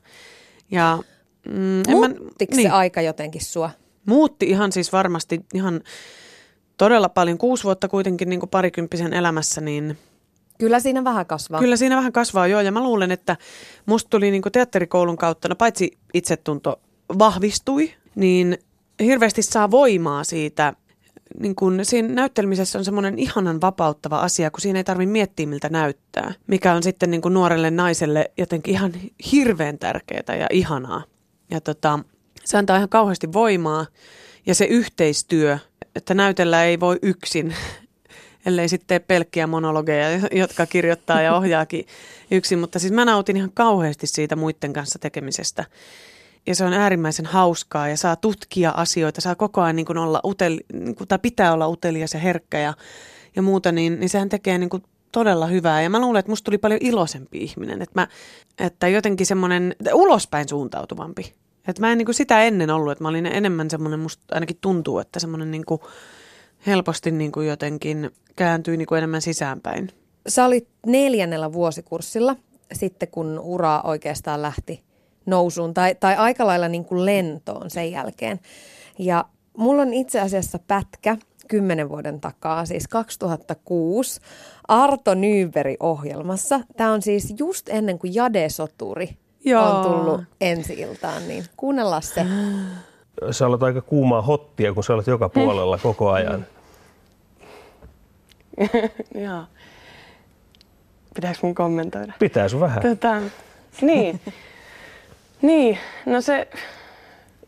Ja, 0.71 0.99
mm, 1.47 1.91
Muuttiko 1.91 2.55
niin, 2.55 2.67
se 2.67 2.69
aika 2.69 3.01
jotenkin 3.01 3.45
sua? 3.45 3.69
Muutti 4.05 4.49
ihan 4.49 4.71
siis 4.71 4.93
varmasti 4.93 5.41
ihan 5.53 5.81
todella 6.83 7.09
paljon. 7.09 7.37
Kuusi 7.37 7.63
vuotta 7.63 7.87
kuitenkin 7.87 8.29
niin 8.29 8.39
kuin 8.39 8.49
parikymppisen 8.49 9.13
elämässä, 9.13 9.61
niin 9.61 9.97
Kyllä 10.59 10.79
siinä 10.79 11.03
vähän 11.03 11.25
kasvaa. 11.25 11.59
Kyllä 11.59 11.75
siinä 11.75 11.95
vähän 11.95 12.11
kasvaa, 12.11 12.47
joo. 12.47 12.61
Ja 12.61 12.71
mä 12.71 12.83
luulen, 12.83 13.11
että 13.11 13.37
musta 13.85 14.09
tuli 14.09 14.31
niin 14.31 14.41
kuin 14.41 14.51
teatterikoulun 14.51 15.17
kautta, 15.17 15.49
no 15.49 15.55
paitsi 15.55 15.97
itsetunto 16.13 16.79
vahvistui, 17.19 17.93
niin 18.15 18.57
hirveästi 18.99 19.41
saa 19.41 19.71
voimaa 19.71 20.23
siitä, 20.23 20.73
niin 21.39 21.55
kun 21.55 21.79
siinä 21.83 22.07
näyttelmisessä 22.07 22.79
on 22.79 22.85
semmoinen 22.85 23.19
ihanan 23.19 23.61
vapauttava 23.61 24.19
asia, 24.19 24.51
kun 24.51 24.61
siinä 24.61 24.79
ei 24.79 24.83
tarvitse 24.83 25.11
miettiä, 25.11 25.45
miltä 25.45 25.69
näyttää. 25.69 26.33
Mikä 26.47 26.73
on 26.73 26.83
sitten 26.83 27.11
niin 27.11 27.21
kuin 27.21 27.33
nuorelle 27.33 27.71
naiselle 27.71 28.31
jotenkin 28.37 28.73
ihan 28.73 28.91
hirveän 29.31 29.79
tärkeää 29.79 30.35
ja 30.39 30.47
ihanaa. 30.51 31.03
Ja 31.51 31.61
tota, 31.61 31.99
se 32.43 32.57
antaa 32.57 32.77
ihan 32.77 32.89
kauheasti 32.89 33.33
voimaa. 33.33 33.85
Ja 34.45 34.55
se 34.55 34.65
yhteistyö, 34.65 35.59
että 35.95 36.13
näytellä 36.13 36.63
ei 36.63 36.79
voi 36.79 36.99
yksin, 37.01 37.55
ellei 38.45 38.69
sitten 38.69 39.01
pelkkiä 39.07 39.47
monologeja, 39.47 40.07
jotka 40.41 40.65
kirjoittaa 40.65 41.21
ja 41.21 41.35
ohjaakin 41.35 41.85
yksin. 42.31 42.59
Mutta 42.59 42.79
siis 42.79 42.93
mä 42.93 43.05
nautin 43.05 43.37
ihan 43.37 43.51
kauheasti 43.53 44.07
siitä 44.07 44.35
muiden 44.35 44.73
kanssa 44.73 44.99
tekemisestä 44.99 45.65
ja 46.47 46.55
se 46.55 46.65
on 46.65 46.73
äärimmäisen 46.73 47.25
hauskaa 47.25 47.87
ja 47.87 47.97
saa 47.97 48.15
tutkia 48.15 48.71
asioita, 48.71 49.21
saa 49.21 49.35
koko 49.35 49.61
ajan 49.61 49.75
niin 49.75 49.85
kuin 49.85 49.97
olla 49.97 50.21
uteli, 50.25 50.59
niin 50.73 50.95
kuin, 50.95 51.07
tai 51.07 51.19
pitää 51.19 51.53
olla 51.53 51.67
utelias 51.67 52.13
ja 52.13 52.19
herkkä 52.19 52.59
ja, 52.59 52.73
ja 53.35 53.41
muuta, 53.41 53.71
niin, 53.71 53.99
niin 53.99 54.09
sehän 54.09 54.29
tekee 54.29 54.57
niin 54.57 54.69
kuin 54.69 54.83
todella 55.11 55.47
hyvää. 55.47 55.81
Ja 55.81 55.89
mä 55.89 55.99
luulen, 55.99 56.19
että 56.19 56.31
musta 56.31 56.45
tuli 56.45 56.57
paljon 56.57 56.79
iloisempi 56.83 57.37
ihminen, 57.37 57.81
että, 57.81 58.01
mä, 58.01 58.07
että 58.59 58.87
jotenkin 58.87 59.25
semmoinen 59.25 59.75
ulospäin 59.93 60.49
suuntautuvampi. 60.49 61.33
Että 61.67 61.81
mä 61.81 61.91
en 61.91 61.97
niin 61.97 62.05
kuin 62.05 62.15
sitä 62.15 62.43
ennen 62.43 62.69
ollut, 62.69 62.91
että 62.91 63.03
mä 63.03 63.07
olin 63.07 63.25
enemmän 63.25 63.69
semmoinen, 63.69 63.99
musta 63.99 64.23
ainakin 64.31 64.57
tuntuu, 64.61 64.99
että 64.99 65.19
semmoinen 65.19 65.51
niin 65.51 65.65
kuin 65.65 65.81
helposti 66.67 67.11
niin 67.11 67.31
kuin 67.31 67.47
jotenkin 67.47 68.11
kääntyy 68.35 68.77
niin 68.77 68.85
kuin 68.85 68.97
enemmän 68.97 69.21
sisäänpäin. 69.21 69.89
Sä 70.27 70.45
olit 70.45 70.67
neljännellä 70.85 71.53
vuosikurssilla 71.53 72.35
sitten, 72.73 73.07
kun 73.07 73.39
ura 73.39 73.81
oikeastaan 73.83 74.41
lähti 74.41 74.83
nousuun 75.25 75.73
tai, 75.73 75.95
tai 75.95 76.15
aika 76.15 76.45
lailla 76.45 76.67
niin 76.67 76.85
kuin 76.85 77.05
lentoon 77.05 77.69
sen 77.69 77.91
jälkeen. 77.91 78.39
Ja 78.99 79.25
mulla 79.57 79.81
on 79.81 79.93
itse 79.93 80.19
asiassa 80.19 80.59
pätkä 80.67 81.17
kymmenen 81.47 81.89
vuoden 81.89 82.21
takaa, 82.21 82.65
siis 82.65 82.87
2006, 82.87 84.19
Arto 84.67 85.13
Nyberi 85.13 85.77
ohjelmassa. 85.79 86.59
Tämä 86.77 86.91
on 86.91 87.01
siis 87.01 87.33
just 87.39 87.69
ennen 87.69 87.99
kuin 87.99 88.15
Jade 88.15 88.49
Soturi 88.49 89.09
Joo. 89.45 89.63
on 89.63 89.83
tullut 89.83 90.21
ensi 90.41 90.73
iltaan, 90.73 91.27
niin 91.27 91.45
kuunnellaan 91.57 92.01
se. 92.01 92.25
Sä 93.31 93.47
olet 93.47 93.63
aika 93.63 93.81
kuumaa 93.81 94.21
hottia, 94.21 94.73
kun 94.73 94.83
sä 94.83 94.93
olet 94.93 95.07
joka 95.07 95.29
puolella 95.29 95.77
koko 95.77 96.11
ajan. 96.11 96.45
Joo. 99.25 99.43
Pitääkö 101.15 101.39
mun 101.41 101.55
kommentoida? 101.55 102.13
Pitää 102.19 102.47
sun 102.49 102.59
vähän. 102.59 102.81
Tota, 102.81 103.21
niin. 103.81 104.21
Niin, 105.41 105.77
no 106.05 106.21
se... 106.21 106.47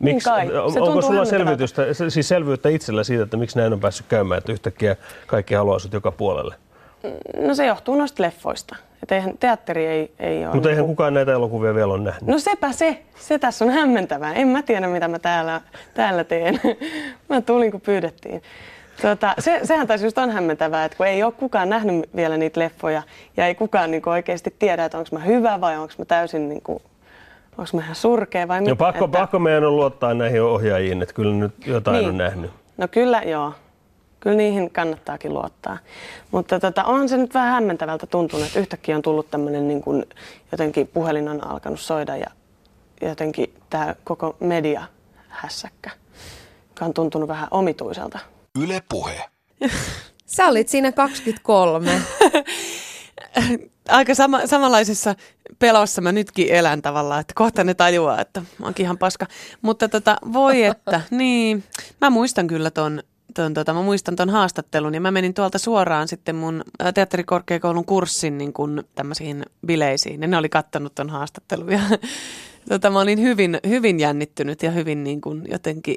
niin 0.00 0.22
kai. 0.22 0.46
Se 0.72 0.80
onko 0.80 1.02
sulla 1.02 1.24
selvitystä, 1.24 1.82
siis 2.08 2.28
selvyyttä 2.28 2.68
itsellä 2.68 3.04
siitä, 3.04 3.22
että 3.22 3.36
miksi 3.36 3.58
näin 3.58 3.72
on 3.72 3.80
päässyt 3.80 4.06
käymään, 4.06 4.38
että 4.38 4.52
yhtäkkiä 4.52 4.96
kaikki 5.26 5.54
haluaa 5.54 5.78
sut 5.78 5.92
joka 5.92 6.10
puolelle? 6.10 6.54
No 7.40 7.54
se 7.54 7.66
johtuu 7.66 7.96
noista 7.96 8.22
leffoista. 8.22 8.76
Että 9.02 9.14
eihän, 9.14 9.38
teatteri 9.38 9.86
ei, 9.86 10.12
ei 10.18 10.46
ole... 10.46 10.54
Mutta 10.54 10.68
eihän 10.68 10.82
niin 10.82 10.96
kukaan 10.96 11.14
näitä 11.14 11.32
elokuvia 11.32 11.74
vielä 11.74 11.92
ole 11.92 12.02
nähnyt. 12.02 12.22
No 12.22 12.38
sepä 12.38 12.72
se. 12.72 13.02
Se 13.16 13.38
tässä 13.38 13.64
on 13.64 13.70
hämmentävää. 13.70 14.34
En 14.34 14.48
mä 14.48 14.62
tiedä, 14.62 14.88
mitä 14.88 15.08
mä 15.08 15.18
täällä, 15.18 15.60
täällä 15.94 16.24
teen. 16.24 16.60
mä 17.28 17.40
tulin, 17.40 17.70
kun 17.70 17.80
pyydettiin. 17.80 18.42
Tuota, 19.02 19.34
se, 19.38 19.60
sehän 19.62 19.86
taas 19.86 20.02
just 20.02 20.18
on 20.18 20.30
hämmentävää, 20.30 20.84
että 20.84 20.96
kun 20.96 21.06
ei 21.06 21.22
ole 21.22 21.32
kukaan 21.32 21.68
nähnyt 21.68 22.10
vielä 22.16 22.36
niitä 22.36 22.60
leffoja 22.60 23.02
ja 23.36 23.46
ei 23.46 23.54
kukaan 23.54 23.90
niin 23.90 24.08
oikeasti 24.08 24.54
tiedä, 24.58 24.84
että 24.84 24.98
onko 24.98 25.08
mä 25.12 25.18
hyvä 25.18 25.60
vai 25.60 25.76
onko 25.76 25.94
mä 25.98 26.04
täysin 26.04 26.48
niin 26.48 26.62
kuin 26.62 26.82
onko 27.58 27.70
mä 27.72 27.80
ihan 27.80 27.94
surkea 27.94 28.48
vai 28.48 28.60
mitä? 28.60 28.70
No 28.70 28.76
pakko, 28.76 29.04
että... 29.04 29.18
pakko 29.18 29.38
meidän 29.38 29.64
on 29.64 29.76
luottaa 29.76 30.14
näihin 30.14 30.42
ohjaajiin, 30.42 31.02
että 31.02 31.14
kyllä 31.14 31.34
nyt 31.34 31.66
jotain 31.66 31.98
niin. 31.98 32.08
on 32.08 32.16
nähnyt. 32.16 32.50
No 32.76 32.88
kyllä, 32.88 33.22
joo. 33.22 33.52
Kyllä 34.26 34.38
niihin 34.38 34.70
kannattaakin 34.70 35.34
luottaa. 35.34 35.78
Mutta 36.30 36.60
tota, 36.60 36.84
on 36.84 37.08
se 37.08 37.16
nyt 37.16 37.34
vähän 37.34 37.52
hämmentävältä 37.52 38.06
tuntunut, 38.06 38.46
että 38.46 38.60
yhtäkkiä 38.60 38.96
on 38.96 39.02
tullut 39.02 39.30
tämmöinen 39.30 39.68
niin 39.68 39.82
kuin, 39.82 40.04
jotenkin 40.52 40.86
puhelin 40.86 41.28
on 41.28 41.46
alkanut 41.46 41.80
soida 41.80 42.16
ja 42.16 42.26
jotenkin 43.02 43.54
tämä 43.70 43.94
koko 44.04 44.36
media 44.40 44.84
hässäkkä, 45.28 45.90
joka 46.68 46.84
on 46.84 46.94
tuntunut 46.94 47.28
vähän 47.28 47.48
omituiselta. 47.50 48.18
Yle 48.62 48.82
puhe. 48.88 49.24
Sä 50.36 50.46
olit 50.46 50.68
siinä 50.68 50.92
23. 50.92 52.02
aika 53.88 54.14
sama, 54.14 54.46
samanlaisessa 54.46 55.14
pelossa 55.58 56.00
mä 56.00 56.12
nytkin 56.12 56.48
elän 56.50 56.82
tavallaan, 56.82 57.20
että 57.20 57.34
kohta 57.36 57.64
ne 57.64 57.74
tajuaa, 57.74 58.20
että 58.20 58.40
mä 58.40 58.66
oonkin 58.66 58.84
ihan 58.84 58.98
paska. 58.98 59.26
Mutta 59.62 59.88
tota, 59.88 60.16
voi 60.32 60.64
että, 60.64 61.00
niin, 61.10 61.64
mä 62.00 62.10
muistan 62.10 62.46
kyllä 62.46 62.70
ton, 62.70 63.02
ton, 63.36 63.54
tota, 63.54 63.74
mä 63.74 63.82
muistan 63.82 64.16
ton 64.16 64.30
haastattelun 64.30 64.94
ja 64.94 65.00
mä 65.00 65.10
menin 65.10 65.34
tuolta 65.34 65.58
suoraan 65.58 66.08
sitten 66.08 66.36
mun 66.36 66.64
ä, 66.82 66.92
teatterikorkeakoulun 66.92 67.84
kurssin 67.84 68.38
niin 68.38 68.52
kun, 68.52 68.84
tämmöisiin 68.94 69.42
bileisiin 69.66 70.22
ja 70.22 70.28
ne 70.28 70.36
oli 70.36 70.48
kattanut 70.48 70.94
ton 70.94 71.10
haastattelun 71.10 71.72
ja 71.72 71.80
tota, 72.68 72.90
mä 72.90 73.00
olin 73.00 73.22
hyvin, 73.22 73.60
hyvin 73.68 74.00
jännittynyt 74.00 74.62
ja 74.62 74.70
hyvin 74.70 75.04
niin 75.04 75.20
kun, 75.20 75.44
jotenkin 75.50 75.96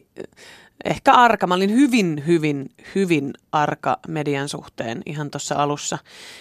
ehkä 0.86 1.14
arka. 1.14 1.48
Mä 1.48 1.54
olin 1.54 1.72
hyvin, 1.72 2.24
hyvin, 2.28 2.72
hyvin 2.96 3.34
arka 3.52 4.00
median 4.08 4.50
suhteen 4.50 5.02
ihan 5.06 5.32
tuossa 5.32 5.56
alussa. 5.56 5.98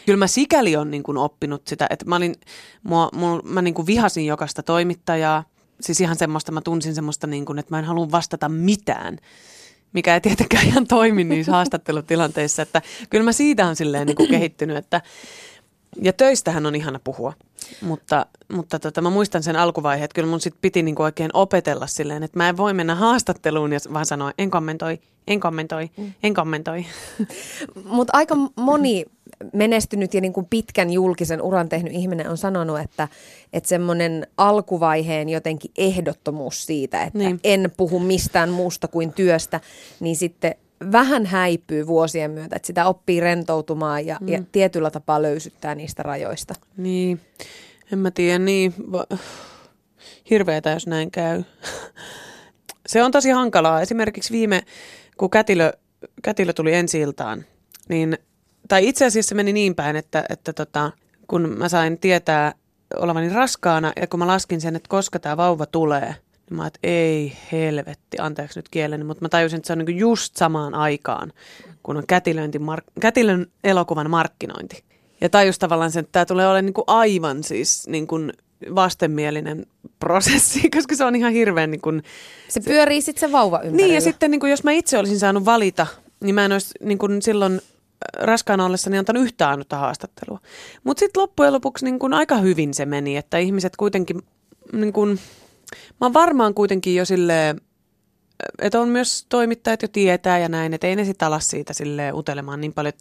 Kyllä 0.07 0.17
mä 0.17 0.27
sikäli 0.27 0.77
on 0.77 0.91
niin 0.91 1.03
kuin 1.03 1.19
oppinut 1.19 1.67
sitä, 1.67 1.87
että 1.91 2.05
mä, 2.05 2.17
olin, 2.17 2.35
mua, 2.83 3.09
mua, 3.15 3.43
mä 3.45 3.63
niin 3.63 3.75
kuin 3.75 3.87
vihasin 3.87 4.27
jokaista 4.27 4.63
toimittajaa. 4.63 5.45
Siis 5.81 6.01
ihan 6.01 6.17
semmoista, 6.17 6.53
mä 6.53 6.61
tunsin 6.61 6.95
semmoista, 6.95 7.27
niin 7.27 7.45
kuin, 7.45 7.59
että 7.59 7.75
mä 7.75 7.79
en 7.79 7.85
halua 7.85 8.11
vastata 8.11 8.49
mitään 8.49 9.19
mikä 9.93 10.14
ei 10.14 10.20
tietenkään 10.20 10.66
ihan 10.66 10.86
toimi 10.86 11.24
niissä 11.24 11.53
haastattelutilanteissa. 11.53 12.62
Että 12.62 12.82
kyllä 13.11 13.24
mä 13.24 13.32
siitä 13.32 13.66
on 13.66 13.76
silleen 13.76 14.07
niin 14.07 14.16
kuin 14.16 14.30
kehittynyt, 14.30 14.76
että 14.76 15.03
ja 15.97 16.12
töistähän 16.12 16.66
on 16.66 16.74
ihana 16.74 17.01
puhua, 17.05 17.32
mutta, 17.82 18.26
mutta 18.53 18.78
tota, 18.78 19.01
mä 19.01 19.11
muistan 19.11 19.43
sen 19.43 19.57
alkuvaiheen, 19.57 20.05
että 20.05 20.14
kyllä 20.14 20.28
mun 20.28 20.41
sit 20.41 20.55
piti 20.61 20.82
niinku 20.82 21.03
oikein 21.03 21.30
opetella 21.34 21.86
silleen, 21.86 22.22
että 22.22 22.39
mä 22.39 22.49
en 22.49 22.57
voi 22.57 22.74
mennä 22.74 22.95
haastatteluun 22.95 23.72
ja 23.72 23.78
vaan 23.93 24.07
sanoa, 24.07 24.32
en 24.39 24.51
kommentoi, 24.51 24.99
en 25.26 25.41
kommentoi, 25.41 25.91
en 26.22 26.34
kommentoi. 26.34 26.86
Mutta 27.84 28.11
aika 28.16 28.36
moni 28.57 29.05
menestynyt 29.53 30.14
ja 30.14 30.20
niin 30.20 30.32
kuin 30.32 30.47
pitkän 30.51 30.91
julkisen 30.91 31.43
uran 31.43 31.68
tehnyt 31.68 31.93
ihminen 31.93 32.30
on 32.30 32.36
sanonut, 32.36 32.80
että, 32.80 33.09
että 33.53 33.68
semmoinen 33.68 34.26
alkuvaiheen 34.36 35.28
jotenkin 35.28 35.70
ehdottomuus 35.78 36.66
siitä, 36.66 37.03
että 37.03 37.18
niin. 37.18 37.41
en 37.45 37.72
puhu 37.76 37.99
mistään 37.99 38.51
muusta 38.51 38.89
kuin 38.89 39.12
työstä, 39.12 39.61
niin 40.01 40.16
sitten 40.16 40.55
vähän 40.93 41.26
häipyy 41.26 41.87
vuosien 41.87 42.31
myötä, 42.31 42.57
että 42.57 42.66
sitä 42.66 42.87
oppii 42.87 43.20
rentoutumaan 43.20 44.07
ja, 44.07 44.18
mm. 44.20 44.29
ja 44.29 44.43
tietyllä 44.53 44.91
tapaa 44.91 45.22
löysyttää 45.22 45.74
niistä 45.74 46.03
rajoista. 46.03 46.55
Niin, 46.76 47.20
en 47.93 47.99
mä 47.99 48.11
tiedä, 48.11 48.39
niin 48.39 48.74
hirveetä 50.31 50.70
jos 50.70 50.87
näin 50.87 51.11
käy. 51.11 51.43
Se 52.89 53.03
on 53.03 53.11
tosi 53.11 53.31
hankalaa. 53.31 53.81
Esimerkiksi 53.81 54.33
viime, 54.33 54.62
kun 55.16 55.31
kätilö, 55.31 55.72
kätilö 56.22 56.53
tuli 56.53 56.74
ensi 56.74 57.01
iltaan, 57.01 57.45
niin, 57.89 58.18
tai 58.68 58.89
itse 58.89 59.05
asiassa 59.05 59.29
se 59.29 59.35
meni 59.35 59.53
niin 59.53 59.74
päin, 59.74 59.97
että, 59.97 60.24
että 60.31 60.53
tota, 60.53 60.93
kun 61.26 61.55
mä 61.59 61.68
sain 61.68 61.99
tietää 61.99 62.53
olevani 62.97 63.29
raskaana 63.29 63.93
ja 64.01 64.07
kun 64.07 64.18
mä 64.20 64.26
laskin 64.26 64.61
sen, 64.61 64.76
että 64.76 64.89
koska 64.89 65.18
tämä 65.18 65.37
vauva 65.37 65.66
tulee– 65.66 66.14
niin 66.51 66.57
mä 66.57 66.67
että 66.67 66.81
ei 66.83 67.33
helvetti, 67.53 68.17
anteeksi 68.21 68.59
nyt 68.59 68.69
kieleni, 68.69 69.05
mutta 69.05 69.25
mä 69.25 69.29
tajusin, 69.29 69.57
että 69.57 69.67
se 69.67 69.73
on 69.73 69.79
niin 69.79 69.99
just 69.99 70.37
samaan 70.37 70.75
aikaan, 70.75 71.33
kun 71.83 71.97
on 71.97 72.07
kätilöinti, 72.07 72.59
mark- 72.59 73.01
kätilön 73.01 73.47
elokuvan 73.65 74.11
markkinointi. 74.11 74.85
Ja 75.21 75.29
tajus 75.29 75.59
tavallaan 75.59 75.91
sen, 75.91 76.01
että 76.01 76.13
tämä 76.13 76.27
tulee 76.27 76.47
olemaan 76.47 76.65
niin 76.65 76.75
kuin 76.75 76.85
aivan 76.87 77.45
siis 77.45 77.89
niin 77.89 78.07
kuin 78.07 78.33
vastenmielinen 78.75 79.67
prosessi, 80.01 80.71
koska 80.77 80.97
se 80.97 81.05
on 81.05 81.17
ihan 81.17 81.33
hirveän 81.33 81.71
niin 81.71 81.81
kuin, 81.81 82.03
Se 82.49 82.61
pyörii 82.61 83.03
sitten 83.03 83.29
se 83.29 83.33
vauva 83.33 83.57
ympärillä. 83.57 83.77
Niin 83.77 83.95
ja 83.95 84.01
sitten 84.01 84.31
niin 84.31 84.41
kuin, 84.41 84.51
jos 84.51 84.65
mä 84.65 84.73
itse 84.73 84.99
olisin 84.99 85.19
saanut 85.19 85.45
valita, 85.45 85.87
niin 86.21 86.35
mä 86.35 86.45
en 86.45 86.53
olisi 86.53 86.75
niin 86.81 86.99
kuin 86.99 87.23
silloin 87.23 87.53
äh, 87.55 88.25
raskaana 88.25 88.65
ollessani 88.65 88.99
antanut 88.99 89.23
yhtään 89.23 89.51
ainutta 89.51 89.77
haastattelua. 89.77 90.41
Mutta 90.85 91.01
sitten 91.01 91.21
loppujen 91.21 91.53
lopuksi 91.53 91.85
niin 91.85 91.99
kuin 91.99 92.15
aika 92.15 92.37
hyvin 92.37 92.75
se 92.75 92.87
meni, 92.87 93.17
että 93.17 93.39
ihmiset 93.39 93.77
kuitenkin 93.77 94.23
niin 94.73 94.93
kuin, 94.93 95.19
Mä 96.01 96.12
varmaan 96.12 96.55
kuitenkin 96.55 96.95
jo 96.95 97.05
silleen, 97.05 97.61
että 98.59 98.81
on 98.81 98.89
myös 98.89 99.27
toimittajat 99.29 99.83
jo 99.83 99.89
tietää 99.89 100.39
ja 100.39 100.49
näin, 100.49 100.75
että 100.75 100.87
ei 100.87 100.97
ne 100.97 101.05
sitten 101.05 101.27
ala 101.27 101.41
siitä 101.41 101.73
sille 101.73 102.12
utelemaan 102.12 102.61
niin 102.61 102.73
paljon, 102.73 102.93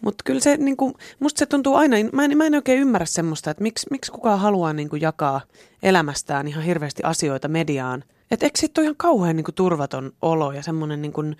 mutta 0.00 0.24
kyllä 0.24 0.40
se, 0.40 0.56
niin 0.56 0.76
kuin, 0.76 0.94
musta 1.20 1.38
se 1.38 1.46
tuntuu 1.46 1.74
aina, 1.74 1.96
mä 2.12 2.24
en, 2.24 2.38
mä 2.38 2.46
en 2.46 2.54
oikein 2.54 2.80
ymmärrä 2.80 3.06
semmoista, 3.06 3.50
että 3.50 3.62
miksi, 3.62 3.86
miksi 3.90 4.12
kukaan 4.12 4.40
haluaa 4.40 4.72
niin 4.72 4.88
kuin 4.88 5.02
jakaa 5.02 5.40
elämästään 5.82 6.48
ihan 6.48 6.64
hirveästi 6.64 7.02
asioita 7.02 7.48
mediaan. 7.48 8.04
Että 8.30 8.46
eikö 8.46 8.58
sitten 8.58 8.82
ole 8.82 8.86
ihan 8.86 8.96
kauhean 8.96 9.36
niin 9.36 9.44
kuin 9.44 9.54
turvaton 9.54 10.12
olo 10.22 10.52
ja 10.52 10.62
semmoinen 10.62 11.02
niin 11.02 11.12
kuin, 11.12 11.36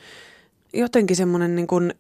jotenkin 0.73 1.17
semmoinen 1.17 1.55
niin 1.55 1.67
kuin, 1.67 1.95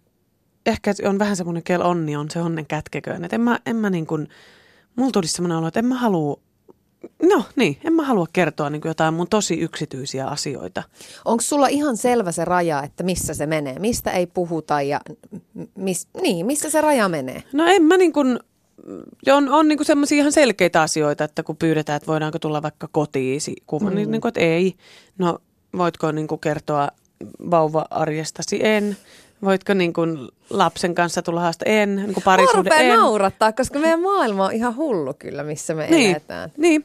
ehkä 0.66 0.94
on 1.04 1.18
vähän 1.18 1.36
semmoinen 1.36 1.62
kel 1.62 1.80
onni 1.82 2.16
on 2.16 2.30
se 2.30 2.40
onnen 2.40 2.66
kätkeköön, 2.66 3.24
että 3.24 3.36
en 3.36 3.40
mä, 3.40 3.58
en 3.66 3.76
mä 3.76 3.90
niin 3.90 4.06
kuin, 4.06 4.28
mulla 4.96 5.10
tulisi 5.12 5.32
semmoinen 5.32 5.58
olo, 5.58 5.68
että 5.68 5.80
en 5.80 5.86
mä 5.86 5.94
halua 5.94 6.40
No 7.22 7.44
niin, 7.56 7.78
en 7.84 7.92
mä 7.92 8.04
halua 8.04 8.26
kertoa 8.32 8.70
niin 8.70 8.82
jotain 8.84 9.14
mun 9.14 9.28
tosi 9.28 9.60
yksityisiä 9.60 10.26
asioita. 10.26 10.82
Onko 11.24 11.40
sulla 11.40 11.66
ihan 11.68 11.96
selvä 11.96 12.32
se 12.32 12.44
raja, 12.44 12.82
että 12.82 13.02
missä 13.02 13.34
se 13.34 13.46
menee? 13.46 13.78
Mistä 13.78 14.10
ei 14.10 14.26
puhuta 14.26 14.82
ja 14.82 15.00
mis, 15.76 16.08
niin, 16.22 16.46
missä 16.46 16.70
se 16.70 16.80
raja 16.80 17.08
menee? 17.08 17.42
No 17.52 17.66
en 17.66 17.82
mä 17.82 17.96
niin 17.96 18.12
kuin, 18.12 18.38
on, 19.32 19.48
on 19.48 19.68
niin 19.68 19.84
semmoisia 19.84 20.18
ihan 20.18 20.32
selkeitä 20.32 20.82
asioita, 20.82 21.24
että 21.24 21.42
kun 21.42 21.56
pyydetään, 21.56 21.96
että 21.96 22.06
voidaanko 22.06 22.38
tulla 22.38 22.62
vaikka 22.62 22.88
kotiisi 22.92 23.56
kuva, 23.66 23.84
niin 23.84 23.92
mm. 23.92 23.96
niin, 23.96 24.10
niin 24.10 24.20
kuin, 24.20 24.28
että 24.28 24.40
ei. 24.40 24.74
No 25.18 25.38
voitko 25.76 26.12
niin 26.12 26.26
kuin 26.28 26.40
kertoa 26.40 26.88
vauva-arjestasi? 27.50 28.66
En. 28.66 28.96
Voitko 29.44 29.74
niin 29.74 29.92
kuin 29.92 30.28
lapsen 30.50 30.94
kanssa 30.94 31.22
tulla 31.22 31.40
haasta? 31.40 31.64
En. 31.64 31.96
Niin 31.96 32.14
kuin 32.14 32.24
parisuhde? 32.24 32.70
en. 32.74 32.88
naurattaa, 32.88 33.52
koska 33.52 33.78
meidän 33.78 34.00
maailma 34.00 34.46
on 34.46 34.52
ihan 34.52 34.76
hullu 34.76 35.14
kyllä, 35.14 35.42
missä 35.42 35.74
me 35.74 35.86
niin, 35.90 36.10
eletään. 36.10 36.52
Niin, 36.56 36.84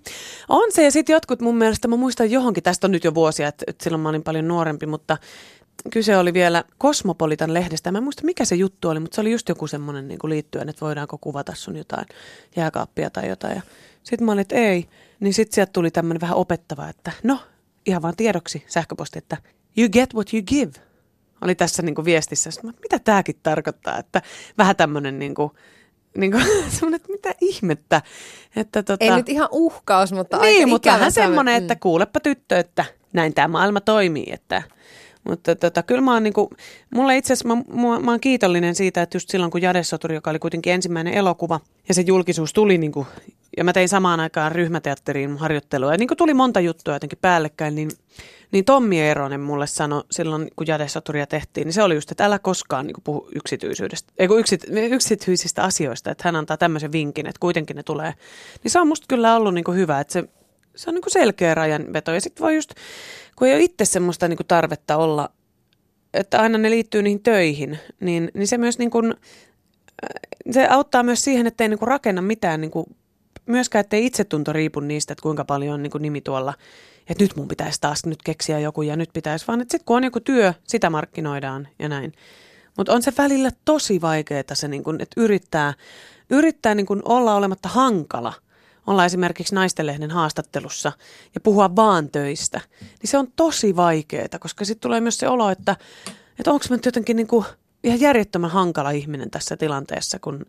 on 0.49 0.71
se. 0.71 0.83
Ja 0.83 0.91
sitten 0.91 1.13
jotkut 1.13 1.41
mun 1.41 1.57
mielestä, 1.57 1.87
mä 1.87 1.95
muistan 1.95 2.31
johonkin, 2.31 2.63
tästä 2.63 2.87
on 2.87 2.91
nyt 2.91 3.03
jo 3.03 3.13
vuosia, 3.13 3.47
että, 3.47 3.65
että 3.67 3.83
silloin 3.83 4.01
mä 4.01 4.09
olin 4.09 4.23
paljon 4.23 4.47
nuorempi, 4.47 4.85
mutta 4.85 5.17
kyse 5.91 6.17
oli 6.17 6.33
vielä 6.33 6.63
Kosmopolitan 6.77 7.53
lehdestä. 7.53 7.91
Mä 7.91 7.97
en 7.97 8.03
muista, 8.03 8.25
mikä 8.25 8.45
se 8.45 8.55
juttu 8.55 8.89
oli, 8.89 8.99
mutta 8.99 9.15
se 9.15 9.21
oli 9.21 9.31
just 9.31 9.49
joku 9.49 9.67
semmoinen 9.67 10.07
niin 10.07 10.19
kuin 10.19 10.29
liittyen, 10.29 10.69
että 10.69 10.85
voidaanko 10.85 11.17
kuvata 11.17 11.53
sun 11.55 11.75
jotain 11.75 12.05
jääkaappia 12.55 13.09
tai 13.09 13.29
jotain. 13.29 13.61
sitten 14.03 14.25
mä 14.25 14.31
olin, 14.31 14.41
että 14.41 14.55
ei. 14.55 14.89
Niin 15.19 15.33
sitten 15.33 15.55
sieltä 15.55 15.71
tuli 15.73 15.91
tämmöinen 15.91 16.21
vähän 16.21 16.37
opettava, 16.37 16.89
että 16.89 17.11
no, 17.23 17.39
ihan 17.85 18.01
vaan 18.01 18.15
tiedoksi 18.17 18.63
sähköposti, 18.67 19.17
että 19.17 19.37
you 19.77 19.89
get 19.89 20.13
what 20.13 20.33
you 20.33 20.43
give– 20.43 20.71
oli 21.41 21.55
tässä 21.55 21.81
niin 21.81 21.95
kuin 21.95 22.05
viestissä. 22.05 22.51
Sitten, 22.51 22.73
mitä 22.81 22.99
tämäkin 22.99 23.35
tarkoittaa? 23.43 23.97
Että 23.97 24.21
vähän 24.57 24.75
tämmöinen 24.75 25.19
niin 25.19 25.35
kuin, 25.35 25.51
niin 26.17 26.31
kuin, 26.31 26.43
että 26.95 27.11
mitä 27.11 27.33
ihmettä. 27.41 28.01
Että 28.55 28.83
tota, 28.83 29.05
Ei 29.05 29.11
nyt 29.11 29.29
ihan 29.29 29.49
uhkaus, 29.51 30.11
mutta 30.11 30.37
niin, 30.37 30.55
aika 30.55 30.67
mutta 30.67 30.91
vähän 30.91 31.11
semmoinen, 31.11 31.55
että 31.55 31.73
mm. 31.73 31.79
kuulepa 31.79 32.19
tyttö, 32.19 32.59
että 32.59 32.85
näin 33.13 33.33
tämä 33.33 33.47
maailma 33.47 33.81
toimii. 33.81 34.27
Että, 34.31 34.63
mutta 35.23 35.55
tota, 35.55 35.83
kyllä 35.83 36.01
mä 36.01 36.13
oon, 36.13 36.23
niin 36.23 36.33
kuin, 36.33 36.49
mulle 36.93 37.17
itse 37.17 37.33
asiassa, 37.33 37.55
mä, 37.55 37.55
mä, 37.55 37.99
mä 37.99 38.11
oon 38.11 38.19
kiitollinen 38.19 38.75
siitä, 38.75 39.01
että 39.01 39.15
just 39.15 39.29
silloin 39.29 39.51
kun 39.51 39.61
Jadesoturi, 39.61 40.15
joka 40.15 40.29
oli 40.29 40.39
kuitenkin 40.39 40.73
ensimmäinen 40.73 41.13
elokuva, 41.13 41.59
ja 41.87 41.93
se 41.93 42.01
julkisuus 42.01 42.53
tuli, 42.53 42.77
niin 42.77 42.91
kuin, 42.91 43.07
ja 43.57 43.63
mä 43.63 43.73
tein 43.73 43.89
samaan 43.89 44.19
aikaan 44.19 44.51
ryhmäteatteriin 44.51 45.37
harjoittelua, 45.37 45.91
ja 45.91 45.97
niin 45.97 46.07
kuin 46.07 46.17
tuli 46.17 46.33
monta 46.33 46.59
juttua 46.59 46.93
jotenkin 46.93 47.19
päällekkäin, 47.21 47.75
niin 47.75 47.89
niin 48.51 48.65
Tommi 48.65 49.01
Eeronen 49.01 49.39
mulle 49.39 49.67
sanoi 49.67 50.03
silloin, 50.11 50.47
kun 50.55 50.67
Jadesaturia 50.67 51.27
tehtiin, 51.27 51.65
niin 51.65 51.73
se 51.73 51.83
oli 51.83 51.95
just, 51.95 52.11
että 52.11 52.25
älä 52.25 52.39
koskaan 52.39 52.87
niin 52.87 52.95
puhu 53.03 53.29
yksityisyydestä, 53.35 54.13
ei 54.17 54.27
yksit, 54.39 54.63
yksityisistä 54.91 55.63
asioista, 55.63 56.11
että 56.11 56.21
hän 56.27 56.35
antaa 56.35 56.57
tämmöisen 56.57 56.91
vinkin, 56.91 57.27
että 57.27 57.39
kuitenkin 57.39 57.75
ne 57.75 57.83
tulee. 57.83 58.13
Niin 58.63 58.71
se 58.71 58.79
on 58.79 58.87
musta 58.87 59.05
kyllä 59.09 59.35
ollut 59.35 59.53
niin 59.53 59.75
hyvä, 59.75 59.99
että 59.99 60.13
se, 60.13 60.23
se 60.75 60.89
on 60.89 60.95
niin 60.95 61.03
selkeä 61.07 61.55
rajanveto. 61.55 62.11
Ja 62.11 62.21
sitten 62.21 62.43
voi 62.43 62.55
just, 62.55 62.73
kun 63.35 63.47
ei 63.47 63.53
ole 63.53 63.63
itse 63.63 63.85
semmoista 63.85 64.27
niin 64.27 64.39
tarvetta 64.47 64.97
olla, 64.97 65.29
että 66.13 66.39
aina 66.39 66.57
ne 66.57 66.69
liittyy 66.69 67.01
niihin 67.01 67.23
töihin, 67.23 67.79
niin, 67.99 68.31
niin 68.33 68.47
se 68.47 68.57
myös 68.57 68.79
niin 68.79 68.91
kuin, 68.91 69.13
se 70.51 70.67
auttaa 70.67 71.03
myös 71.03 71.23
siihen, 71.23 71.47
että 71.47 71.63
ei 71.63 71.69
niin 71.69 71.79
rakenna 71.81 72.21
mitään, 72.21 72.61
niin 72.61 72.71
myöskään 73.51 73.81
ettei 73.81 74.05
itsetunto 74.05 74.53
riipu 74.53 74.79
niistä, 74.79 75.13
että 75.13 75.23
kuinka 75.23 75.45
paljon 75.45 75.73
on 75.73 75.83
niin 75.83 75.91
nimi 75.99 76.21
tuolla 76.21 76.53
että 77.09 77.23
nyt 77.23 77.35
mun 77.35 77.47
pitäisi 77.47 77.81
taas 77.81 78.05
nyt 78.05 78.23
keksiä 78.23 78.59
joku 78.59 78.81
ja 78.81 78.95
nyt 78.95 79.09
pitäisi, 79.13 79.47
vaan 79.47 79.61
että 79.61 79.71
sitten 79.71 79.85
kun 79.85 79.97
on 79.97 80.03
joku 80.03 80.19
työ, 80.19 80.53
sitä 80.67 80.89
markkinoidaan 80.89 81.67
ja 81.79 81.89
näin. 81.89 82.13
Mutta 82.77 82.93
on 82.93 83.01
se 83.01 83.13
välillä 83.17 83.51
tosi 83.65 84.01
vaikeaa 84.01 84.43
se, 84.53 84.67
niin 84.67 84.83
kun, 84.83 85.01
että 85.01 85.21
yrittää, 85.21 85.73
yrittää 86.29 86.75
niin 86.75 86.85
kun 86.85 87.01
olla 87.05 87.35
olematta 87.35 87.69
hankala. 87.69 88.33
Olla 88.87 89.05
esimerkiksi 89.05 89.55
naistenlehden 89.55 90.11
haastattelussa 90.11 90.91
ja 91.35 91.41
puhua 91.41 91.75
vaan 91.75 92.09
töistä. 92.09 92.61
Niin 92.81 93.09
se 93.09 93.17
on 93.17 93.27
tosi 93.35 93.75
vaikeaa, 93.75 94.39
koska 94.39 94.65
sitten 94.65 94.81
tulee 94.81 95.01
myös 95.01 95.17
se 95.17 95.27
olo, 95.27 95.49
että, 95.49 95.75
että 96.39 96.51
onko 96.51 96.65
mä 96.69 96.75
nyt 96.75 96.85
jotenkin 96.85 97.17
niin 97.17 97.27
kuin 97.27 97.45
ihan 97.83 98.01
järjettömän 98.01 98.49
hankala 98.49 98.91
ihminen 98.91 99.29
tässä 99.29 99.57
tilanteessa, 99.57 100.19
kun 100.19 100.45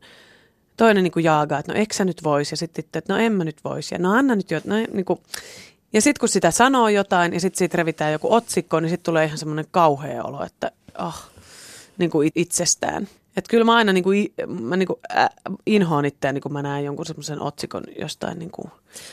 toinen 0.80 1.04
niin 1.04 1.12
kuin 1.12 1.24
jaagaa, 1.24 1.58
että 1.58 1.72
no 1.72 1.78
eikö 1.78 1.94
sä 1.94 2.04
nyt 2.04 2.24
voisi 2.24 2.52
ja 2.52 2.56
sitten, 2.56 2.84
että 2.94 3.12
no 3.12 3.18
en 3.18 3.32
mä 3.32 3.44
nyt 3.44 3.64
voisi 3.64 3.94
ja 3.94 3.98
no 3.98 4.12
anna 4.12 4.36
nyt 4.36 4.50
jo, 4.50 4.60
no, 4.64 4.74
niin 4.92 5.04
kuin, 5.04 5.20
ja 5.92 6.00
sitten 6.00 6.20
kun 6.20 6.28
sitä 6.28 6.50
sanoo 6.50 6.88
jotain 6.88 7.34
ja 7.34 7.40
sitten 7.40 7.58
siitä 7.58 7.76
revitään 7.76 8.12
joku 8.12 8.32
otsikko, 8.34 8.80
niin 8.80 8.90
sitten 8.90 9.04
tulee 9.04 9.24
ihan 9.24 9.38
semmoinen 9.38 9.64
kauhea 9.70 10.24
olo, 10.24 10.44
että 10.44 10.72
oh, 10.98 11.30
niin 11.98 12.10
kuin 12.10 12.30
itsestään. 12.34 13.08
Että 13.36 13.50
kyllä 13.50 13.64
mä 13.64 13.74
aina 13.74 13.92
niin 13.92 14.04
kuin, 14.04 14.32
mä 14.46 14.76
niin 14.76 14.86
kuin, 14.86 14.98
äh, 15.16 15.28
inhoan 15.66 16.04
itseäni, 16.04 16.40
kun 16.40 16.52
mä 16.52 16.62
näen 16.62 16.84
jonkun 16.84 17.06
semmoisen 17.06 17.42
otsikon 17.42 17.84
jostain. 17.98 18.38
Niin 18.38 18.50
kuin. 18.50 18.70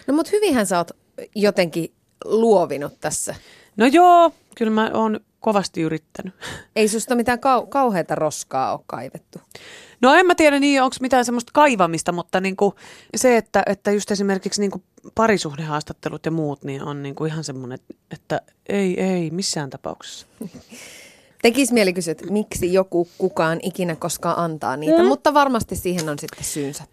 No 0.08 0.14
mutta 0.14 0.32
hyvinhän 0.34 0.66
sä 0.66 0.78
oot 0.78 0.92
jotenkin 1.36 1.94
luovinut 2.26 2.94
tässä. 3.02 3.36
No 3.78 3.86
joo, 3.86 4.32
kyllä 4.56 4.72
mä 4.72 4.92
oon 4.94 5.20
kovasti 5.40 5.82
yrittänyt. 5.82 6.34
Ei 6.76 6.88
susta 6.88 7.16
mitään 7.16 7.40
kau- 7.40 7.68
kauheita 7.68 8.16
roskaa 8.16 8.74
ole 8.74 8.84
kaivettu. 8.88 9.40
No 10.02 10.14
en 10.14 10.26
mä 10.26 10.36
tiedä 10.36 10.60
niin, 10.60 10.82
onko 10.84 10.96
mitään 11.02 11.26
semmoista 11.26 11.52
kaivamista, 11.54 12.12
mutta 12.12 12.42
niin 12.42 12.56
kuin 12.56 12.76
se, 13.16 13.38
että, 13.38 13.64
että 13.66 13.92
just 13.92 14.12
esimerkiksi 14.12 14.62
niin 14.62 14.72
kuin 14.72 14.84
parisuhdehaastattelut 15.16 16.26
ja 16.26 16.32
muut, 16.32 16.64
niin 16.64 16.84
on 16.84 17.04
niin 17.04 17.16
kuin 17.16 17.32
ihan 17.32 17.44
semmoinen, 17.44 17.80
että 18.12 18.42
ei, 18.70 19.02
ei, 19.02 19.32
missään 19.32 19.70
tapauksessa. 19.70 20.28
Tekisi 21.42 21.74
mieli 21.74 21.94
kysyä, 21.94 22.12
että 22.12 22.32
miksi 22.32 22.74
joku 22.74 23.08
kukaan 23.18 23.60
ikinä 23.64 23.96
koskaan 23.96 24.38
antaa 24.38 24.78
niitä, 24.78 25.02
mm. 25.02 25.08
mutta 25.08 25.34
varmasti 25.34 25.76
siihen 25.76 26.10
on 26.10 26.20
sitten 26.20 26.44
syynsä. 26.44 26.84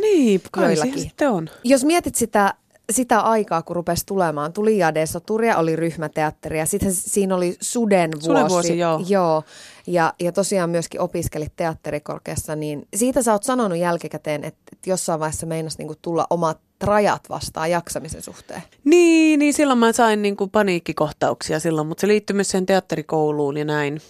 Niin, 0.00 0.40
kai 0.52 0.76
sitten 0.96 1.30
on. 1.30 1.50
Jos 1.64 1.84
mietit 1.84 2.14
sitä, 2.14 2.54
sitä 2.90 3.20
aikaa, 3.20 3.62
kun 3.62 3.76
rupesi 3.76 4.06
tulemaan, 4.06 4.52
tuli 4.52 4.78
Jade 4.78 5.06
Soturia, 5.06 5.56
oli 5.56 5.76
ryhmäteatteri 5.76 6.58
ja 6.58 6.66
sitten 6.66 6.92
siinä 6.92 7.34
oli 7.34 7.56
Suden 7.60 8.10
vuosi. 8.12 8.26
Suden 8.26 8.48
vuosi, 8.48 8.78
joo. 8.78 9.00
joo. 9.08 9.42
Ja, 9.86 10.14
ja 10.20 10.32
tosiaan 10.32 10.70
myöskin 10.70 11.00
opiskelit 11.00 11.52
teatterikorkeassa, 11.56 12.56
niin 12.56 12.88
siitä 12.94 13.22
sä 13.22 13.32
oot 13.32 13.42
sanonut 13.42 13.78
jälkikäteen, 13.78 14.44
että, 14.44 14.60
että 14.72 14.90
jossain 14.90 15.20
vaiheessa 15.20 15.46
meinas 15.46 15.78
niinku 15.78 15.94
tulla 16.02 16.26
omat 16.30 16.58
rajat 16.80 17.28
vastaan 17.28 17.70
jaksamisen 17.70 18.22
suhteen. 18.22 18.62
Niin, 18.84 19.38
niin 19.38 19.54
silloin 19.54 19.78
mä 19.78 19.92
sain 19.92 20.22
niin 20.22 20.36
kuin 20.36 20.50
paniikkikohtauksia 20.50 21.60
silloin, 21.60 21.86
mutta 21.86 22.00
se 22.00 22.08
liittyi 22.08 22.34
myös 22.34 22.50
sen 22.50 22.66
teatterikouluun 22.66 23.56
ja 23.56 23.64
näin. 23.64 24.00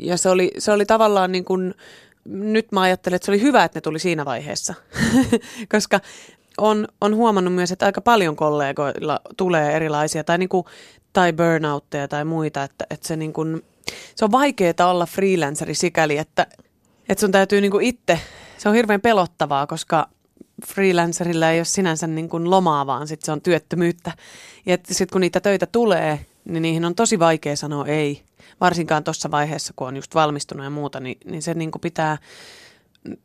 Ja 0.00 0.16
se 0.16 0.28
oli, 0.28 0.50
se 0.58 0.72
oli 0.72 0.86
tavallaan 0.86 1.32
niin 1.32 1.44
kuin, 1.44 1.74
nyt 2.24 2.72
mä 2.72 2.80
ajattelen, 2.80 3.16
että 3.16 3.26
se 3.26 3.32
oli 3.32 3.42
hyvä, 3.42 3.64
että 3.64 3.76
ne 3.76 3.80
tuli 3.80 3.98
siinä 3.98 4.24
vaiheessa, 4.24 4.74
koska 5.72 6.00
on, 6.58 6.88
on 7.00 7.14
huomannut 7.14 7.54
myös, 7.54 7.72
että 7.72 7.86
aika 7.86 8.00
paljon 8.00 8.36
kollegoilla 8.36 9.20
tulee 9.36 9.72
erilaisia 9.72 10.24
tai, 10.24 10.38
niin 10.38 10.48
kuin, 10.48 10.64
tai 11.12 11.32
burnoutteja 11.32 12.08
tai 12.08 12.24
muita, 12.24 12.62
että, 12.62 12.86
että 12.90 13.08
se, 13.08 13.16
niin 13.16 13.32
kuin, 13.32 13.62
se 14.14 14.24
on 14.24 14.32
vaikeaa 14.32 14.90
olla 14.90 15.06
freelanceri 15.06 15.74
sikäli, 15.74 16.18
että, 16.18 16.46
että 17.08 17.20
sun 17.20 17.32
täytyy 17.32 17.60
niin 17.60 17.70
kuin 17.70 17.84
itse, 17.84 18.20
se 18.58 18.68
on 18.68 18.74
hirveän 18.74 19.00
pelottavaa, 19.00 19.66
koska 19.66 20.08
freelancerilla 20.66 21.50
ei 21.50 21.58
ole 21.58 21.64
sinänsä 21.64 22.06
niin 22.06 22.28
kuin 22.28 22.50
lomaa, 22.50 22.86
vaan 22.86 23.08
sit 23.08 23.22
se 23.22 23.32
on 23.32 23.40
työttömyyttä. 23.40 24.12
Ja 24.66 24.78
sitten 24.86 25.12
kun 25.12 25.20
niitä 25.20 25.40
töitä 25.40 25.66
tulee, 25.66 26.26
niin 26.44 26.62
niihin 26.62 26.84
on 26.84 26.94
tosi 26.94 27.18
vaikea 27.18 27.56
sanoa 27.56 27.86
ei. 27.86 28.22
Varsinkaan 28.60 29.04
tuossa 29.04 29.30
vaiheessa, 29.30 29.72
kun 29.76 29.88
on 29.88 29.96
just 29.96 30.14
valmistunut 30.14 30.64
ja 30.64 30.70
muuta, 30.70 31.00
niin, 31.00 31.18
niin 31.24 31.42
se 31.42 31.54
niin 31.54 31.70
kuin 31.70 31.80
pitää, 31.80 32.18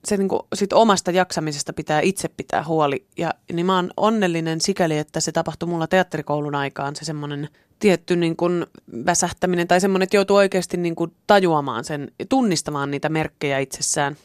se 0.06 0.18
niin 0.18 0.30
kuin 0.30 0.42
sit 0.54 0.74
omasta 0.74 1.12
jaksamisesta 1.12 1.74
pitää 1.74 2.02
itse 2.02 2.28
pitää 2.28 2.64
huoli. 2.68 3.06
Ja 3.18 3.34
niin 3.54 3.66
mä 3.66 3.76
oon 3.76 3.92
onnellinen 3.98 4.62
sikäli, 4.62 4.98
että 4.98 5.20
se 5.20 5.32
tapahtui 5.32 5.70
mulla 5.70 5.88
teatterikoulun 5.88 6.56
aikaan, 6.56 6.96
se 6.96 7.06
semmoinen 7.06 7.50
tietty 7.80 8.16
niin 8.16 8.36
kuin 8.36 8.66
väsähtäminen 9.06 9.68
tai 9.68 9.82
semmoinen, 9.82 10.04
että 10.04 10.18
joutuu 10.18 10.38
oikeasti 10.38 10.78
niin 10.78 10.96
kuin 10.96 11.14
tajuamaan 11.28 11.84
sen, 11.84 12.12
tunnistamaan 12.30 12.92
niitä 12.92 13.10
merkkejä 13.10 13.60
itsessään 13.60 14.16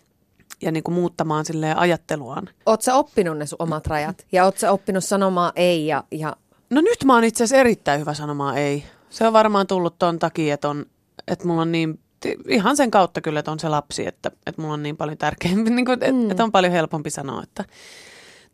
ja 0.63 0.73
niin 0.73 0.85
kuin 0.85 0.95
muuttamaan 0.95 1.45
silleen 1.45 1.79
ajatteluaan. 1.79 2.49
Oot 2.67 2.83
sä 2.83 2.95
oppinut 2.95 3.39
ne 3.39 3.47
sun 3.47 3.63
omat 3.63 3.87
rajat? 3.87 4.27
Ja 4.33 4.45
oot 4.45 4.59
sä 4.59 4.73
oppinut 4.73 5.05
sanomaan 5.05 5.53
ei 5.57 5.87
ja, 5.87 6.05
ja 6.11 6.37
No 6.71 6.81
nyt 6.81 7.05
mä 7.05 7.15
oon 7.15 7.25
itse 7.25 7.45
asiassa 7.45 7.61
erittäin 7.61 8.01
hyvä 8.01 8.15
sanomaan 8.15 8.59
ei. 8.59 8.85
Se 9.11 9.27
on 9.27 9.33
varmaan 9.33 9.67
tullut 9.67 9.99
ton 9.99 10.19
takia, 10.19 10.55
että, 10.55 10.69
on, 10.69 10.87
että 11.29 11.47
mulla 11.47 11.63
on 11.63 11.73
niin, 11.73 12.01
ihan 12.49 12.77
sen 12.77 12.91
kautta 12.91 13.21
kyllä, 13.21 13.39
että 13.39 13.53
on 13.53 13.61
se 13.61 13.69
lapsi, 13.69 14.07
että, 14.07 14.31
että 14.47 14.63
mulla 14.63 14.75
on 14.75 14.83
niin 14.83 14.97
paljon 14.97 15.19
tärkeämpi, 15.19 15.71
niin 15.75 15.85
kuin, 15.85 15.93
että, 15.93 16.13
mm. 16.13 16.31
että 16.31 16.45
on 16.45 16.53
paljon 16.53 16.73
helpompi 16.73 17.11
sanoa, 17.11 17.43
että 17.43 17.65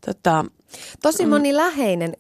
tota, 0.07 0.45
Tosi 1.03 1.27
moni 1.27 1.53
mm. 1.53 1.57
läheinen, 1.57 2.13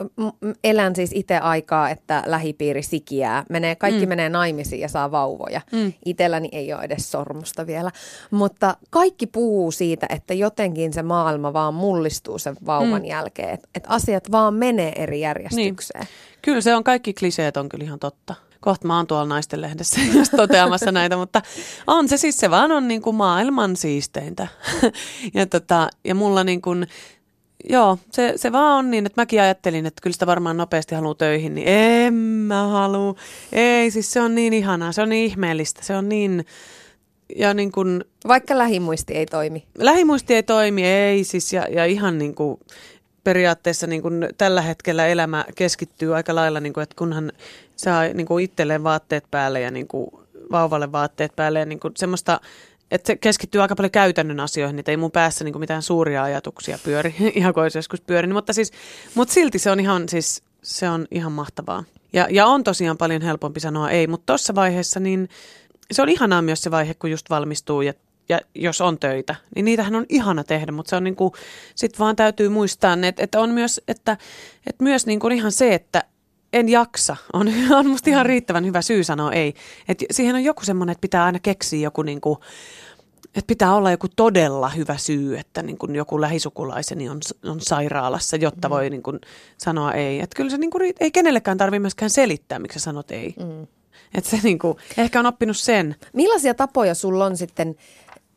elän 0.64 0.96
siis 0.96 1.10
itse 1.14 1.38
aikaa, 1.38 1.90
että 1.90 2.22
lähipiiri 2.26 2.82
sikiää, 2.82 3.44
menee, 3.48 3.76
kaikki 3.76 4.06
mm. 4.06 4.08
menee 4.08 4.28
naimisiin 4.28 4.80
ja 4.80 4.88
saa 4.88 5.10
vauvoja. 5.10 5.60
Mm. 5.72 5.92
Itelläni 6.04 6.48
ei 6.52 6.72
ole 6.72 6.82
edes 6.82 7.10
sormusta 7.10 7.66
vielä, 7.66 7.90
mutta 8.30 8.76
kaikki 8.90 9.26
puhuu 9.26 9.70
siitä, 9.70 10.06
että 10.10 10.34
jotenkin 10.34 10.92
se 10.92 11.02
maailma 11.02 11.52
vaan 11.52 11.74
mullistuu 11.74 12.38
sen 12.38 12.56
vauvan 12.66 13.02
mm. 13.02 13.08
jälkeen, 13.08 13.50
että 13.50 13.68
et 13.74 13.84
asiat 13.86 14.30
vaan 14.30 14.54
menee 14.54 14.92
eri 14.96 15.20
järjestykseen. 15.20 16.04
Niin. 16.04 16.42
Kyllä 16.42 16.60
se 16.60 16.74
on, 16.74 16.84
kaikki 16.84 17.14
kliseet 17.14 17.56
on 17.56 17.68
kyllä 17.68 17.84
ihan 17.84 17.98
totta. 17.98 18.34
Kohta 18.62 18.86
mä 18.86 18.96
oon 18.96 19.06
tuolla 19.06 19.26
naistenlehdessä 19.26 20.00
just 20.18 20.32
toteamassa 20.36 20.92
näitä, 20.92 21.16
mutta 21.16 21.42
on 21.86 22.08
se 22.08 22.16
siis, 22.16 22.36
se 22.36 22.50
vaan 22.50 22.72
on 22.72 22.88
niin 22.88 23.02
kuin 23.02 23.16
maailman 23.16 23.76
siisteintä. 23.76 24.48
ja, 25.34 25.46
tota, 25.46 25.88
ja 26.04 26.14
mulla 26.14 26.44
niin 26.44 26.62
kuin, 26.62 26.86
joo, 27.68 27.98
se, 28.12 28.32
se 28.36 28.52
vaan 28.52 28.78
on 28.78 28.90
niin, 28.90 29.06
että 29.06 29.20
mäkin 29.20 29.40
ajattelin, 29.40 29.86
että 29.86 30.02
kyllä 30.02 30.14
sitä 30.14 30.26
varmaan 30.26 30.56
nopeasti 30.56 30.94
haluaa 30.94 31.14
töihin, 31.14 31.54
niin 31.54 31.68
en 31.68 32.14
mä 32.14 32.68
halua. 32.68 33.14
Ei, 33.52 33.90
siis 33.90 34.12
se 34.12 34.20
on 34.20 34.34
niin 34.34 34.52
ihanaa, 34.52 34.92
se 34.92 35.02
on 35.02 35.08
niin 35.08 35.26
ihmeellistä, 35.26 35.82
se 35.84 35.96
on 35.96 36.08
niin, 36.08 36.46
ja 37.36 37.54
niin 37.54 37.72
kuin, 37.72 38.04
Vaikka 38.28 38.58
lähimuisti 38.58 39.14
ei 39.14 39.26
toimi. 39.26 39.66
lähimuisti 39.78 40.34
ei 40.34 40.42
toimi, 40.42 40.86
ei 40.86 41.24
siis, 41.24 41.52
ja, 41.52 41.66
ja 41.70 41.84
ihan 41.84 42.18
niin 42.18 42.34
kuin, 42.34 42.58
periaatteessa 43.24 43.86
niin 43.86 44.02
kuin 44.02 44.28
tällä 44.38 44.62
hetkellä 44.62 45.06
elämä 45.06 45.44
keskittyy 45.54 46.16
aika 46.16 46.34
lailla, 46.34 46.60
niin 46.60 46.72
kuin, 46.72 46.82
että 46.82 46.96
kunhan 46.98 47.32
saa 47.82 48.04
niin 48.04 48.26
kuin 48.26 48.44
itselleen 48.44 48.84
vaatteet 48.84 49.24
päälle 49.30 49.60
ja 49.60 49.70
niin 49.70 49.88
kuin 49.88 50.10
vauvalle 50.50 50.92
vaatteet 50.92 51.36
päälle 51.36 51.58
ja 51.58 51.66
niin 51.66 51.80
kuin 51.80 51.94
semmoista, 51.96 52.40
että 52.90 53.06
se 53.06 53.16
keskittyy 53.16 53.62
aika 53.62 53.76
paljon 53.76 53.90
käytännön 53.90 54.40
asioihin, 54.40 54.78
että 54.78 54.90
ei 54.90 54.96
mun 54.96 55.10
päässä 55.10 55.44
niin 55.44 55.52
kuin 55.52 55.60
mitään 55.60 55.82
suuria 55.82 56.22
ajatuksia 56.22 56.78
pyöri, 56.84 57.14
ihan 57.34 57.54
kuin 57.54 57.62
olisi 57.62 57.78
joskus 57.78 58.00
pyörinyt, 58.00 58.34
mutta, 58.34 58.52
siis, 58.52 58.72
mutta 59.14 59.34
silti 59.34 59.58
se 59.58 59.70
on 59.70 59.80
ihan, 59.80 60.08
siis, 60.08 60.42
se 60.62 60.88
on 60.88 61.06
ihan 61.10 61.32
mahtavaa. 61.32 61.84
Ja, 62.12 62.26
ja 62.30 62.46
on 62.46 62.64
tosiaan 62.64 62.98
paljon 62.98 63.22
helpompi 63.22 63.60
sanoa 63.60 63.90
ei, 63.90 64.06
mutta 64.06 64.26
tuossa 64.26 64.54
vaiheessa 64.54 65.00
niin 65.00 65.28
se 65.92 66.02
on 66.02 66.08
ihanaa 66.08 66.42
myös 66.42 66.62
se 66.62 66.70
vaihe, 66.70 66.94
kun 66.94 67.10
just 67.10 67.30
valmistuu 67.30 67.82
ja 67.82 67.92
ja 68.28 68.40
jos 68.54 68.80
on 68.80 68.98
töitä, 68.98 69.34
niin 69.54 69.64
niitähän 69.64 69.94
on 69.94 70.06
ihana 70.08 70.44
tehdä, 70.44 70.72
mutta 70.72 70.90
se 70.90 70.96
on 70.96 71.04
niin 71.04 71.16
kuin, 71.16 71.32
sit 71.74 71.98
vaan 71.98 72.16
täytyy 72.16 72.48
muistaa, 72.48 72.96
että, 73.02 73.22
että 73.22 73.40
on 73.40 73.50
myös, 73.50 73.80
että, 73.88 74.16
että 74.66 74.84
myös 74.84 75.06
niin 75.06 75.20
kuin 75.20 75.32
ihan 75.32 75.52
se, 75.52 75.74
että 75.74 76.04
en 76.52 76.68
jaksa, 76.68 77.16
on, 77.32 77.48
on 77.78 77.86
musta 77.86 78.10
ihan 78.10 78.26
riittävän 78.26 78.64
hyvä 78.64 78.82
syy 78.82 79.04
sanoa 79.04 79.32
ei. 79.32 79.54
Et 79.88 80.04
siihen 80.10 80.34
on 80.34 80.44
joku 80.44 80.64
semmoinen, 80.64 80.92
että 80.92 81.00
pitää 81.00 81.24
aina 81.24 81.38
keksiä 81.38 81.80
joku 81.80 82.02
niin 82.02 82.20
kuin, 82.20 82.38
että 83.34 83.46
pitää 83.46 83.74
olla 83.74 83.90
joku 83.90 84.06
todella 84.16 84.68
hyvä 84.68 84.96
syy, 84.96 85.38
että 85.38 85.62
niin 85.62 85.78
kuin 85.78 85.94
joku 85.94 86.20
lähisukulaiseni 86.20 87.08
on, 87.08 87.20
on 87.44 87.60
sairaalassa, 87.60 88.36
jotta 88.36 88.70
voi 88.70 88.90
niin 88.90 89.02
kuin 89.02 89.20
sanoa 89.58 89.92
ei. 89.92 90.20
Että 90.20 90.36
kyllä 90.36 90.50
se 90.50 90.58
niin 90.58 90.70
kuin, 90.70 90.94
ei 91.00 91.10
kenellekään 91.10 91.58
tarvitse 91.58 91.80
myöskään 91.80 92.10
selittää, 92.10 92.58
miksi 92.58 92.78
sä 92.78 92.84
sanot 92.84 93.10
ei. 93.10 93.34
Mm. 93.38 93.66
Että 94.14 94.30
se 94.30 94.40
niin 94.42 94.58
kuin, 94.58 94.76
ehkä 94.98 95.20
on 95.20 95.26
oppinut 95.26 95.56
sen. 95.56 95.96
Millaisia 96.12 96.54
tapoja 96.54 96.94
sulla 96.94 97.24
on 97.24 97.36
sitten 97.36 97.76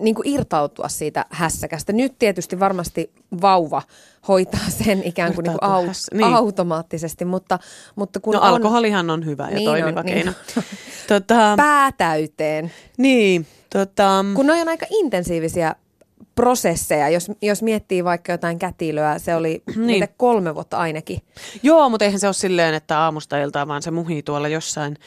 niin 0.01 0.15
kuin 0.15 0.27
irtautua 0.27 0.89
siitä 0.89 1.25
hässäkästä? 1.29 1.93
Nyt 1.93 2.19
tietysti 2.19 2.59
varmasti 2.59 3.11
vauva 3.41 3.81
hoitaa 4.27 4.69
sen 4.69 5.03
ikään 5.03 5.33
kuin, 5.33 5.43
niin 5.43 5.57
kuin 5.59 5.71
au- 5.71 6.17
niin. 6.17 6.33
automaattisesti, 6.33 7.25
mutta, 7.25 7.59
mutta 7.95 8.19
kun 8.19 8.33
No 8.33 8.39
on 8.41 8.47
alkoholihan 8.47 9.09
on 9.09 9.25
hyvä 9.25 9.43
ja 9.43 9.49
Niin 9.49 9.57
niin 9.57 9.69
on, 9.69 9.75
toimiva 9.75 10.03
niin 10.03 10.13
keino. 10.13 10.31
tota, 11.07 11.53
pää 11.57 11.91
täyteen, 11.91 12.71
niin, 12.97 13.47
tota, 13.69 14.25
kun 14.35 14.45
ne 14.45 14.53
on 14.53 14.67
aika 14.67 14.85
intensiivisiä 14.89 15.75
prosesseja, 16.35 17.09
jos, 17.09 17.31
jos 17.41 17.61
miettii 17.61 18.03
vaikka 18.03 18.31
jotain 18.31 18.59
kätilöä, 18.59 19.19
se 19.19 19.35
oli 19.35 19.63
niin. 19.75 19.79
Mitä 19.85 20.07
kolme 20.17 20.55
vuotta 20.55 20.77
ainakin. 20.77 21.21
joo, 21.63 21.89
mutta 21.89 22.05
eihän 22.05 22.19
se 22.19 22.27
ole 22.27 22.33
silleen, 22.33 22.73
että 22.73 22.99
aamusta 22.99 23.37
iltaan, 23.37 23.67
vaan 23.67 23.81
se 23.81 23.91
muhii 23.91 24.23
tuolla 24.23 24.47
jossain. 24.47 24.97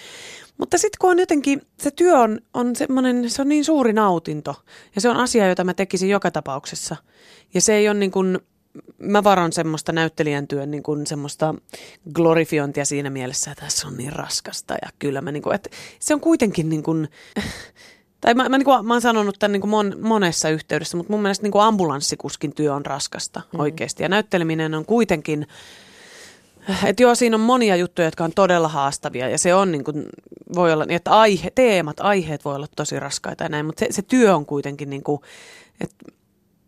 Mutta 0.58 0.78
sitten 0.78 0.98
kun 1.00 1.10
on 1.10 1.18
jotenkin, 1.18 1.62
se 1.80 1.90
työ 1.90 2.18
on, 2.18 2.40
on 2.54 2.76
semmoinen, 2.76 3.30
se 3.30 3.42
on 3.42 3.48
niin 3.48 3.64
suuri 3.64 3.92
nautinto. 3.92 4.54
Ja 4.94 5.00
se 5.00 5.08
on 5.08 5.16
asia, 5.16 5.48
jota 5.48 5.64
mä 5.64 5.74
tekisin 5.74 6.08
joka 6.08 6.30
tapauksessa. 6.30 6.96
Ja 7.54 7.60
se 7.60 7.74
ei 7.74 7.88
ole 7.88 7.98
niin 7.98 8.10
kuin, 8.10 8.38
mä 8.98 9.24
varon 9.24 9.52
semmoista 9.52 9.92
näyttelijän 9.92 10.48
työn 10.48 10.70
niin 10.70 10.82
kuin 10.82 11.06
semmoista 11.06 11.54
glorifiointia 12.14 12.84
siinä 12.84 13.10
mielessä, 13.10 13.50
että 13.50 13.64
tässä 13.64 13.88
on 13.88 13.96
niin 13.96 14.12
raskasta. 14.12 14.74
Ja 14.74 14.88
kyllä 14.98 15.20
mä 15.20 15.32
niin 15.32 15.42
kuin, 15.42 15.54
että 15.54 15.70
se 16.00 16.14
on 16.14 16.20
kuitenkin 16.20 16.68
niin 16.68 16.82
kuin, 16.82 17.08
tai 18.20 18.34
mä, 18.34 18.48
mä, 18.48 18.58
niin 18.58 18.64
kuin, 18.64 18.86
mä 18.86 18.94
oon 18.94 19.00
sanonut 19.00 19.36
tämän 19.38 19.52
niin 19.52 19.60
kuin 19.60 19.70
mon, 19.70 19.96
monessa 20.00 20.48
yhteydessä, 20.48 20.96
mutta 20.96 21.12
mun 21.12 21.22
mielestä 21.22 21.42
niin 21.42 21.52
kuin 21.52 21.62
ambulanssikuskin 21.62 22.54
työ 22.54 22.74
on 22.74 22.86
raskasta 22.86 23.42
mm. 23.52 23.60
oikeasti. 23.60 24.02
Ja 24.02 24.08
näytteleminen 24.08 24.74
on 24.74 24.84
kuitenkin, 24.84 25.46
että 26.84 27.02
joo, 27.02 27.14
siinä 27.14 27.36
on 27.36 27.40
monia 27.40 27.76
juttuja, 27.76 28.06
jotka 28.06 28.24
on 28.24 28.32
todella 28.34 28.68
haastavia 28.68 29.28
ja 29.28 29.38
se 29.38 29.54
on 29.54 29.72
niin 29.72 29.84
kuin, 29.84 30.06
voi 30.54 30.72
olla, 30.72 30.84
niin, 30.84 30.96
että 30.96 31.10
aihe, 31.10 31.50
teemat, 31.54 32.00
aiheet 32.00 32.44
voi 32.44 32.54
olla 32.54 32.66
tosi 32.76 33.00
raskaita 33.00 33.44
ja 33.44 33.48
näin, 33.48 33.66
mutta 33.66 33.80
se, 33.80 33.86
se 33.90 34.02
työ 34.02 34.36
on 34.36 34.46
kuitenkin 34.46 34.90
niin 34.90 35.02
kuin, 35.02 35.20
että 35.80 35.96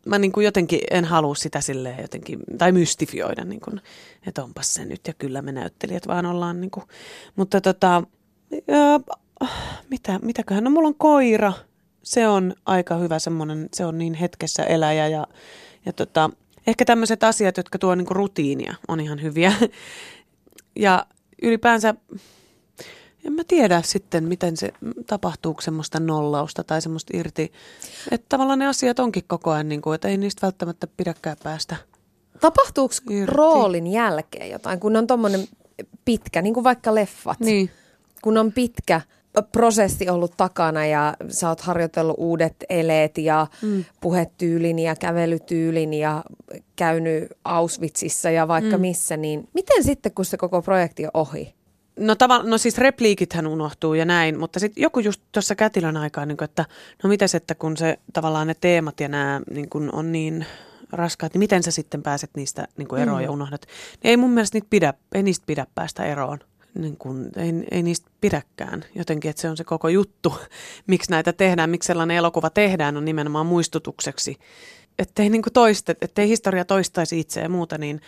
mä 0.06 0.18
niin 0.18 0.32
kuin 0.32 0.44
jotenkin 0.44 0.80
en 0.90 1.04
halua 1.04 1.34
sitä 1.34 1.60
silleen 1.60 2.02
jotenkin, 2.02 2.40
tai 2.58 2.72
mystifioida, 2.72 3.44
niin 3.44 3.60
kuin, 3.60 3.80
että 4.26 4.44
onpas 4.44 4.74
se 4.74 4.84
nyt 4.84 5.00
ja 5.06 5.14
kyllä 5.14 5.42
me 5.42 5.52
näyttelijät 5.52 6.06
vaan 6.06 6.26
ollaan. 6.26 6.60
Niin 6.60 6.70
kuin. 6.70 6.84
Mutta 7.36 7.60
tota, 7.60 8.02
ja, 8.50 9.16
mitä, 9.90 10.18
mitäköhän, 10.22 10.64
no 10.64 10.70
mulla 10.70 10.88
on 10.88 10.94
koira, 10.94 11.52
se 12.02 12.28
on 12.28 12.54
aika 12.66 12.96
hyvä 12.96 13.18
semmoinen, 13.18 13.68
se 13.74 13.84
on 13.84 13.98
niin 13.98 14.14
hetkessä 14.14 14.64
eläjä 14.64 15.08
ja, 15.08 15.26
ja 15.86 15.92
tota, 15.92 16.30
ehkä 16.70 16.84
tämmöiset 16.84 17.24
asiat, 17.24 17.56
jotka 17.56 17.78
tuo 17.78 17.94
niin 17.94 18.06
kuin 18.06 18.16
rutiinia, 18.16 18.74
on 18.88 19.00
ihan 19.00 19.22
hyviä. 19.22 19.52
Ja 20.76 21.06
ylipäänsä 21.42 21.94
en 23.24 23.32
mä 23.32 23.42
tiedä 23.48 23.82
sitten, 23.84 24.24
miten 24.24 24.56
se, 24.56 24.72
tapahtuuko 25.06 25.60
semmoista 25.60 26.00
nollausta 26.00 26.64
tai 26.64 26.82
semmoista 26.82 27.16
irti. 27.16 27.52
Että 28.10 28.26
tavallaan 28.28 28.58
ne 28.58 28.66
asiat 28.66 28.98
onkin 28.98 29.24
koko 29.26 29.50
ajan, 29.50 29.68
niin 29.68 29.82
kuin, 29.82 29.94
että 29.94 30.08
ei 30.08 30.16
niistä 30.16 30.46
välttämättä 30.46 30.86
pidäkään 30.96 31.36
päästä. 31.42 31.76
Tapahtuuko 32.40 32.94
Irti. 33.10 33.26
roolin 33.36 33.86
jälkeen 33.86 34.50
jotain, 34.50 34.80
kun 34.80 34.96
on 34.96 35.06
tommonen 35.06 35.48
pitkä, 36.04 36.42
niin 36.42 36.54
kuin 36.54 36.64
vaikka 36.64 36.94
leffat, 36.94 37.40
Niin. 37.40 37.70
kun 38.22 38.38
on 38.38 38.52
pitkä 38.52 39.00
prosessi 39.52 40.08
ollut 40.08 40.32
takana 40.36 40.86
ja 40.86 41.14
sä 41.28 41.48
oot 41.48 41.60
harjoitellut 41.60 42.16
uudet 42.18 42.56
eleet 42.68 43.18
ja 43.18 43.46
mm. 43.62 43.84
puhetyylin 44.00 44.78
ja 44.78 44.96
kävelytyylin 44.96 45.94
ja 45.94 46.24
käynyt 46.76 47.28
Auschwitzissa 47.44 48.30
ja 48.30 48.48
vaikka 48.48 48.76
mm. 48.76 48.80
missä, 48.80 49.16
niin 49.16 49.48
miten 49.54 49.84
sitten, 49.84 50.12
kun 50.12 50.24
se 50.24 50.36
koko 50.36 50.62
projekti 50.62 51.04
on 51.04 51.10
ohi? 51.14 51.54
No, 51.96 52.14
tavan, 52.14 52.50
no 52.50 52.58
siis 52.58 52.78
repliikithän 52.78 53.46
unohtuu 53.46 53.94
ja 53.94 54.04
näin, 54.04 54.38
mutta 54.38 54.58
sitten 54.60 54.82
joku 54.82 55.00
just 55.00 55.22
tuossa 55.32 55.54
kätilön 55.54 55.96
aikaa, 55.96 56.26
niin 56.26 56.36
kuin, 56.36 56.44
että 56.44 56.64
no 57.02 57.08
mites, 57.08 57.34
että 57.34 57.54
kun 57.54 57.76
se 57.76 57.98
tavallaan 58.12 58.46
ne 58.46 58.54
teemat 58.60 59.00
ja 59.00 59.08
nämä 59.08 59.40
niin 59.50 59.68
kuin 59.68 59.94
on 59.94 60.12
niin 60.12 60.46
raskaat, 60.92 61.34
niin 61.34 61.38
miten 61.38 61.62
sä 61.62 61.70
sitten 61.70 62.02
pääset 62.02 62.30
niistä 62.36 62.68
niin 62.76 62.98
eroon 62.98 63.18
mm. 63.18 63.24
ja 63.24 63.30
unohdat? 63.30 63.66
Niin 64.02 64.10
ei 64.10 64.16
mun 64.16 64.30
mielestä 64.30 64.56
niitä 64.56 64.66
pidä, 64.70 64.94
ei 65.14 65.22
niistä 65.22 65.46
pidä 65.46 65.66
päästä 65.74 66.04
eroon. 66.04 66.38
Niin 66.74 66.96
kuin, 66.96 67.30
ei, 67.36 67.52
ei 67.70 67.82
niistä 67.82 68.10
pidäkään 68.20 68.84
jotenkin, 68.94 69.28
että 69.28 69.42
se 69.42 69.50
on 69.50 69.56
se 69.56 69.64
koko 69.64 69.88
juttu, 69.88 70.34
miksi 70.86 71.10
näitä 71.10 71.32
tehdään, 71.32 71.70
miksi 71.70 71.86
sellainen 71.86 72.16
elokuva 72.16 72.50
tehdään, 72.50 72.96
on 72.96 73.04
nimenomaan 73.04 73.46
muistutukseksi. 73.46 74.36
Ettei, 74.98 75.30
niin 75.30 75.42
kuin 75.42 75.52
toista, 75.52 75.92
ettei 76.00 76.28
historia 76.28 76.64
toistaisi 76.64 77.20
itse 77.20 77.40
ja 77.40 77.48
muuta, 77.48 77.78
niin 77.78 78.00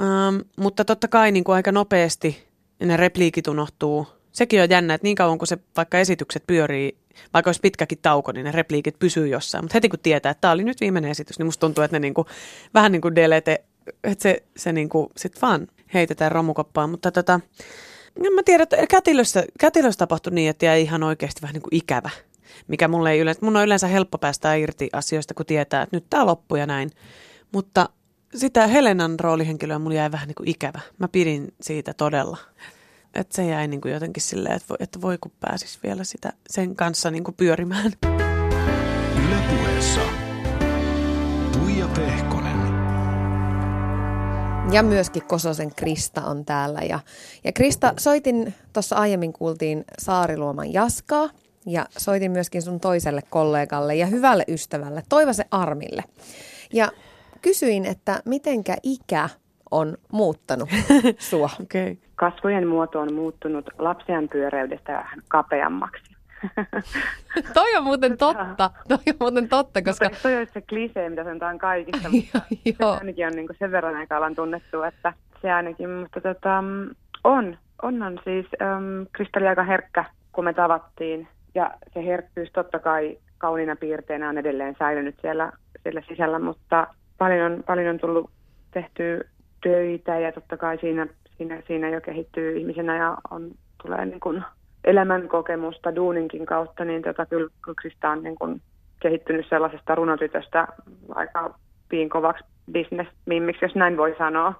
Ähm, 0.00 0.36
mutta 0.56 0.84
totta 0.84 1.08
kai 1.08 1.32
niin 1.32 1.44
kuin 1.44 1.56
aika 1.56 1.72
nopeasti 1.72 2.44
ne 2.80 2.96
repliikit 2.96 3.48
unohtuu. 3.48 4.06
Sekin 4.32 4.62
on 4.62 4.70
jännä, 4.70 4.94
että 4.94 5.04
niin 5.04 5.16
kauan 5.16 5.38
kun 5.38 5.46
se 5.46 5.58
vaikka 5.76 5.98
esitykset 5.98 6.42
pyörii, 6.46 6.96
vaikka 7.34 7.48
olisi 7.48 7.60
pitkäkin 7.60 7.98
tauko, 8.02 8.32
niin 8.32 8.44
ne 8.44 8.52
repliikit 8.52 8.98
pysyy 8.98 9.28
jossain. 9.28 9.64
Mutta 9.64 9.74
heti 9.74 9.88
kun 9.88 9.98
tietää, 9.98 10.30
että 10.30 10.40
tämä 10.40 10.52
oli 10.52 10.64
nyt 10.64 10.80
viimeinen 10.80 11.10
esitys, 11.10 11.38
niin 11.38 11.46
musta 11.46 11.60
tuntuu, 11.60 11.84
että 11.84 11.94
ne 11.94 12.00
niin 12.00 12.14
kuin, 12.14 12.26
vähän 12.74 12.92
niin 12.92 13.02
kuin 13.02 13.14
delete, 13.14 13.64
että 14.04 14.22
se, 14.22 14.42
se 14.56 14.72
niin 14.72 14.88
kuin 14.88 15.06
sit 15.16 15.42
vaan 15.42 15.68
heitetään 15.94 16.32
romukoppaan. 16.32 16.90
Mutta 16.90 17.12
tota, 17.12 17.40
en 18.26 18.32
mä 18.32 18.42
tiedä, 18.44 18.62
että 18.62 18.86
kätilössä, 18.86 19.44
kätilössä 19.60 19.98
tapahtui 19.98 20.32
niin, 20.32 20.50
että 20.50 20.66
jäi 20.66 20.82
ihan 20.82 21.02
oikeasti 21.02 21.42
vähän 21.42 21.54
niin 21.54 21.62
kuin 21.62 21.74
ikävä. 21.76 22.10
Mikä 22.68 22.88
mulle 22.88 23.10
ei 23.10 23.18
yleensä, 23.18 23.40
mun 23.44 23.56
on 23.56 23.64
yleensä 23.64 23.86
helppo 23.86 24.18
päästä 24.18 24.54
irti 24.54 24.88
asioista, 24.92 25.34
kun 25.34 25.46
tietää, 25.46 25.82
että 25.82 25.96
nyt 25.96 26.06
tämä 26.10 26.26
loppuu 26.26 26.56
ja 26.58 26.66
näin. 26.66 26.90
Mutta 27.52 27.88
sitä 28.34 28.66
Helenan 28.66 29.20
roolihenkilöä 29.20 29.78
mulla 29.78 29.96
jäi 29.96 30.12
vähän 30.12 30.28
niin 30.28 30.34
kuin 30.34 30.48
ikävä. 30.48 30.80
Mä 30.98 31.08
pidin 31.08 31.54
siitä 31.60 31.94
todella. 31.94 32.38
Että 33.14 33.36
se 33.36 33.44
jäi 33.44 33.68
niin 33.68 33.80
kuin 33.80 33.92
jotenkin 33.92 34.22
silleen, 34.22 34.54
että 34.54 34.68
voi, 34.68 34.76
että 34.80 35.00
voi 35.00 35.18
kun 35.20 35.32
pääsis 35.40 35.78
vielä 35.82 36.04
sitä, 36.04 36.32
sen 36.50 36.76
kanssa 36.76 37.10
niin 37.10 37.24
kuin 37.24 37.34
pyörimään. 37.34 37.92
Ylepuheessa 39.26 40.00
Tuija 41.52 41.88
Pehkonen. 41.88 42.33
Ja 44.72 44.82
myöskin 44.82 45.22
Kososen 45.22 45.74
Krista 45.74 46.20
on 46.20 46.44
täällä. 46.44 46.80
Ja, 46.80 47.00
ja 47.44 47.52
Krista, 47.52 47.94
soitin, 47.98 48.54
tuossa 48.72 48.96
aiemmin 48.96 49.32
kuultiin 49.32 49.84
Saariluoman 49.98 50.72
Jaskaa. 50.72 51.28
Ja 51.66 51.86
soitin 51.90 52.30
myöskin 52.30 52.62
sun 52.62 52.80
toiselle 52.80 53.22
kollegalle 53.30 53.94
ja 53.94 54.06
hyvälle 54.06 54.44
ystävälle, 54.48 55.02
Toivasen 55.08 55.46
Armille. 55.50 56.04
Ja 56.72 56.88
kysyin, 57.42 57.84
että 57.84 58.22
mitenkä 58.24 58.76
ikä 58.82 59.28
on 59.70 59.96
muuttanut 60.12 60.68
sua? 61.18 61.50
Okei. 61.62 61.92
Okay. 61.92 61.96
Kasvojen 62.14 62.68
muoto 62.68 63.00
on 63.00 63.14
muuttunut 63.14 63.70
lapsian 63.78 64.28
pyöreydestä 64.28 64.92
vähän 64.92 65.22
kapeammaksi. 65.28 66.13
Toi 67.54 67.76
on 67.76 67.84
muuten 67.84 68.18
totta. 68.18 68.70
Toi 68.88 68.98
on 69.06 69.16
muuten 69.20 69.48
totta, 69.48 69.82
koska... 69.82 70.04
Mutta 70.04 70.22
toi 70.22 70.36
on 70.36 70.46
se 70.54 70.60
klisee, 70.60 71.10
mitä 71.10 71.24
sanotaan 71.24 71.58
kaikista, 71.58 72.08
mutta 72.08 72.40
se 72.78 72.84
ainakin 72.84 73.26
on 73.26 73.32
niin 73.32 73.48
sen 73.58 73.70
verran 73.72 73.96
aika 73.96 74.16
alan 74.16 74.34
tunnettu, 74.34 74.82
että 74.82 75.12
se 75.42 75.52
ainakin, 75.52 75.90
mutta 75.90 76.20
tota, 76.20 76.62
mm, 76.62 76.90
on. 77.24 77.58
On, 77.82 78.02
on 78.02 78.20
siis, 78.24 78.46
äm, 78.62 79.06
Kristalli 79.12 79.48
aika 79.48 79.64
herkkä, 79.64 80.04
kun 80.32 80.44
me 80.44 80.54
tavattiin. 80.54 81.28
Ja 81.54 81.70
se 81.94 82.04
herkkyys 82.04 82.52
totta 82.52 82.78
kai 82.78 83.18
kauniina 83.38 83.76
piirteenä 83.76 84.28
on 84.28 84.38
edelleen 84.38 84.76
säilynyt 84.78 85.14
siellä, 85.20 85.52
siellä 85.82 86.02
sisällä, 86.08 86.38
mutta 86.38 86.86
paljon 87.18 87.52
on, 87.52 87.62
paljon 87.66 87.88
on 87.88 87.98
tullut 88.00 88.30
tehtyä 88.70 89.20
töitä 89.62 90.18
ja 90.18 90.32
totta 90.32 90.56
kai 90.56 90.78
siinä, 90.78 91.06
siinä, 91.36 91.62
siinä 91.66 91.88
jo 91.88 92.00
kehittyy 92.00 92.56
ihmisenä 92.56 92.96
ja 92.96 93.16
on, 93.30 93.50
tulee 93.82 94.06
niin 94.06 94.20
kuin 94.20 94.44
elämänkokemusta 94.84 95.94
duuninkin 95.94 96.46
kautta, 96.46 96.84
niin 96.84 97.02
tota, 97.02 97.26
kyllä, 97.26 97.50
Krista 97.76 98.10
on 98.10 98.22
niin 98.22 98.36
kuin 98.38 98.62
kehittynyt 99.00 99.46
sellaisesta 99.48 99.94
runotytöstä 99.94 100.68
aika 101.14 101.54
piinkovaksi 101.88 102.44
bisnesmimmiksi, 102.72 103.64
jos 103.64 103.74
näin 103.74 103.96
voi 103.96 104.14
sanoa. 104.18 104.54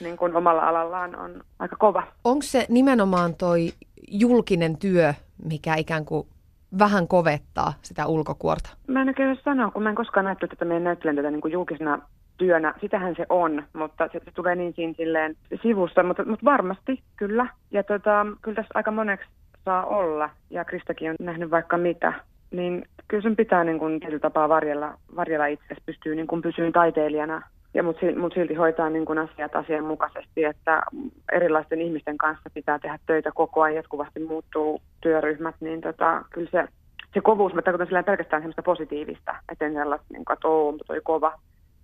Niin 0.00 0.16
kuin 0.16 0.36
omalla 0.36 0.68
alallaan 0.68 1.16
on 1.16 1.42
aika 1.58 1.76
kova. 1.76 2.02
Onko 2.24 2.42
se 2.42 2.66
nimenomaan 2.68 3.34
toi 3.34 3.68
julkinen 4.10 4.78
työ, 4.78 5.14
mikä 5.44 5.74
ikään 5.74 6.04
kuin 6.04 6.28
vähän 6.78 7.08
kovettaa 7.08 7.72
sitä 7.82 8.06
ulkokuorta? 8.06 8.70
Mä 8.86 9.02
en 9.02 9.08
oikein 9.08 9.38
sanoa, 9.44 9.70
kun 9.70 9.82
mä 9.82 9.88
en 9.88 9.94
koskaan 9.94 10.26
ajatellut 10.26 10.50
tätä 10.50 10.64
meidän 10.64 10.84
näyttelijän 10.84 11.16
tätä 11.16 11.30
niin 11.30 11.40
kuin 11.40 11.52
julkisena 11.52 11.98
työnä. 12.38 12.74
Sitähän 12.80 13.14
se 13.16 13.26
on, 13.28 13.64
mutta 13.72 14.08
se, 14.12 14.20
se 14.24 14.30
tulee 14.30 14.54
niin 14.54 14.72
siinä 14.76 14.94
silleen 14.96 15.36
sivussa, 15.62 16.02
mutta, 16.02 16.24
mutta 16.24 16.44
varmasti 16.44 17.02
kyllä. 17.16 17.46
Ja 17.70 17.82
tota, 17.82 18.26
kyllä 18.42 18.54
tässä 18.54 18.72
aika 18.74 18.90
moneksi 18.90 19.28
saa 19.68 19.86
olla, 19.86 20.30
ja 20.50 20.64
Kristakin 20.64 21.10
on 21.10 21.16
nähnyt 21.20 21.50
vaikka 21.50 21.76
mitä. 21.78 22.12
Niin 22.50 22.84
kyllä 23.08 23.22
sen 23.22 23.36
pitää 23.36 23.64
niin 23.64 23.78
kuin 23.78 24.00
tietyllä 24.00 24.20
tapaa 24.20 24.48
varjella, 24.48 24.94
varjella 25.16 25.46
itse, 25.46 25.76
pystyy 25.86 26.14
niin 26.14 26.26
kuin 26.26 26.42
pysyyn 26.42 26.72
taiteilijana. 26.72 27.42
Ja 27.74 27.82
mut, 27.82 27.96
mut 28.16 28.34
silti 28.34 28.54
hoitaa 28.54 28.90
niin 28.90 29.04
kuin 29.04 29.18
asiat 29.18 29.56
asianmukaisesti, 29.56 30.44
että 30.44 30.82
erilaisten 31.32 31.80
ihmisten 31.80 32.18
kanssa 32.18 32.50
pitää 32.54 32.78
tehdä 32.78 32.98
töitä 33.06 33.30
koko 33.34 33.62
ajan, 33.62 33.76
jatkuvasti 33.76 34.20
muuttuu 34.20 34.80
työryhmät, 35.00 35.54
niin 35.60 35.80
tota, 35.80 36.24
kyllä 36.30 36.50
se, 36.50 36.68
se 37.14 37.20
kovuus, 37.20 37.54
mä 37.54 37.62
tarkoitan 37.62 37.86
sillä 37.86 38.02
pelkästään 38.02 38.42
semmoista 38.42 38.62
positiivista, 38.62 39.34
että 39.52 39.66
en 39.66 39.72
sellaista, 39.72 40.06
niin 40.12 40.24
että 40.32 40.48
onpa 40.48 40.84
toi 40.86 41.00
kova, 41.04 41.38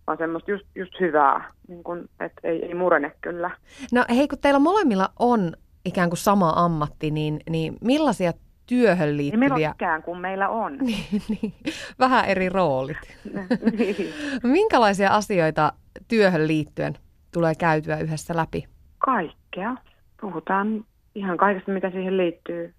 vaan 0.07 0.19
semmoista 0.19 0.51
just, 0.51 0.65
just 0.75 1.01
hyvää, 1.01 1.51
niin 1.69 1.85
kuin, 1.85 2.09
että 2.21 2.41
ei, 2.45 2.65
ei 2.67 2.75
murene 2.75 3.13
kyllä. 3.21 3.51
No 3.93 4.05
hei, 4.17 4.29
kun 4.29 4.39
teillä 4.39 4.59
molemmilla 4.59 5.09
on 5.19 5.53
ikään 5.85 6.11
kuin 6.11 6.19
sama 6.19 6.53
ammatti, 6.57 7.11
niin, 7.11 7.41
niin 7.51 7.77
millaisia 7.81 8.33
työhön 8.67 9.09
Ei 9.09 9.15
meillä 9.15 9.55
ole 9.55 9.61
liittyviä... 9.61 9.71
ikään 9.75 10.03
kuin 10.03 10.19
meillä 10.19 10.49
on. 10.49 10.79
Niin, 10.83 11.23
niin, 11.29 11.55
vähän 11.99 12.25
eri 12.25 12.49
roolit. 12.49 12.97
Niin. 13.79 13.97
Minkälaisia 14.43 15.11
asioita 15.11 15.73
työhön 16.09 16.47
liittyen 16.49 16.95
tulee 17.33 17.55
käytyä 17.55 17.97
yhdessä 17.99 18.37
läpi? 18.37 18.65
Kaikkea. 18.99 19.77
Puhutaan 20.21 20.85
ihan 21.15 21.37
kaikesta, 21.37 21.73
mitä 21.73 21.91
siihen 21.91 22.17
liittyy. 22.17 22.75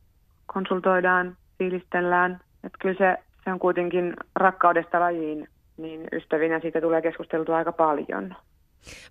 Konsultoidaan, 0.45 1.37
fiilistellään. 1.57 2.39
Että 2.63 2.77
kyllä 2.81 2.95
se, 2.97 3.23
se 3.43 3.51
on 3.51 3.59
kuitenkin 3.59 4.13
rakkaudesta 4.35 4.99
lajiin, 4.99 5.47
niin 5.77 6.07
ystävinä 6.11 6.59
siitä 6.59 6.81
tulee 6.81 7.01
keskusteltua 7.01 7.57
aika 7.57 7.71
paljon. 7.71 8.35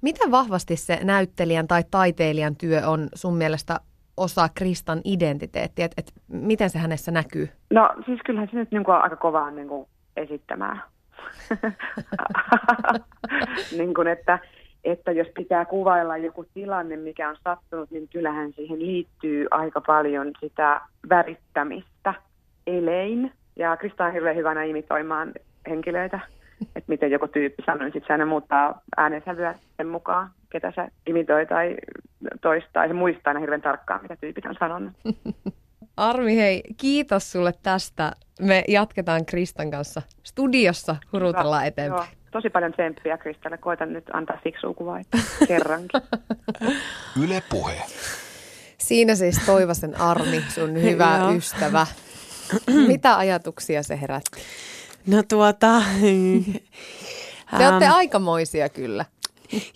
Miten 0.03 0.31
vahvasti 0.31 0.77
se 0.77 1.01
näyttelijän 1.03 1.69
tai 1.69 1.85
taiteilijan 1.91 2.57
työ 2.57 2.81
on 2.87 3.09
sun 3.15 3.37
mielestä 3.37 3.81
osa 4.17 4.49
Kristan 4.55 5.01
identiteettiä? 5.05 5.85
Et, 5.85 5.93
et 5.97 6.13
miten 6.29 6.71
se 6.71 6.79
hänessä 6.79 7.13
näkyy? 7.13 7.49
No 7.71 7.91
siis 8.07 8.21
kyllähän 8.27 8.49
se 8.51 8.57
nyt 8.57 8.71
niin 8.71 8.85
kuin 8.85 8.97
aika 8.97 9.17
kovaa 9.17 9.51
niin 9.51 9.69
kuin 9.69 9.89
esittämään. 10.17 10.83
niin 13.79 13.95
kuin, 13.95 14.09
että, 14.09 14.39
että 14.85 15.13
jos 15.13 15.29
pitää 15.35 15.65
kuvailla 15.65 16.17
joku 16.17 16.45
tilanne, 16.55 16.97
mikä 16.97 17.29
on 17.29 17.37
sattunut, 17.45 17.91
niin 17.91 18.09
kyllähän 18.09 18.53
siihen 18.53 18.79
liittyy 18.79 19.47
aika 19.51 19.81
paljon 19.81 20.33
sitä 20.41 20.81
värittämistä 21.09 22.15
elein. 22.67 23.33
Ja 23.57 23.77
Krista 23.77 24.05
on 24.05 24.13
hirveän 24.13 24.37
hyvänä 24.37 24.63
imitoimaan 24.63 25.33
henkilöitä, 25.69 26.21
että 26.77 26.89
miten 26.89 27.11
joku 27.11 27.29
tyyppi 27.29 27.63
sanoo, 27.67 27.83
niin 27.83 27.93
sitten 27.93 28.07
se 28.07 28.13
aina 28.13 28.27
muuttaa 28.27 28.83
äänensävyä 28.97 29.55
sen 29.77 29.89
mukaan, 29.89 30.31
ketä 30.51 30.73
se 30.75 30.89
imitoi 31.07 31.47
tai 31.47 31.77
toistaa. 32.41 32.85
Ja 32.85 32.89
se 32.89 32.95
muistaa 32.95 33.31
aina 33.31 33.41
hirveän 33.41 33.63
tarkkaan, 33.63 34.03
mitä 34.03 34.17
tyypit 34.17 34.47
on 34.47 34.57
sanonut. 34.59 34.93
Armi, 35.97 36.37
hei, 36.37 36.63
kiitos 36.77 37.33
sulle 37.33 37.53
tästä. 37.63 38.13
Me 38.41 38.65
jatketaan 38.69 39.27
Kristan 39.27 39.71
kanssa 39.71 40.03
studiossa, 40.23 40.97
hurutellaan 41.13 41.67
eteenpäin. 41.67 42.09
Joo, 42.09 42.31
tosi 42.31 42.51
paljon 42.51 42.73
tsemppiä 42.73 43.19
Kristalle. 43.19 43.59
Koitan 43.59 43.93
nyt 43.93 44.05
antaa 44.13 44.39
fiksua 44.45 44.75
kuvaa 44.75 45.01
kerrankin. 45.49 46.01
Yle 47.25 47.43
Puhe. 47.51 47.83
Siinä 48.79 49.15
siis 49.15 49.47
Toivasen 49.47 50.01
Armi, 50.01 50.41
sun 50.49 50.83
hyvä 50.83 51.19
ystävä. 51.37 51.87
Mitä 52.89 53.17
ajatuksia 53.17 53.83
se 53.83 54.01
herätti? 54.01 54.41
No 55.07 55.23
tuota... 55.29 55.83
Te 57.59 57.69
olette 57.69 57.85
ähm, 57.85 57.95
aikamoisia 57.95 58.69
kyllä. 58.69 59.05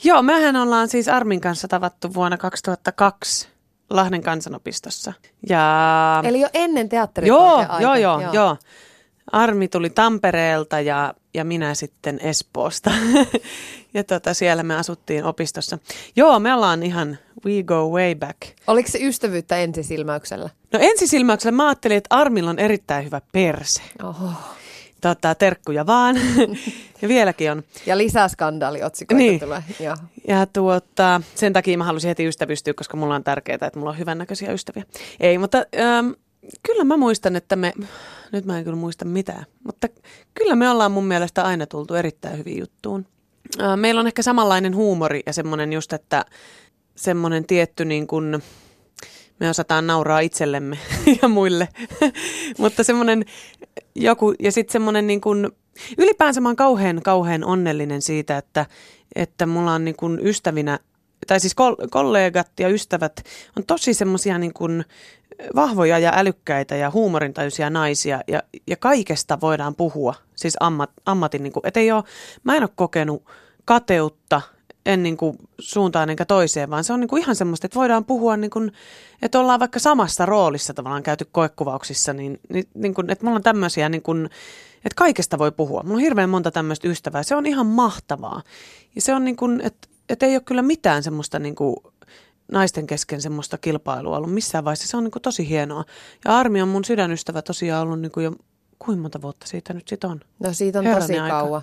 Joo, 0.05 0.23
mehän 0.23 0.57
ollaan 0.57 0.89
siis 0.89 1.09
Armin 1.09 1.41
kanssa 1.41 1.69
tavattu 1.69 2.15
vuonna 2.15 2.37
2002 2.37 3.49
Lahden 3.91 4.23
kansanopistossa. 4.23 5.13
Ja... 5.49 6.23
Eli 6.25 6.41
jo 6.41 6.49
ennen 6.55 6.85
Joo, 6.85 6.89
teatterikorkea 6.89 7.81
joo, 7.81 7.95
joo, 7.95 8.21
joo, 8.21 8.33
joo. 8.33 8.57
Armi 9.33 9.69
tuli 9.69 9.91
Tampereelta 9.91 10.81
ja, 10.81 11.15
ja 11.35 11.45
minä 11.45 11.75
sitten 11.75 12.19
Espoosta. 12.23 12.91
ja 13.95 14.05
tota, 14.05 14.35
siellä 14.35 14.63
me 14.63 14.77
asuttiin 14.77 15.25
opistossa. 15.25 15.79
Joo, 16.17 16.39
me 16.39 16.55
ollaan 16.55 16.83
ihan, 16.83 17.19
we 17.47 17.63
go 17.63 17.91
way 17.91 18.15
back. 18.15 18.37
Oliko 18.67 18.89
se 18.89 18.99
ystävyyttä 19.03 19.57
ensisilmäyksellä? 19.57 20.51
No 20.73 20.79
ensisilmäyksellä 20.83 21.57
mä 21.57 21.67
ajattelin, 21.67 21.97
että 21.97 22.17
Armilla 22.17 22.51
on 22.51 22.59
erittäin 22.59 23.05
hyvä 23.05 23.21
perse. 23.33 23.83
Oho. 24.03 24.31
Tota, 25.01 25.35
terkkuja 25.35 25.87
vaan. 25.87 26.17
ja 27.03 27.09
vieläkin 27.09 27.51
on. 27.53 27.63
Ja 27.87 27.99
lisää 27.99 28.29
skandaaliotsikoita 28.29 29.19
Niin. 29.19 29.41
tulee. 29.41 29.63
Joo. 29.81 29.97
Ja 30.29 30.47
tuota, 30.47 31.21
sen 31.35 31.53
takia 31.53 31.79
mä 31.79 31.85
halusin 31.85 32.09
heti 32.09 32.27
ystävystyä, 32.27 32.75
koska 32.75 32.97
mulla 32.97 33.15
on 33.15 33.25
tärkeää, 33.25 33.59
että 33.67 33.79
mulla 33.79 33.91
on 33.91 33.99
hyvännäköisiä 33.99 34.53
ystäviä. 34.53 34.85
Ei, 35.21 35.39
mutta 35.39 35.59
ähm, 35.79 36.11
kyllä 36.63 36.85
mä 36.85 36.97
muistan, 36.97 37.37
että 37.37 37.57
me, 37.57 37.73
nyt 38.33 38.45
mä 38.45 38.59
en 38.59 38.65
kyllä 38.65 38.77
muista 38.77 39.05
mitään, 39.05 39.45
mutta 39.65 39.89
kyllä 40.35 40.57
me 40.57 40.71
ollaan 40.71 40.93
mun 40.93 41.05
mielestä 41.07 41.45
aina 41.45 41.67
tultu 41.67 41.95
erittäin 41.95 42.39
hyvin 42.39 42.59
juttuun. 42.59 43.07
Äh, 43.61 43.77
meillä 43.77 44.01
on 44.01 44.07
ehkä 44.07 44.23
samanlainen 44.23 44.75
huumori 44.77 45.21
ja 45.27 45.33
semmoinen 45.33 45.73
just, 45.73 45.93
että 45.93 46.25
semmoinen 46.97 47.45
tietty 47.45 47.85
niin 47.85 48.07
kuin, 48.07 48.43
me 49.41 49.51
osataan 49.51 49.87
nauraa 49.87 50.21
itsellemme 50.21 50.79
ja 51.23 51.29
muille, 51.29 51.69
mutta 52.59 52.85
semmoinen 52.85 53.25
joku, 53.95 54.35
ja 54.41 54.53
sitten 54.53 54.73
semmoinen 54.73 55.07
niin 55.07 55.21
kuin, 55.21 55.49
ylipäänsä 55.99 56.41
mä 56.41 56.49
oon 56.49 56.57
kauhean, 56.57 57.03
kauhean 57.03 57.45
onnellinen 57.45 58.03
siitä, 58.03 58.39
että, 58.39 58.67
että 59.15 59.47
mulla 59.47 59.73
on 59.73 59.85
niin 59.85 59.97
kuin 59.97 60.27
ystävinä, 60.27 60.79
tai 61.27 61.41
siis 61.41 61.55
kol- 61.55 61.77
kollegat 61.91 62.51
ja 62.61 62.69
ystävät 62.69 63.23
on 63.57 63.65
tosi 63.67 63.95
semmoisia 63.95 64.39
niin 64.39 64.55
kuin 64.55 64.85
vahvoja 65.55 65.99
ja 65.99 66.13
älykkäitä 66.17 66.77
ja 66.77 66.91
huumorintajuisia 66.91 67.71
naisia, 67.71 68.21
ja, 68.29 68.43
ja 68.67 68.77
kaikesta 68.77 69.39
voidaan 69.41 69.75
puhua, 69.75 70.15
siis 70.37 70.57
ammat, 70.61 70.91
ammatin, 71.07 71.43
niin 71.43 71.53
kuin, 71.53 71.67
et 71.67 71.77
ei 71.77 71.93
ole, 71.93 72.05
mä 72.45 72.57
en 72.57 72.63
ole 72.63 72.71
kokenut 72.75 73.25
kateutta, 73.65 74.41
en 74.89 75.03
niin 75.03 75.17
kuin 75.17 75.39
suuntaan 75.59 76.11
enkä 76.11 76.25
toiseen, 76.25 76.71
vaan 76.71 76.85
se 76.85 76.93
on 76.93 77.01
niin 77.01 77.09
kuin 77.09 77.23
ihan 77.23 77.37
semmoista, 77.37 77.67
että 77.67 77.79
voidaan 77.79 78.05
puhua, 78.05 78.37
niin 78.37 78.51
kuin, 78.51 78.73
että 79.23 79.41
ollaan 79.41 79.61
vaikka 79.61 79.79
samassa 79.79 80.27
roolissa 80.27 80.75
tavallaan 80.75 81.03
käyty 81.03 81.29
koekuvauksissa, 81.33 82.13
niin, 82.13 82.41
niin, 82.53 82.69
niin 82.75 82.95
kuin, 82.95 83.11
että 83.11 83.25
mulla 83.25 83.37
on 83.37 83.43
tämmöisiä, 83.43 83.89
niin 83.89 84.03
kuin, 84.03 84.25
että 84.77 84.95
kaikesta 84.97 85.39
voi 85.39 85.53
puhua. 85.53 85.83
Mulla 85.83 85.95
on 85.97 86.01
hirveän 86.01 86.31
monta 86.31 86.51
tämmöistä 86.51 86.89
ystävää, 86.89 87.23
se 87.23 87.37
on 87.37 87.47
ihan 87.47 87.67
mahtavaa. 87.67 88.43
Ja 88.95 89.03
se 89.03 89.15
on 89.15 89.25
niin 89.25 89.37
kuin, 89.37 89.61
että, 89.61 89.89
että 90.09 90.27
ei 90.27 90.37
ole 90.37 90.43
kyllä 90.43 90.63
mitään 90.63 91.03
semmoista 91.03 91.39
niin 91.39 91.55
kuin, 91.55 91.77
naisten 92.53 92.87
kesken 92.87 93.23
semmoista 93.23 93.59
kilpailua 93.59 94.17
ollut 94.17 94.35
missään 94.35 94.65
vaiheessa. 94.65 94.89
Se 94.89 94.97
on 94.97 95.05
niin 95.05 95.13
kuin 95.13 95.23
tosi 95.23 95.49
hienoa. 95.49 95.85
Ja 96.25 96.39
Armi 96.39 96.63
on 96.63 96.69
mun 96.69 96.85
sydänystävä 96.85 97.43
tosiaan 97.43 97.83
ollut 97.83 98.01
niin 98.01 98.13
kuin 98.13 98.25
jo, 98.25 98.33
kuinka 98.79 99.03
monta 99.03 99.23
vuotta 99.23 99.47
siitä 99.47 99.75
nyt 99.75 99.89
sit 99.89 100.05
on? 100.05 100.21
No 100.39 100.53
siitä 100.53 100.79
on 100.79 100.85
Herranen 100.85 101.09
tosi 101.09 101.19
aika. 101.19 101.41
kauan. 101.41 101.63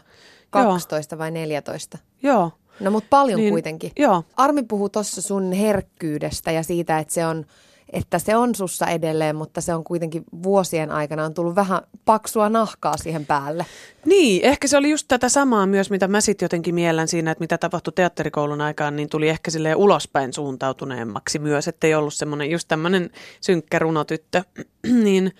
Joo. 0.55 0.63
12 0.63 1.17
vai 1.17 1.31
14? 1.31 1.97
Joo. 2.23 2.51
No 2.79 2.91
mutta 2.91 3.07
paljon 3.09 3.39
Niin, 3.39 3.53
kuitenkin. 3.53 3.91
joo. 3.99 4.23
Armi 4.37 4.63
puhuu 4.63 4.89
tuossa 4.89 5.21
sun 5.21 5.51
herkkyydestä 5.51 6.51
ja 6.51 6.63
siitä, 6.63 6.99
että 6.99 7.13
se 7.13 7.25
on 7.25 7.45
että 7.93 8.19
se 8.19 8.35
on 8.35 8.55
sussa 8.55 8.87
edelleen, 8.87 9.35
mutta 9.35 9.61
se 9.61 9.73
on 9.73 9.83
kuitenkin 9.83 10.23
vuosien 10.43 10.91
aikana 10.91 11.25
on 11.25 11.33
tullut 11.33 11.55
vähän 11.55 11.81
paksua 12.05 12.49
nahkaa 12.49 12.97
siihen 12.97 13.25
päälle. 13.25 13.65
Niin, 14.05 14.45
ehkä 14.45 14.67
se 14.67 14.77
oli 14.77 14.89
just 14.89 15.05
tätä 15.07 15.29
samaa 15.29 15.65
myös, 15.65 15.89
mitä 15.89 16.07
mä 16.07 16.21
sitten 16.21 16.45
jotenkin 16.45 16.75
miellän 16.75 17.07
siinä, 17.07 17.31
että 17.31 17.41
mitä 17.41 17.57
tapahtui 17.57 17.93
teatterikoulun 17.95 18.61
aikaan, 18.61 18.95
niin 18.95 19.09
tuli 19.09 19.29
ehkä 19.29 19.51
silleen 19.51 19.77
ulospäin 19.77 20.33
suuntautuneemmaksi 20.33 21.39
myös, 21.39 21.67
ettei 21.67 21.95
ollut 21.95 22.13
semmoinen 22.13 22.51
just 22.51 22.67
tämmöinen 22.67 23.09
synkkä 23.41 23.79
runotyttö. 23.79 24.43
niin 25.03 25.31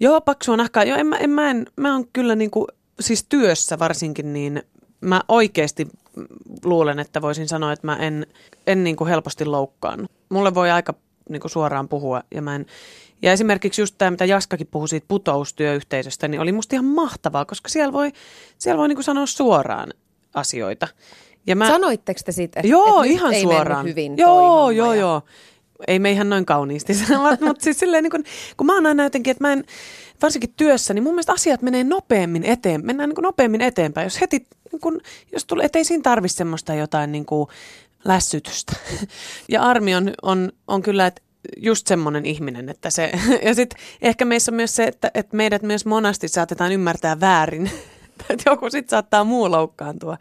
joo, 0.00 0.20
paksua 0.20 0.56
nahkaa. 0.56 0.84
Joo, 0.84 0.98
en 0.98 1.06
mä, 1.06 1.16
en, 1.16 1.30
mä, 1.30 1.50
en, 1.50 1.66
mä 1.76 1.94
on 1.94 2.04
kyllä 2.12 2.34
niinku, 2.34 2.66
siis 3.00 3.26
työssä 3.28 3.78
varsinkin, 3.78 4.32
niin 4.32 4.62
mä 5.00 5.20
oikeasti 5.28 5.88
luulen, 6.64 6.98
että 6.98 7.22
voisin 7.22 7.48
sanoa, 7.48 7.72
että 7.72 7.86
mä 7.86 7.96
en, 7.96 8.26
en 8.66 8.84
niinku 8.84 9.06
helposti 9.06 9.44
loukkaannu. 9.44 10.06
Mulle 10.28 10.54
voi 10.54 10.70
aika 10.70 10.94
niinku 11.28 11.48
suoraan 11.48 11.88
puhua 11.88 12.22
ja 12.34 12.42
mä 12.42 12.54
en, 12.54 12.66
ja 13.22 13.32
esimerkiksi 13.32 13.82
just 13.82 13.94
tämä, 13.98 14.10
mitä 14.10 14.24
Jaskakin 14.24 14.66
puhui 14.66 14.88
siitä 14.88 15.04
putoustyöyhteisöstä, 15.08 16.28
niin 16.28 16.40
oli 16.40 16.52
musta 16.52 16.76
ihan 16.76 16.84
mahtavaa, 16.84 17.44
koska 17.44 17.68
siellä 17.68 17.92
voi, 17.92 18.12
siellä 18.58 18.78
voi 18.78 18.88
niinku 18.88 19.02
sanoa 19.02 19.26
suoraan 19.26 19.88
asioita. 20.34 20.88
Ja 21.46 21.56
mä, 21.56 21.66
Sanoitteko 21.68 22.20
te 22.24 22.32
siitä, 22.32 22.60
että, 22.60 22.68
joo, 22.70 23.02
että 23.02 23.12
ihan 23.12 23.34
ei 23.34 23.42
suoraan. 23.42 23.86
hyvin 23.86 24.16
joo, 24.16 24.70
joo, 24.70 24.92
ja- 24.94 25.00
joo. 25.00 25.22
Ei 25.86 25.98
me 25.98 26.10
ihan 26.10 26.28
noin 26.30 26.46
kauniisti 26.46 26.94
sanoa, 27.08 27.30
mutta 27.40 27.64
siis 27.64 27.78
silleen, 27.78 28.02
niin 28.02 28.10
kun, 28.10 28.24
kun 28.56 28.66
mä 28.66 28.74
oon 28.74 28.86
aina 28.86 29.02
jotenkin, 29.02 29.30
että 29.30 29.44
mä 29.44 29.52
en, 29.52 29.64
varsinkin 30.22 30.54
työssä, 30.56 30.94
niin 30.94 31.02
mun 31.02 31.14
mielestä 31.14 31.32
asiat 31.32 31.62
menee 31.62 31.84
nopeammin 31.84 32.44
eteen, 32.44 32.86
mennään 32.86 33.08
niin 33.08 33.14
kuin 33.14 33.22
nopeammin 33.22 33.60
eteenpäin. 33.60 34.06
Jos 34.06 34.20
heti, 34.20 34.46
niin 34.72 34.80
kun, 34.80 35.00
jos 35.32 35.44
tulee, 35.44 35.66
ettei 35.66 35.84
siinä 35.84 36.02
tarvitse 36.02 36.36
semmoista 36.36 36.74
jotain 36.74 37.12
niin 37.12 37.26
kuin 37.26 37.48
lässytystä. 38.04 38.72
Ja 39.48 39.62
Armi 39.62 39.94
on, 39.94 40.14
on, 40.22 40.52
on 40.66 40.82
kyllä, 40.82 41.06
että 41.06 41.22
just 41.56 41.86
semmoinen 41.86 42.26
ihminen, 42.26 42.68
että 42.68 42.90
se, 42.90 43.12
ja 43.46 43.54
sitten 43.54 43.80
ehkä 44.02 44.24
meissä 44.24 44.52
on 44.52 44.56
myös 44.56 44.76
se, 44.76 44.84
että, 44.84 45.10
että 45.14 45.36
meidät 45.36 45.62
myös 45.62 45.86
monasti 45.86 46.28
saatetaan 46.28 46.72
ymmärtää 46.72 47.20
väärin, 47.20 47.70
että 48.30 48.50
joku 48.50 48.70
sitten 48.70 48.90
saattaa 48.90 49.24
muu 49.24 49.50
loukkaantua. 49.50 50.18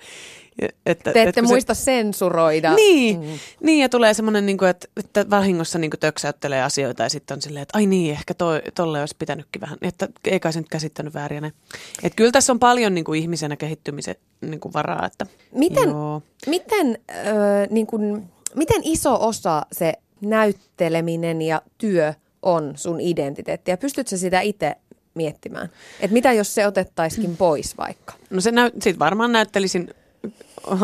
Ja- 0.62 0.68
Että, 0.86 1.04
Te 1.14 1.20
ette 1.22 1.30
että 1.30 1.41
kun 1.41 1.48
se- 1.48 1.54
muista 1.54 1.74
sensuroida. 1.74 2.74
niin, 2.76 3.20
mm. 3.20 3.28
niin, 3.64 3.80
ja 3.82 3.89
tulee 3.89 4.14
semmoinen, 4.14 4.45
niin 4.45 4.58
kuin, 4.58 4.70
että, 4.70 4.88
että 4.98 5.30
vahingossa 5.30 5.80
niin 5.80 5.89
kuin 5.91 6.00
töksäyttelee 6.00 6.64
asioita 6.64 7.04
ja 7.04 7.10
sitten 7.10 7.36
on 7.36 7.41
silleen, 7.41 7.62
että 7.64 7.78
ai 7.78 7.86
niin, 7.86 8.12
ehkä 8.12 8.34
toi, 8.34 8.62
tolle 8.76 9.00
olisi 9.00 9.16
pitänytkin 9.20 9.62
vähän, 9.62 9.78
että 9.82 10.08
ei 10.26 10.39
kai 10.39 10.54
se 10.54 10.60
nyt 10.60 10.70
käsittänyt 10.70 11.14
väärin. 11.14 11.43
ja. 11.43 11.52
Että 12.04 12.16
kyllä 12.16 12.32
tässä 12.32 12.54
on 12.54 12.60
paljon 12.60 12.93
niin 12.93 13.04
kuin 13.06 13.22
ihmisenä 13.22 13.56
kehittymisen 13.56 14.16
niin 14.41 14.60
kuin 14.60 14.74
varaa. 14.74 15.06
Että, 15.06 15.26
Miten, 15.52 15.89
Joo. 15.89 16.22
miten, 16.48 16.98
öö, 17.26 17.68
niin 17.70 17.88
kun, 17.88 18.30
miten 18.56 18.82
iso 18.84 19.28
osa 19.28 19.66
se 19.72 19.93
näytteleminen 20.22 21.41
ja 21.41 21.62
työ 21.78 22.14
on 22.41 22.74
sun 22.76 23.02
identiteettiä? 23.02 23.78
Pystytkö 23.78 24.18
sitä 24.18 24.41
itse 24.41 24.76
miettimään? 25.18 25.70
Että 25.99 26.13
mitä 26.13 26.34
jos 26.34 26.55
se 26.55 26.68
otettaisikin 26.68 27.38
pois 27.38 27.78
vaikka? 27.78 28.13
No 28.30 28.41
se 28.41 28.51
näyt, 28.51 28.74
sit 28.82 28.99
varmaan 28.99 29.32
näyttelisin 29.32 29.93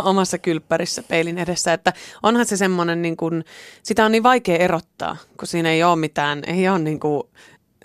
omassa 0.03 0.37
kylppärissä 0.37 1.03
peilin 1.03 1.37
edessä, 1.37 1.73
että 1.73 1.93
onhan 2.23 2.45
se 2.45 2.57
semmoinen, 2.57 3.01
niin 3.01 3.17
kuin, 3.17 3.45
sitä 3.83 4.05
on 4.05 4.11
niin 4.11 4.23
vaikea 4.23 4.57
erottaa, 4.57 5.17
kun 5.37 5.47
siinä 5.47 5.71
ei 5.71 5.83
ole 5.83 5.95
mitään, 5.95 6.41
ei 6.47 6.69
ole 6.69 6.79
niin 6.79 6.99
kuin, 6.99 7.23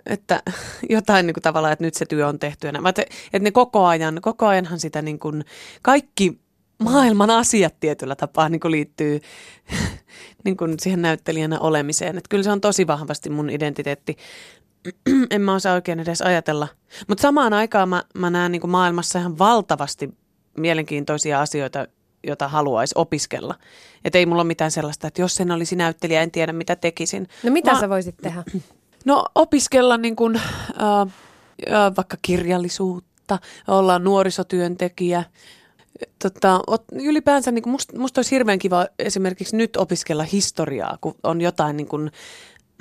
että 0.07 0.43
jotain 0.91 1.27
niin 1.27 1.35
kuin 1.35 1.43
tavallaan, 1.43 1.73
että 1.73 1.85
nyt 1.85 1.95
se 1.95 2.07
työ 2.07 2.29
on 2.29 2.39
tehty. 2.39 2.67
Vaan 2.73 2.87
että, 2.87 3.03
että 3.03 3.39
ne 3.39 3.51
koko 3.51 3.87
ajan, 3.87 4.19
koko 4.23 4.47
ajanhan 4.47 4.81
sitä 4.81 5.03
niin 5.03 5.19
kuin, 5.19 5.45
kaikki 5.83 6.39
maailman 6.79 7.31
asiat 7.31 7.75
tietyllä 7.81 8.17
tapaa 8.17 8.49
niin 8.49 8.61
kuin 8.61 8.73
liittyy 8.73 9.21
niin 10.45 10.57
kuin 10.57 10.75
siihen 10.81 11.03
näyttelijänä 11.03 11.59
olemiseen. 11.59 12.19
Että 12.19 12.29
kyllä 12.29 12.45
se 12.45 12.51
on 12.51 12.61
tosi 12.61 12.87
vahvasti 12.87 13.31
mun 13.31 13.51
identiteetti. 13.51 14.17
en 15.31 15.41
mä 15.41 15.55
osaa 15.55 15.75
oikein 15.75 16.01
edes 16.01 16.23
ajatella. 16.23 16.69
Mutta 17.09 17.23
samaan 17.23 17.53
aikaan 17.53 17.89
mä, 17.89 18.03
mä 18.15 18.31
näen 18.31 18.53
niin 18.53 18.71
maailmassa 18.71 19.19
ihan 19.19 19.39
valtavasti 19.39 20.15
mielenkiintoisia 20.57 21.41
asioita, 21.41 21.87
joita 22.27 22.49
haluaisi 22.49 22.95
opiskella. 22.99 23.55
Että 24.05 24.19
ei 24.19 24.27
mulla 24.27 24.43
ole 24.43 24.47
mitään 24.47 24.71
sellaista, 24.71 25.07
että 25.07 25.23
jos 25.23 25.41
en 25.41 25.51
olisi 25.51 25.77
näyttelijä, 25.77 26.23
en 26.23 26.31
tiedä 26.31 26.53
mitä 26.53 26.77
tekisin. 26.77 27.29
No 27.43 27.51
mitä 27.51 27.73
Mä- 27.73 27.81
sä 27.81 27.89
voisit 27.89 28.17
tehdä? 28.17 28.45
No 29.05 29.25
opiskella 29.35 29.97
niin 29.97 30.17
kuin, 30.17 30.37
äh, 30.37 30.43
äh, 31.01 31.97
vaikka 31.97 32.17
kirjallisuutta, 32.23 33.39
olla 33.69 33.99
nuorisotyöntekijä. 33.99 35.25
Tota, 36.23 36.61
ot, 36.67 36.85
ylipäänsä 36.93 37.51
niin 37.51 37.63
kuin 37.63 37.71
musta, 37.71 37.99
musta 37.99 38.19
olisi 38.19 38.31
hirveän 38.31 38.59
kiva 38.59 38.87
esimerkiksi 38.99 39.57
nyt 39.57 39.77
opiskella 39.77 40.23
historiaa, 40.23 40.99
kun 41.01 41.15
on 41.23 41.41
jotain 41.41 41.77
niin 41.77 41.87
kuin, 41.87 42.11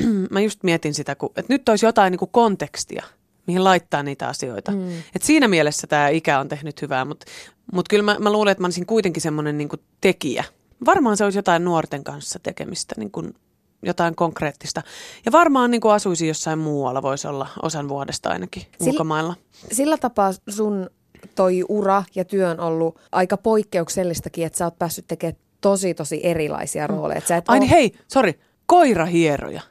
mä 0.32 0.40
just 0.42 0.64
mietin 0.64 0.94
sitä, 0.94 1.16
kun, 1.16 1.30
että 1.36 1.54
nyt 1.54 1.70
olisi 1.70 1.86
jotain 1.86 2.12
niin 2.12 2.20
kuin 2.20 2.32
kontekstia, 2.32 3.06
mihin 3.48 3.64
laittaa 3.64 4.04
niitä 4.04 4.28
asioita. 4.28 4.72
Mm. 4.72 4.90
Et 5.16 5.22
siinä 5.22 5.48
mielessä 5.48 5.88
tämä 5.88 6.10
ikä 6.10 6.40
on 6.40 6.48
tehnyt 6.48 6.82
hyvää, 6.82 7.06
mutta 7.06 7.26
mut 7.74 7.88
kyllä 7.88 8.04
mä, 8.04 8.16
mä 8.20 8.32
luulen, 8.32 8.52
että 8.52 8.62
mä 8.62 8.68
olisin 8.68 8.86
kuitenkin 8.86 9.22
semmoinen 9.22 9.58
niin 9.58 9.70
tekijä. 10.02 10.44
Varmaan 10.86 11.18
se 11.18 11.24
olisi 11.24 11.38
jotain 11.40 11.64
nuorten 11.66 12.04
kanssa 12.04 12.40
tekemistä, 12.44 12.96
niin 12.98 13.12
kuin 13.12 13.34
jotain 13.84 14.16
konkreettista. 14.16 14.84
Ja 15.26 15.32
varmaan 15.32 15.72
niin 15.72 15.82
kuin 15.82 15.94
asuisi 15.94 16.28
jossain 16.28 16.60
muualla, 16.60 17.02
voisi 17.02 17.28
olla 17.28 17.48
osan 17.64 17.90
vuodesta 17.90 18.30
ainakin 18.30 18.64
Sillä- 18.64 18.92
ulkomailla. 18.92 19.36
Sillä 19.72 19.98
tapaa 19.98 20.32
sun 20.50 20.90
toi 21.36 21.64
ura 21.70 22.04
ja 22.16 22.26
työ 22.26 22.50
on 22.50 22.60
ollut 22.60 23.00
aika 23.12 23.38
poikkeuksellistakin, 23.38 24.46
että 24.46 24.58
sä 24.58 24.66
oot 24.66 24.80
päässyt 24.80 25.06
tekemään 25.08 25.38
tosi 25.62 25.94
tosi 25.94 26.20
erilaisia 26.24 26.88
rooleja. 26.88 27.18
Et 27.18 27.28
Sä 27.28 27.38
et 27.38 27.46
Ai 27.50 27.58
oo- 27.58 27.60
niin 27.60 27.70
hei, 27.70 27.92
sori, 28.08 28.40
koirahieroja. 28.66 29.62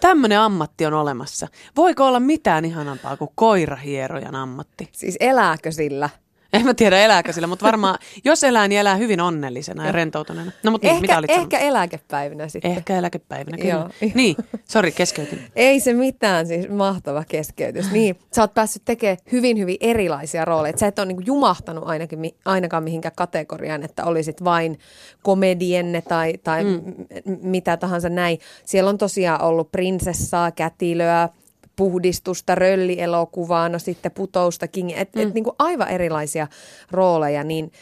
Tämmöinen 0.00 0.40
ammatti 0.40 0.86
on 0.86 0.94
olemassa. 0.94 1.48
Voiko 1.76 2.06
olla 2.06 2.20
mitään 2.20 2.64
ihanampaa 2.64 3.16
kuin 3.16 3.30
koirahierojan 3.34 4.34
ammatti? 4.34 4.88
Siis 4.92 5.16
elääkö 5.20 5.72
sillä? 5.72 6.10
En 6.56 6.64
mä 6.64 6.74
tiedä 6.74 6.98
elääkö 6.98 7.32
sillä, 7.32 7.46
mutta 7.46 7.66
varmaan, 7.66 7.98
jos 8.24 8.44
elää, 8.44 8.68
niin 8.68 8.80
elää 8.80 8.96
hyvin 8.96 9.20
onnellisena 9.20 9.86
ja 9.86 9.92
rentoutuneena. 9.92 10.52
No 10.62 10.70
mutta 10.70 10.86
niin, 10.88 11.00
mitä 11.00 11.12
Ehkä, 11.12 11.18
olit 11.18 11.30
ehkä 11.30 11.58
eläkepäivinä 11.58 12.48
sitten. 12.48 12.70
Ehkä 12.70 12.98
eläkepäivinä, 12.98 13.56
kyllä. 13.56 13.70
Joo. 13.72 14.10
Niin, 14.14 14.36
sori, 14.68 14.92
keskeytin. 14.92 15.40
Ei 15.56 15.80
se 15.80 15.92
mitään, 15.92 16.46
siis 16.46 16.68
mahtava 16.68 17.24
keskeytys. 17.28 17.90
Niin, 17.90 18.18
sä 18.34 18.42
oot 18.42 18.54
päässyt 18.54 18.82
tekemään 18.84 19.18
hyvin, 19.32 19.58
hyvin 19.58 19.76
erilaisia 19.80 20.44
rooleja. 20.44 20.78
Sä 20.78 20.86
et 20.86 20.98
ole 20.98 21.06
niinku 21.06 21.22
jumahtanut 21.26 21.84
ainakin, 21.86 22.34
ainakaan 22.44 22.82
mihinkään 22.82 23.14
kategoriaan, 23.16 23.82
että 23.82 24.04
olisit 24.04 24.44
vain 24.44 24.78
komedienne 25.22 26.02
tai, 26.02 26.34
tai 26.44 26.64
mm. 26.64 26.70
m- 26.70 27.38
mitä 27.42 27.76
tahansa 27.76 28.08
näin. 28.08 28.38
Siellä 28.64 28.90
on 28.90 28.98
tosiaan 28.98 29.42
ollut 29.42 29.72
prinsessaa, 29.72 30.50
kätilöä, 30.50 31.28
puhdistusta, 31.76 32.54
röllielokuvaa, 32.54 33.68
no 33.68 33.78
sitten 33.78 34.12
putoustakin, 34.12 34.90
että 34.90 35.18
mm. 35.18 35.28
et 35.28 35.34
niinku 35.34 35.54
aivan 35.58 35.88
erilaisia 35.88 36.46
rooleja, 36.90 37.44
niin 37.44 37.72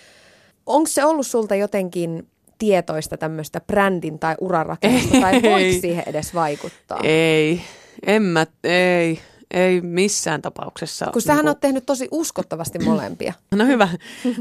onko 0.67 0.89
se 0.89 1.05
ollut 1.05 1.27
sulta 1.27 1.55
jotenkin 1.55 2.29
tietoista 2.59 3.17
tämmöistä 3.17 3.61
brändin 3.61 4.19
tai 4.19 4.35
urarakennusta, 4.41 5.21
tai 5.21 5.43
voiko 5.43 5.81
siihen 5.81 6.05
edes 6.07 6.35
vaikuttaa? 6.35 7.01
Ei, 7.03 7.61
en 8.07 8.23
mä, 8.23 8.47
ei, 8.65 9.21
ei 9.51 9.81
missään 9.81 10.43
tapauksessa. 10.43 11.07
Kun 11.13 11.23
sähän 11.23 11.39
Niinku- 11.39 11.49
oot 11.49 11.61
tehnyt 11.61 11.87
tosi 11.87 12.09
uskottavasti 12.11 12.79
molempia. 12.79 13.33
No 13.57 13.67
hyvä. 13.67 13.89
Uh, 14.27 14.35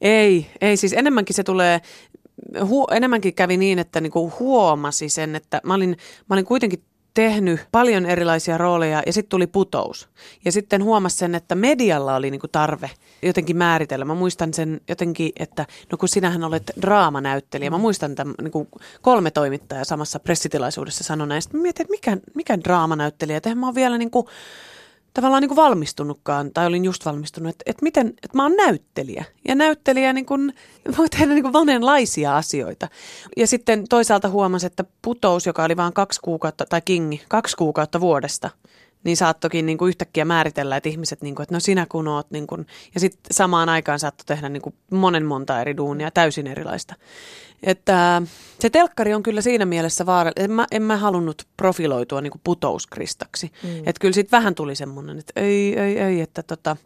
ei, 0.00 0.46
ei, 0.60 0.76
siis 0.76 0.92
enemmänkin 0.92 1.36
se 1.36 1.42
tulee, 1.42 1.80
hu, 2.68 2.86
enemmänkin 2.90 3.34
kävi 3.34 3.56
niin, 3.56 3.78
että 3.78 4.00
niinku 4.00 4.32
huomasi 4.40 5.08
sen, 5.08 5.34
että 5.34 5.60
mä 5.64 5.74
olin, 5.74 5.96
mä 6.28 6.34
olin 6.34 6.44
kuitenkin 6.44 6.82
tehnyt 7.14 7.60
paljon 7.72 8.06
erilaisia 8.06 8.58
rooleja 8.58 9.02
ja 9.06 9.12
sitten 9.12 9.30
tuli 9.30 9.46
putous. 9.46 10.08
Ja 10.44 10.52
sitten 10.52 10.84
huomasin 10.84 11.18
sen, 11.18 11.34
että 11.34 11.54
medialla 11.54 12.16
oli 12.16 12.30
niinku 12.30 12.48
tarve 12.48 12.90
jotenkin 13.22 13.56
määritellä. 13.56 14.04
Mä 14.04 14.14
muistan 14.14 14.54
sen 14.54 14.80
jotenkin, 14.88 15.32
että 15.38 15.66
no 15.92 15.98
kun 15.98 16.08
sinähän 16.08 16.44
olet 16.44 16.72
draamanäyttelijä. 16.82 17.70
Mä 17.70 17.78
muistan, 17.78 18.10
että 18.10 18.26
niinku 18.42 18.68
kolme 19.02 19.30
toimittajaa 19.30 19.84
samassa 19.84 20.20
pressitilaisuudessa 20.20 21.04
sanoi 21.04 21.26
näin. 21.26 21.42
Sitten 21.42 21.60
mä 21.60 21.62
mietin, 21.62 21.82
että 21.84 21.90
mikä, 21.90 22.16
mikä 22.34 22.58
draamanäyttelijä. 22.60 23.36
Että 23.36 23.54
mä 23.54 23.66
oon 23.66 23.74
vielä 23.74 23.98
niinku, 23.98 24.28
tavallaan 25.14 25.40
niin 25.40 25.48
kuin 25.48 25.56
valmistunutkaan, 25.56 26.50
tai 26.50 26.66
olin 26.66 26.84
just 26.84 27.04
valmistunut, 27.04 27.50
että, 27.50 27.62
että 27.66 27.82
miten, 27.82 28.08
että 28.08 28.36
mä 28.36 28.42
oon 28.42 28.56
näyttelijä. 28.56 29.24
Ja 29.48 29.54
näyttelijä 29.54 30.12
niin 30.12 30.26
kuin, 30.26 30.54
voi 30.98 31.08
tehdä 31.08 31.26
niin 31.26 31.42
kuin 31.42 31.52
monenlaisia 31.52 32.36
asioita. 32.36 32.88
Ja 33.36 33.46
sitten 33.46 33.84
toisaalta 33.88 34.28
huomasin, 34.28 34.66
että 34.66 34.84
putous, 35.02 35.46
joka 35.46 35.64
oli 35.64 35.76
vain 35.76 35.92
kaksi 35.92 36.20
kuukautta, 36.20 36.66
tai 36.66 36.80
kingi, 36.84 37.22
kaksi 37.28 37.56
kuukautta 37.56 38.00
vuodesta, 38.00 38.50
niin 39.04 39.16
saattokin 39.16 39.66
niin 39.66 39.78
kuin 39.78 39.88
yhtäkkiä 39.88 40.24
määritellä, 40.24 40.76
että 40.76 40.88
ihmiset, 40.88 41.22
niin 41.22 41.34
kuin, 41.34 41.42
että 41.42 41.54
no 41.54 41.60
sinä 41.60 41.86
kun 41.88 42.08
oot, 42.08 42.30
niin 42.30 42.46
kuin, 42.46 42.66
ja 42.94 43.00
sitten 43.00 43.34
samaan 43.34 43.68
aikaan 43.68 43.98
saattoi 43.98 44.24
tehdä 44.26 44.48
niin 44.48 44.62
kuin 44.62 44.74
monen 44.90 45.24
monta 45.24 45.60
eri 45.60 45.76
duunia, 45.76 46.10
täysin 46.10 46.46
erilaista. 46.46 46.94
Että 47.62 48.22
se 48.60 48.70
telkkari 48.70 49.14
on 49.14 49.22
kyllä 49.22 49.40
siinä 49.40 49.64
mielessä 49.64 50.06
vaarallinen. 50.06 50.44
En 50.44 50.50
mä, 50.50 50.66
en 50.70 50.82
mä 50.82 50.96
halunnut 50.96 51.42
profiloitua 51.56 52.20
niin 52.20 52.30
kuin 52.30 52.40
putouskristaksi. 52.44 53.52
Mm. 53.62 53.78
Että 53.78 54.00
kyllä 54.00 54.14
sitten 54.14 54.38
vähän 54.38 54.54
tuli 54.54 54.74
semmoinen, 54.74 55.18
että 55.18 55.40
ei, 55.40 55.78
ei, 55.78 55.98
ei, 55.98 56.20
että 56.20 56.42
tota, 56.42 56.76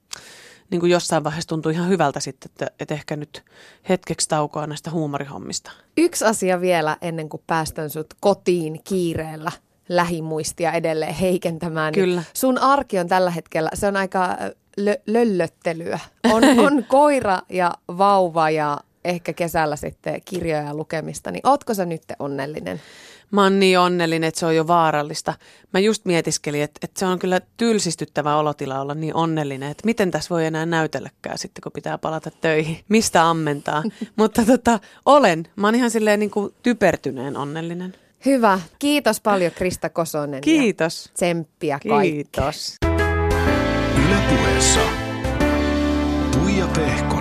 niin 0.70 0.80
kuin 0.80 0.92
jossain 0.92 1.24
vaiheessa 1.24 1.48
tuntui 1.48 1.72
ihan 1.72 1.88
hyvältä 1.88 2.20
sitten, 2.20 2.50
että, 2.50 2.70
että 2.80 2.94
ehkä 2.94 3.16
nyt 3.16 3.44
hetkeksi 3.88 4.28
taukoa 4.28 4.66
näistä 4.66 4.90
huumorihommista. 4.90 5.70
Yksi 5.96 6.24
asia 6.24 6.60
vielä 6.60 6.96
ennen 7.02 7.28
kuin 7.28 7.42
päästän 7.46 7.90
sut 7.90 8.14
kotiin 8.20 8.80
kiireellä 8.84 9.52
lähimuistia 9.88 10.72
edelleen 10.72 11.14
heikentämään. 11.14 11.92
niin 11.92 12.04
Kyllä. 12.04 12.22
Sun 12.34 12.58
arki 12.58 12.98
on 12.98 13.08
tällä 13.08 13.30
hetkellä, 13.30 13.70
se 13.74 13.86
on 13.86 13.96
aika 13.96 14.24
äh, 14.24 14.36
lö- 14.80 15.02
löllöttelyä. 15.06 15.98
On, 16.32 16.42
on 16.66 16.84
koira 16.84 17.38
ja 17.48 17.74
vauva 17.98 18.50
ja 18.50 18.78
ehkä 19.04 19.32
kesällä 19.32 19.76
sitten 19.76 20.20
kirjoja 20.24 20.62
ja 20.62 20.74
lukemista. 20.74 21.30
Niin 21.30 21.46
ootko 21.46 21.74
sä 21.74 21.84
nyt 21.84 22.02
onnellinen? 22.18 22.80
Mä 23.30 23.42
oon 23.42 23.60
niin 23.60 23.78
onnellinen, 23.78 24.28
että 24.28 24.40
se 24.40 24.46
on 24.46 24.56
jo 24.56 24.66
vaarallista. 24.66 25.34
Mä 25.72 25.80
just 25.80 26.04
mietiskelin, 26.04 26.62
että, 26.62 26.80
että 26.82 27.00
se 27.00 27.06
on 27.06 27.18
kyllä 27.18 27.40
tylsistyttävä 27.56 28.36
olotila 28.36 28.80
olla 28.80 28.94
niin 28.94 29.14
onnellinen, 29.14 29.70
että 29.70 29.86
miten 29.86 30.10
tässä 30.10 30.30
voi 30.30 30.46
enää 30.46 30.66
näytelläkään 30.66 31.38
sitten, 31.38 31.62
kun 31.62 31.72
pitää 31.72 31.98
palata 31.98 32.30
töihin. 32.30 32.78
Mistä 32.88 33.28
ammentaa. 33.28 33.82
Mutta 34.16 34.44
tota, 34.44 34.80
olen. 35.06 35.46
Mä 35.56 35.66
oon 35.66 35.74
ihan 35.74 35.90
silleen 35.90 36.20
niin 36.20 36.30
kuin 36.30 36.54
typertyneen 36.62 37.36
onnellinen. 37.36 37.94
Hyvä. 38.26 38.60
Kiitos 38.78 39.20
paljon 39.20 39.52
Krista 39.52 39.88
Kosonen. 39.90 40.34
Ja 40.38 40.40
Kiitos. 40.40 41.10
tsemppiä 41.14 41.78
kaikkeen. 41.88 42.12
Kiitos. 42.12 42.76
Yle 44.06 44.16
puheessa. 44.28 44.80
Tuija 46.32 46.66
Pehkonen. 46.66 47.17